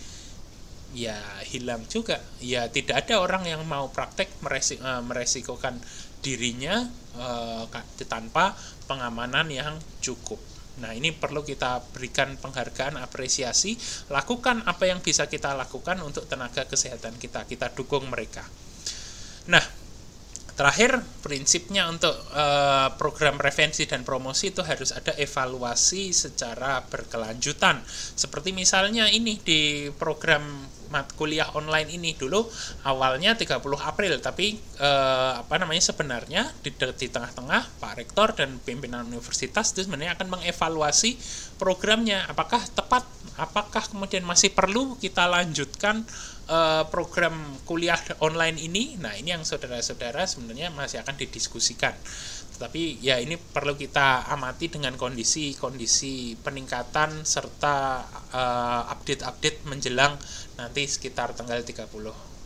ya 0.93 1.17
hilang 1.49 1.89
juga. 1.89 2.21
Ya 2.39 2.69
tidak 2.69 3.09
ada 3.09 3.25
orang 3.25 3.49
yang 3.49 3.65
mau 3.65 3.89
praktek 3.89 4.29
meresik, 4.45 4.79
uh, 4.85 5.01
meresikokan 5.01 5.81
dirinya 6.21 6.85
uh, 7.17 7.65
tanpa 8.05 8.53
pengamanan 8.91 9.47
yang 9.49 9.79
cukup 10.03 10.56
Nah, 10.77 10.93
ini 10.93 11.09
perlu 11.13 11.41
kita 11.41 11.81
berikan 11.97 12.37
penghargaan, 12.37 13.01
apresiasi, 13.01 13.77
lakukan 14.13 14.61
apa 14.69 14.85
yang 14.85 15.01
bisa 15.01 15.25
kita 15.25 15.57
lakukan 15.57 15.97
untuk 16.05 16.29
tenaga 16.29 16.69
kesehatan 16.69 17.17
kita. 17.17 17.49
Kita 17.49 17.73
dukung 17.73 18.13
mereka. 18.13 18.45
Nah, 19.49 19.65
terakhir 20.57 21.01
prinsipnya 21.21 21.89
untuk 21.89 22.13
uh, 22.33 22.93
program 22.97 23.37
prevensi 23.37 23.85
dan 23.85 24.05
promosi 24.05 24.53
itu 24.53 24.65
harus 24.65 24.93
ada 24.93 25.17
evaluasi 25.17 26.13
secara 26.13 26.85
berkelanjutan. 26.85 27.81
Seperti 28.17 28.53
misalnya 28.53 29.09
ini 29.09 29.37
di 29.41 29.89
program 29.97 30.76
mat 30.93 31.13
kuliah 31.15 31.49
online 31.55 31.95
ini. 31.95 32.15
Dulu 32.15 32.45
awalnya 32.87 33.35
30 33.35 33.61
April 33.83 34.19
tapi 34.23 34.57
eh, 34.59 35.33
apa 35.37 35.55
namanya 35.59 35.83
sebenarnya 35.83 36.49
di, 36.63 36.71
di 36.75 37.07
tengah-tengah 37.09 37.81
Pak 37.83 37.93
Rektor 37.99 38.35
dan 38.37 38.61
pimpinan 38.63 39.07
universitas 39.07 39.75
itu 39.75 39.87
sebenarnya 39.87 40.17
akan 40.19 40.39
mengevaluasi 40.39 41.17
programnya. 41.57 42.27
Apakah 42.29 42.63
tepat? 42.73 43.05
Apakah 43.37 43.85
kemudian 43.93 44.25
masih 44.25 44.53
perlu 44.57 44.97
kita 44.97 45.29
lanjutkan 45.29 46.05
eh, 46.49 46.85
program 46.89 47.37
kuliah 47.69 47.99
online 48.25 48.57
ini? 48.61 48.97
Nah 48.99 49.15
ini 49.15 49.35
yang 49.35 49.45
saudara-saudara 49.45 50.25
sebenarnya 50.25 50.73
masih 50.73 51.03
akan 51.05 51.15
didiskusikan 51.17 51.93
tapi 52.57 52.99
ya 53.05 53.21
ini 53.21 53.37
perlu 53.37 53.77
kita 53.77 54.29
amati 54.33 54.73
dengan 54.73 54.97
kondisi-kondisi 54.97 56.41
peningkatan 56.41 57.23
serta 57.23 58.03
uh, 58.33 58.83
update-update 58.93 59.69
menjelang 59.69 60.17
nanti 60.57 60.89
sekitar 60.89 61.37
tanggal 61.37 61.61
30 61.61 61.87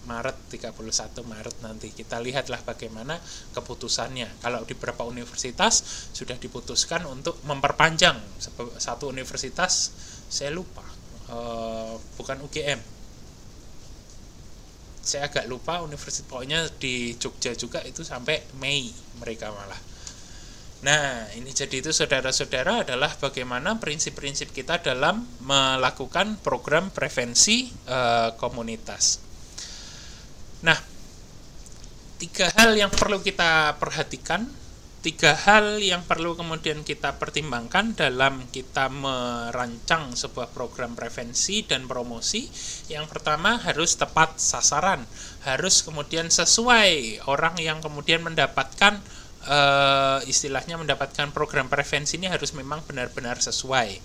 Maret 0.01 0.37
31 0.51 0.75
Maret 1.23 1.57
nanti. 1.63 1.93
Kita 1.93 2.19
lihatlah 2.19 2.65
bagaimana 2.65 3.21
keputusannya. 3.55 4.43
Kalau 4.43 4.65
di 4.65 4.73
beberapa 4.75 5.05
universitas 5.07 6.09
sudah 6.11 6.35
diputuskan 6.41 7.05
untuk 7.07 7.39
memperpanjang 7.45 8.17
satu 8.81 9.13
universitas 9.13 9.93
saya 10.27 10.51
lupa. 10.51 10.83
Uh, 11.31 11.95
bukan 12.19 12.43
UGM 12.43 12.81
saya 15.01 15.33
agak 15.33 15.49
lupa 15.49 15.81
universitas 15.81 16.29
pokoknya 16.29 16.69
di 16.77 17.17
Jogja 17.17 17.57
juga 17.57 17.81
itu 17.83 18.05
sampai 18.05 18.45
Mei 18.61 18.93
mereka 19.17 19.49
malah 19.49 19.79
Nah, 20.81 21.29
ini 21.37 21.53
jadi 21.53 21.85
itu 21.85 21.93
saudara-saudara 21.93 22.89
adalah 22.89 23.13
bagaimana 23.21 23.77
prinsip-prinsip 23.77 24.49
kita 24.57 24.81
dalam 24.81 25.29
melakukan 25.45 26.41
program 26.41 26.89
prevensi 26.89 27.69
e, 27.69 27.99
komunitas. 28.41 29.21
Nah, 30.65 30.81
tiga 32.17 32.49
hal 32.57 32.81
yang 32.81 32.89
perlu 32.89 33.21
kita 33.21 33.77
perhatikan, 33.77 34.49
tiga 35.05 35.37
hal 35.37 35.85
yang 35.85 36.01
perlu 36.01 36.33
kemudian 36.33 36.81
kita 36.81 37.21
pertimbangkan 37.21 37.93
dalam 37.93 38.49
kita 38.49 38.89
merancang 38.89 40.17
sebuah 40.17 40.49
program 40.57 40.97
prevensi 40.97 41.61
dan 41.61 41.85
promosi. 41.85 42.49
Yang 42.89 43.05
pertama 43.13 43.61
harus 43.61 44.01
tepat 44.01 44.41
sasaran, 44.41 45.05
harus 45.45 45.85
kemudian 45.85 46.33
sesuai 46.33 47.21
orang 47.29 47.61
yang 47.61 47.85
kemudian 47.85 48.25
mendapatkan 48.25 49.20
uh, 49.47 50.21
istilahnya 50.29 50.77
mendapatkan 50.77 51.33
program 51.33 51.71
prevensi 51.71 52.21
ini 52.21 52.29
harus 52.29 52.53
memang 52.53 52.85
benar-benar 52.85 53.41
sesuai. 53.41 54.01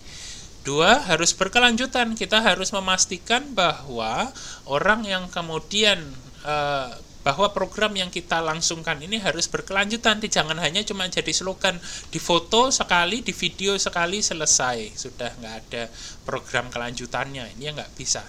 Dua, 0.66 0.98
harus 1.06 1.36
berkelanjutan. 1.38 2.18
Kita 2.18 2.42
harus 2.42 2.74
memastikan 2.74 3.54
bahwa 3.54 4.34
orang 4.66 5.06
yang 5.06 5.30
kemudian 5.30 6.02
uh, 6.42 6.90
bahwa 7.26 7.50
program 7.58 7.98
yang 7.98 8.14
kita 8.14 8.38
langsungkan 8.38 9.02
ini 9.02 9.18
harus 9.18 9.50
berkelanjutan. 9.50 10.22
Jangan 10.22 10.62
hanya 10.62 10.86
cuma 10.86 11.10
jadi 11.10 11.34
slogan 11.34 11.82
di 12.14 12.22
foto 12.22 12.70
sekali, 12.70 13.26
di 13.26 13.34
video 13.34 13.78
sekali 13.82 14.22
selesai. 14.22 14.94
Sudah 14.94 15.34
nggak 15.42 15.56
ada 15.66 15.84
program 16.22 16.70
kelanjutannya. 16.70 17.58
Ini 17.58 17.74
nggak 17.74 17.98
bisa. 17.98 18.22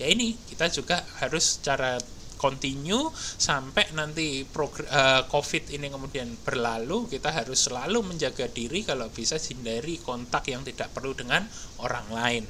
Ya 0.00 0.08
ini 0.08 0.32
kita 0.48 0.72
juga 0.72 1.04
harus 1.20 1.60
secara 1.60 2.00
continue 2.40 3.12
sampai 3.14 3.92
nanti 3.92 4.48
uh, 4.48 5.22
COVID 5.28 5.76
ini 5.76 5.92
kemudian 5.92 6.32
berlalu, 6.40 7.04
kita 7.12 7.28
harus 7.28 7.68
selalu 7.68 8.00
menjaga 8.00 8.48
diri 8.48 8.80
kalau 8.80 9.12
bisa 9.12 9.36
hindari 9.36 10.00
kontak 10.00 10.48
yang 10.48 10.64
tidak 10.64 10.88
perlu 10.96 11.12
dengan 11.12 11.44
orang 11.84 12.08
lain. 12.08 12.44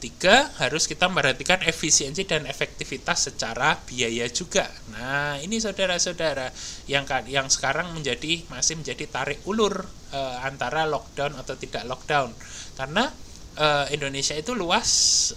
Tiga, 0.00 0.48
harus 0.56 0.88
kita 0.88 1.12
memperhatikan 1.12 1.60
efisiensi 1.68 2.24
dan 2.24 2.48
efektivitas 2.48 3.28
secara 3.28 3.76
biaya 3.84 4.24
juga. 4.32 4.64
Nah, 4.96 5.36
ini 5.44 5.60
saudara-saudara 5.60 6.48
yang 6.88 7.04
yang 7.28 7.52
sekarang 7.52 7.92
menjadi 7.92 8.48
masih 8.48 8.80
menjadi 8.80 9.04
tarik 9.04 9.44
ulur 9.44 9.84
uh, 10.16 10.36
antara 10.48 10.88
lockdown 10.88 11.36
atau 11.36 11.52
tidak 11.60 11.84
lockdown. 11.84 12.32
Karena 12.80 13.12
uh, 13.56 13.86
Indonesia 13.90 14.36
itu 14.36 14.54
luas 14.54 14.90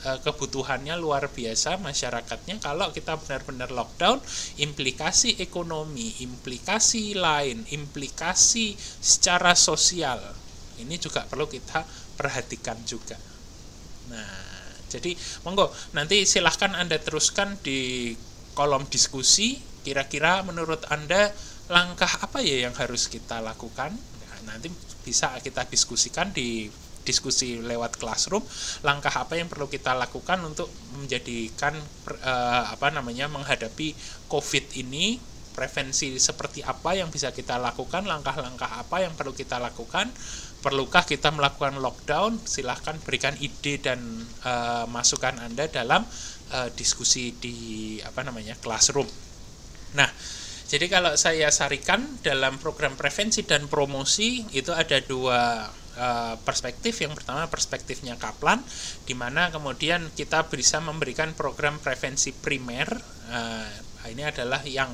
uh, 0.05 0.19
kebutuhannya 0.21 0.93
luar 0.99 1.31
biasa 1.31 1.81
masyarakatnya. 1.81 2.61
Kalau 2.61 2.93
kita 2.93 3.17
benar-benar 3.17 3.73
lockdown 3.73 4.21
implikasi 4.61 5.41
ekonomi 5.41 6.21
implikasi 6.21 7.17
lain 7.17 7.65
implikasi 7.71 8.77
secara 8.77 9.57
sosial 9.57 10.19
ini 10.77 10.97
juga 10.97 11.25
perlu 11.25 11.49
kita 11.49 11.85
perhatikan 12.17 12.77
juga. 12.85 13.17
Nah 14.11 14.53
jadi 14.93 15.17
monggo 15.41 15.73
nanti 15.97 16.21
silahkan 16.29 16.77
anda 16.77 17.01
teruskan 17.01 17.57
di 17.65 18.13
kolom 18.53 18.85
diskusi. 18.85 19.57
Kira-kira 19.83 20.45
menurut 20.47 20.85
anda 20.87 21.33
langkah 21.67 22.07
apa 22.23 22.39
ya 22.39 22.69
yang 22.69 22.75
harus 22.77 23.11
kita 23.11 23.43
lakukan? 23.43 23.91
Nah, 23.91 24.55
nanti 24.55 24.71
bisa 25.03 25.35
kita 25.43 25.67
diskusikan 25.67 26.31
di 26.31 26.71
diskusi 27.03 27.59
lewat 27.59 27.99
classroom 27.99 28.43
langkah 28.81 29.11
apa 29.11 29.35
yang 29.35 29.51
perlu 29.51 29.67
kita 29.67 29.93
lakukan 29.93 30.41
untuk 30.43 30.71
menjadikan 30.97 31.75
uh, 32.23 32.63
apa 32.71 32.89
namanya 32.89 33.27
menghadapi 33.29 33.93
covid 34.31 34.73
ini 34.79 35.19
prevensi 35.53 36.17
seperti 36.17 36.65
apa 36.65 36.97
yang 36.97 37.13
bisa 37.13 37.29
kita 37.29 37.61
lakukan 37.61 38.09
langkah-langkah 38.09 38.81
apa 38.81 39.05
yang 39.05 39.13
perlu 39.13 39.31
kita 39.37 39.61
lakukan 39.61 40.09
perlukah 40.65 41.05
kita 41.05 41.29
melakukan 41.29 41.77
lockdown 41.77 42.41
silahkan 42.41 42.97
berikan 43.05 43.37
ide 43.37 43.77
dan 43.77 43.99
uh, 44.43 44.89
masukan 44.89 45.37
anda 45.37 45.69
dalam 45.69 46.01
uh, 46.55 46.69
diskusi 46.73 47.35
di 47.37 47.55
apa 48.01 48.25
namanya 48.25 48.57
classroom. 48.57 49.05
Nah 49.93 50.09
jadi 50.73 50.89
kalau 50.89 51.13
saya 51.13 51.53
sarikan 51.53 52.01
dalam 52.25 52.57
program 52.57 52.97
prevensi 52.97 53.45
dan 53.45 53.69
promosi 53.69 54.41
itu 54.57 54.73
ada 54.73 54.97
dua 55.05 55.69
uh, 55.97 56.35
perspektif. 56.41 57.01
Yang 57.01 57.23
pertama 57.23 57.49
perspektifnya 57.49 58.15
Kaplan, 58.17 58.61
di 59.05 59.13
mana 59.13 59.49
kemudian 59.49 60.09
kita 60.13 60.47
bisa 60.49 60.79
memberikan 60.83 61.33
program 61.37 61.77
prevensi 61.81 62.33
primer. 62.33 62.87
Uh, 63.29 63.67
ini 64.11 64.23
adalah 64.27 64.59
yang 64.67 64.91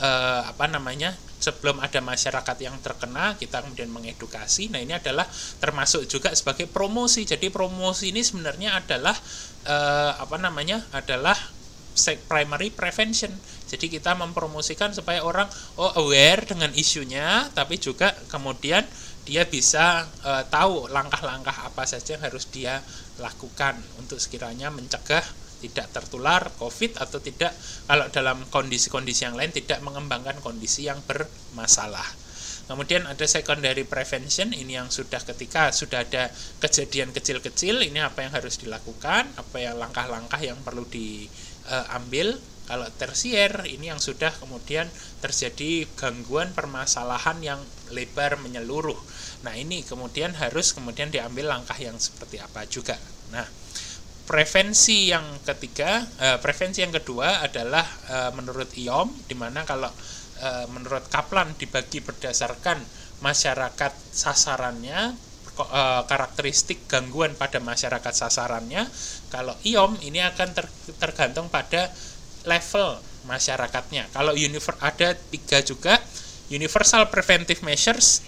uh, 0.00 0.42
apa 0.48 0.64
namanya 0.64 1.12
sebelum 1.36 1.76
ada 1.84 2.00
masyarakat 2.00 2.56
yang 2.64 2.76
terkena 2.80 3.36
kita 3.36 3.60
kemudian 3.60 3.92
mengedukasi. 3.92 4.72
Nah 4.72 4.80
ini 4.80 4.96
adalah 4.96 5.28
termasuk 5.60 6.08
juga 6.08 6.32
sebagai 6.32 6.64
promosi. 6.64 7.28
Jadi 7.28 7.52
promosi 7.52 8.10
ini 8.10 8.24
sebenarnya 8.24 8.80
adalah 8.80 9.14
uh, 9.68 10.12
apa 10.16 10.36
namanya 10.40 10.80
adalah 10.96 11.36
primary 12.28 12.68
prevention. 12.68 13.32
Jadi 13.66 13.88
kita 13.88 14.12
mempromosikan 14.14 14.92
supaya 14.92 15.24
orang 15.24 15.48
oh 15.80 15.90
aware 15.96 16.44
dengan 16.44 16.70
isunya, 16.76 17.48
tapi 17.56 17.80
juga 17.80 18.12
kemudian 18.28 18.84
dia 19.26 19.42
bisa 19.44 20.06
uh, 20.22 20.46
tahu 20.46 20.86
langkah-langkah 20.86 21.66
apa 21.66 21.82
saja 21.82 22.14
yang 22.14 22.24
harus 22.24 22.46
dia 22.48 22.78
lakukan 23.18 23.74
untuk 23.98 24.22
sekiranya 24.22 24.70
mencegah 24.70 25.26
tidak 25.60 25.90
tertular 25.90 26.52
COVID 26.60 27.00
atau 27.00 27.18
tidak 27.18 27.50
kalau 27.90 28.06
dalam 28.12 28.44
kondisi-kondisi 28.52 29.26
yang 29.26 29.34
lain 29.34 29.50
tidak 29.50 29.82
mengembangkan 29.82 30.38
kondisi 30.44 30.86
yang 30.86 31.00
bermasalah. 31.04 32.06
Kemudian 32.66 33.06
ada 33.06 33.22
secondary 33.30 33.86
prevention 33.86 34.50
ini 34.50 34.74
yang 34.74 34.90
sudah 34.90 35.22
ketika 35.22 35.70
sudah 35.70 36.02
ada 36.02 36.26
kejadian 36.58 37.14
kecil-kecil 37.14 37.78
ini 37.78 38.02
apa 38.02 38.26
yang 38.26 38.34
harus 38.34 38.58
dilakukan, 38.58 39.30
apa 39.38 39.56
yang 39.62 39.78
langkah-langkah 39.78 40.42
yang 40.42 40.58
perlu 40.66 40.82
diambil. 40.90 42.34
Kalau 42.66 42.90
tersier 42.98 43.62
ini 43.70 43.94
yang 43.94 44.02
sudah 44.02 44.34
kemudian 44.42 44.90
terjadi 45.22 45.86
gangguan 45.94 46.50
permasalahan 46.50 47.38
yang 47.38 47.60
lebar 47.94 48.42
menyeluruh. 48.42 48.98
Nah, 49.44 49.54
ini 49.58 49.84
kemudian 49.84 50.32
harus 50.38 50.72
kemudian 50.72 51.12
diambil 51.12 51.52
langkah 51.52 51.76
yang 51.76 51.98
seperti 52.00 52.40
apa 52.40 52.64
juga. 52.64 52.96
Nah, 53.34 53.44
prevensi 54.26 55.10
yang 55.12 55.42
ketiga, 55.44 56.02
uh, 56.02 56.38
prevensi 56.42 56.82
yang 56.82 56.94
kedua 56.94 57.44
adalah 57.44 57.84
uh, 58.10 58.30
menurut 58.34 58.72
IOM, 58.74 59.12
di 59.28 59.36
mana 59.38 59.62
kalau 59.62 59.88
uh, 60.42 60.66
menurut 60.72 61.06
Kaplan 61.06 61.54
dibagi 61.54 62.02
berdasarkan 62.02 62.82
masyarakat 63.22 63.92
sasarannya, 64.12 65.14
uh, 65.56 66.02
karakteristik 66.04 66.84
gangguan 66.90 67.32
pada 67.38 67.62
masyarakat 67.62 68.12
sasarannya. 68.12 68.84
Kalau 69.32 69.56
IOM 69.64 70.00
ini 70.04 70.20
akan 70.20 70.48
ter, 70.52 70.66
tergantung 71.00 71.48
pada 71.48 71.88
level 72.46 73.00
masyarakatnya. 73.26 74.10
Kalau 74.14 74.32
ada 74.78 75.08
tiga 75.32 75.58
juga 75.62 75.98
universal 76.50 77.10
preventive 77.10 77.62
measures 77.66 78.22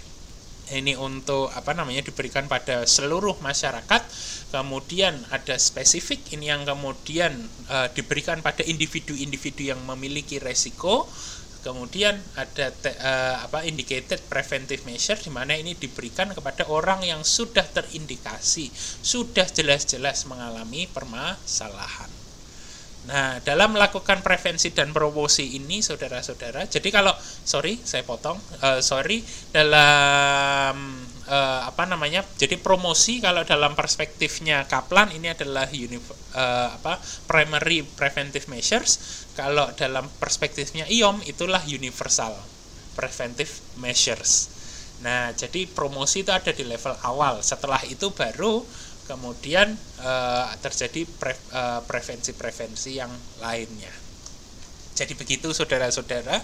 ini 0.74 0.98
untuk 0.98 1.48
apa 1.54 1.72
namanya 1.72 2.04
diberikan 2.04 2.50
pada 2.50 2.84
seluruh 2.84 3.38
masyarakat. 3.40 4.02
Kemudian 4.48 5.14
ada 5.28 5.56
spesifik 5.60 6.32
ini 6.32 6.48
yang 6.48 6.64
kemudian 6.64 7.36
uh, 7.68 7.88
diberikan 7.92 8.40
pada 8.40 8.64
individu-individu 8.64 9.72
yang 9.72 9.80
memiliki 9.84 10.40
resiko. 10.40 11.08
Kemudian 11.58 12.16
ada 12.38 12.70
te, 12.70 12.94
uh, 12.96 13.44
apa 13.44 13.66
indicated 13.66 14.22
preventive 14.30 14.86
measure 14.86 15.18
di 15.18 15.28
mana 15.28 15.58
ini 15.58 15.74
diberikan 15.74 16.30
kepada 16.30 16.64
orang 16.70 17.02
yang 17.02 17.26
sudah 17.26 17.66
terindikasi 17.66 18.70
sudah 19.02 19.44
jelas-jelas 19.50 20.24
mengalami 20.30 20.86
permasalahan 20.86 22.17
Nah, 23.08 23.40
dalam 23.40 23.72
melakukan 23.72 24.20
prevensi 24.20 24.68
dan 24.76 24.92
promosi 24.92 25.56
ini, 25.56 25.80
saudara-saudara, 25.80 26.68
jadi 26.68 26.92
kalau 26.92 27.16
sorry, 27.24 27.80
saya 27.80 28.04
potong, 28.04 28.36
uh, 28.60 28.84
sorry, 28.84 29.24
dalam 29.48 30.76
uh, 31.24 31.60
apa 31.64 31.88
namanya, 31.88 32.20
jadi 32.36 32.60
promosi 32.60 33.24
kalau 33.24 33.48
dalam 33.48 33.72
perspektifnya 33.72 34.68
Kaplan 34.68 35.08
ini 35.16 35.32
adalah 35.32 35.64
uh, 35.64 36.68
apa 36.76 37.00
primary 37.24 37.80
preventive 37.80 38.44
measures, 38.52 39.24
kalau 39.32 39.72
dalam 39.72 40.04
perspektifnya 40.20 40.84
IOM 40.92 41.24
itulah 41.24 41.64
universal 41.64 42.36
preventive 42.92 43.56
measures. 43.80 44.52
Nah, 44.98 45.30
jadi 45.30 45.64
promosi 45.70 46.26
itu 46.26 46.34
ada 46.34 46.50
di 46.50 46.66
level 46.66 46.92
awal. 47.06 47.38
Setelah 47.40 47.78
itu 47.86 48.10
baru 48.10 48.66
kemudian 49.08 49.72
uh, 50.04 50.52
terjadi 50.60 51.08
pre, 51.08 51.32
uh, 51.56 51.80
prevensi-prevensi 51.88 53.00
yang 53.00 53.10
lainnya. 53.40 53.90
Jadi 54.92 55.16
begitu 55.16 55.48
saudara-saudara, 55.56 56.36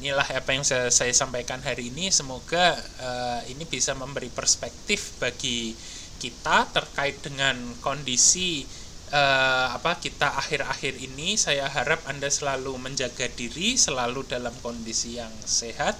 inilah 0.00 0.24
apa 0.24 0.50
yang 0.56 0.64
saya, 0.64 0.88
saya 0.88 1.12
sampaikan 1.12 1.60
hari 1.60 1.92
ini. 1.92 2.08
Semoga 2.08 2.72
uh, 3.04 3.40
ini 3.52 3.68
bisa 3.68 3.92
memberi 3.92 4.32
perspektif 4.32 5.20
bagi 5.20 5.76
kita 6.16 6.72
terkait 6.72 7.20
dengan 7.20 7.56
kondisi 7.84 8.64
uh, 9.12 9.76
apa 9.76 10.00
kita 10.00 10.40
akhir-akhir 10.40 10.96
ini. 11.02 11.36
Saya 11.36 11.68
harap 11.68 12.00
Anda 12.08 12.32
selalu 12.32 12.80
menjaga 12.80 13.28
diri, 13.28 13.76
selalu 13.76 14.24
dalam 14.24 14.54
kondisi 14.64 15.20
yang 15.20 15.32
sehat, 15.44 15.98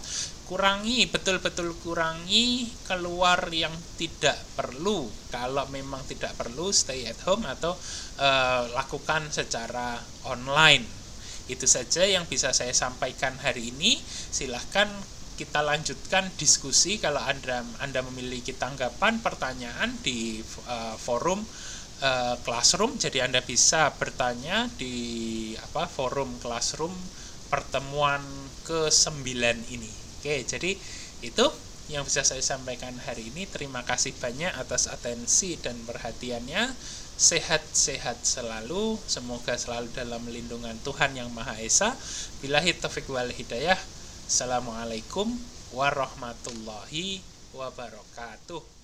kurangi 0.50 1.06
betul-betul 1.06 1.78
kurangi 1.78 2.66
keluar 2.82 3.38
yang 3.54 3.70
tidak 3.94 4.34
perlu. 4.58 5.06
Kalau 5.30 5.62
memang 5.70 6.02
tidak 6.10 6.34
perlu 6.34 6.74
stay 6.74 7.06
at 7.06 7.22
home 7.22 7.46
atau 7.46 7.70
uh, 8.18 8.66
lakukan 8.74 9.30
secara 9.30 9.94
online. 10.26 10.82
Itu 11.46 11.70
saja 11.70 12.02
yang 12.02 12.26
bisa 12.26 12.50
saya 12.50 12.74
sampaikan 12.74 13.38
hari 13.38 13.70
ini. 13.70 13.94
Silahkan 14.34 14.90
kita 15.38 15.62
lanjutkan 15.62 16.26
diskusi 16.34 16.98
kalau 16.98 17.22
anda 17.22 17.62
anda 17.78 18.02
memiliki 18.02 18.50
tanggapan 18.50 19.22
pertanyaan 19.22 19.94
di 20.02 20.42
uh, 20.66 20.98
forum 20.98 21.46
uh, 22.02 22.34
classroom. 22.42 22.98
Jadi 22.98 23.22
anda 23.22 23.38
bisa 23.38 23.94
bertanya 23.94 24.66
di 24.74 25.54
apa 25.62 25.86
forum 25.86 26.42
classroom 26.42 26.90
pertemuan 27.46 28.26
ke 28.66 28.90
9 28.90 29.22
ini 29.78 29.99
Oke, 30.20 30.44
jadi 30.44 30.76
itu 31.24 31.46
yang 31.88 32.04
bisa 32.04 32.20
saya 32.20 32.44
sampaikan 32.44 32.92
hari 33.08 33.32
ini. 33.32 33.48
Terima 33.48 33.80
kasih 33.88 34.12
banyak 34.20 34.52
atas 34.52 34.84
atensi 34.84 35.56
dan 35.56 35.80
perhatiannya. 35.88 36.76
Sehat-sehat 37.16 38.20
selalu, 38.20 39.00
semoga 39.08 39.56
selalu 39.56 39.88
dalam 39.96 40.20
lindungan 40.28 40.76
Tuhan 40.84 41.16
yang 41.16 41.32
Maha 41.32 41.56
Esa. 41.56 41.96
Bilahi 42.44 42.76
taufik 42.76 43.08
wal 43.08 43.32
hidayah. 43.32 43.80
Assalamualaikum 44.28 45.32
warahmatullahi 45.72 47.24
wabarakatuh. 47.56 48.79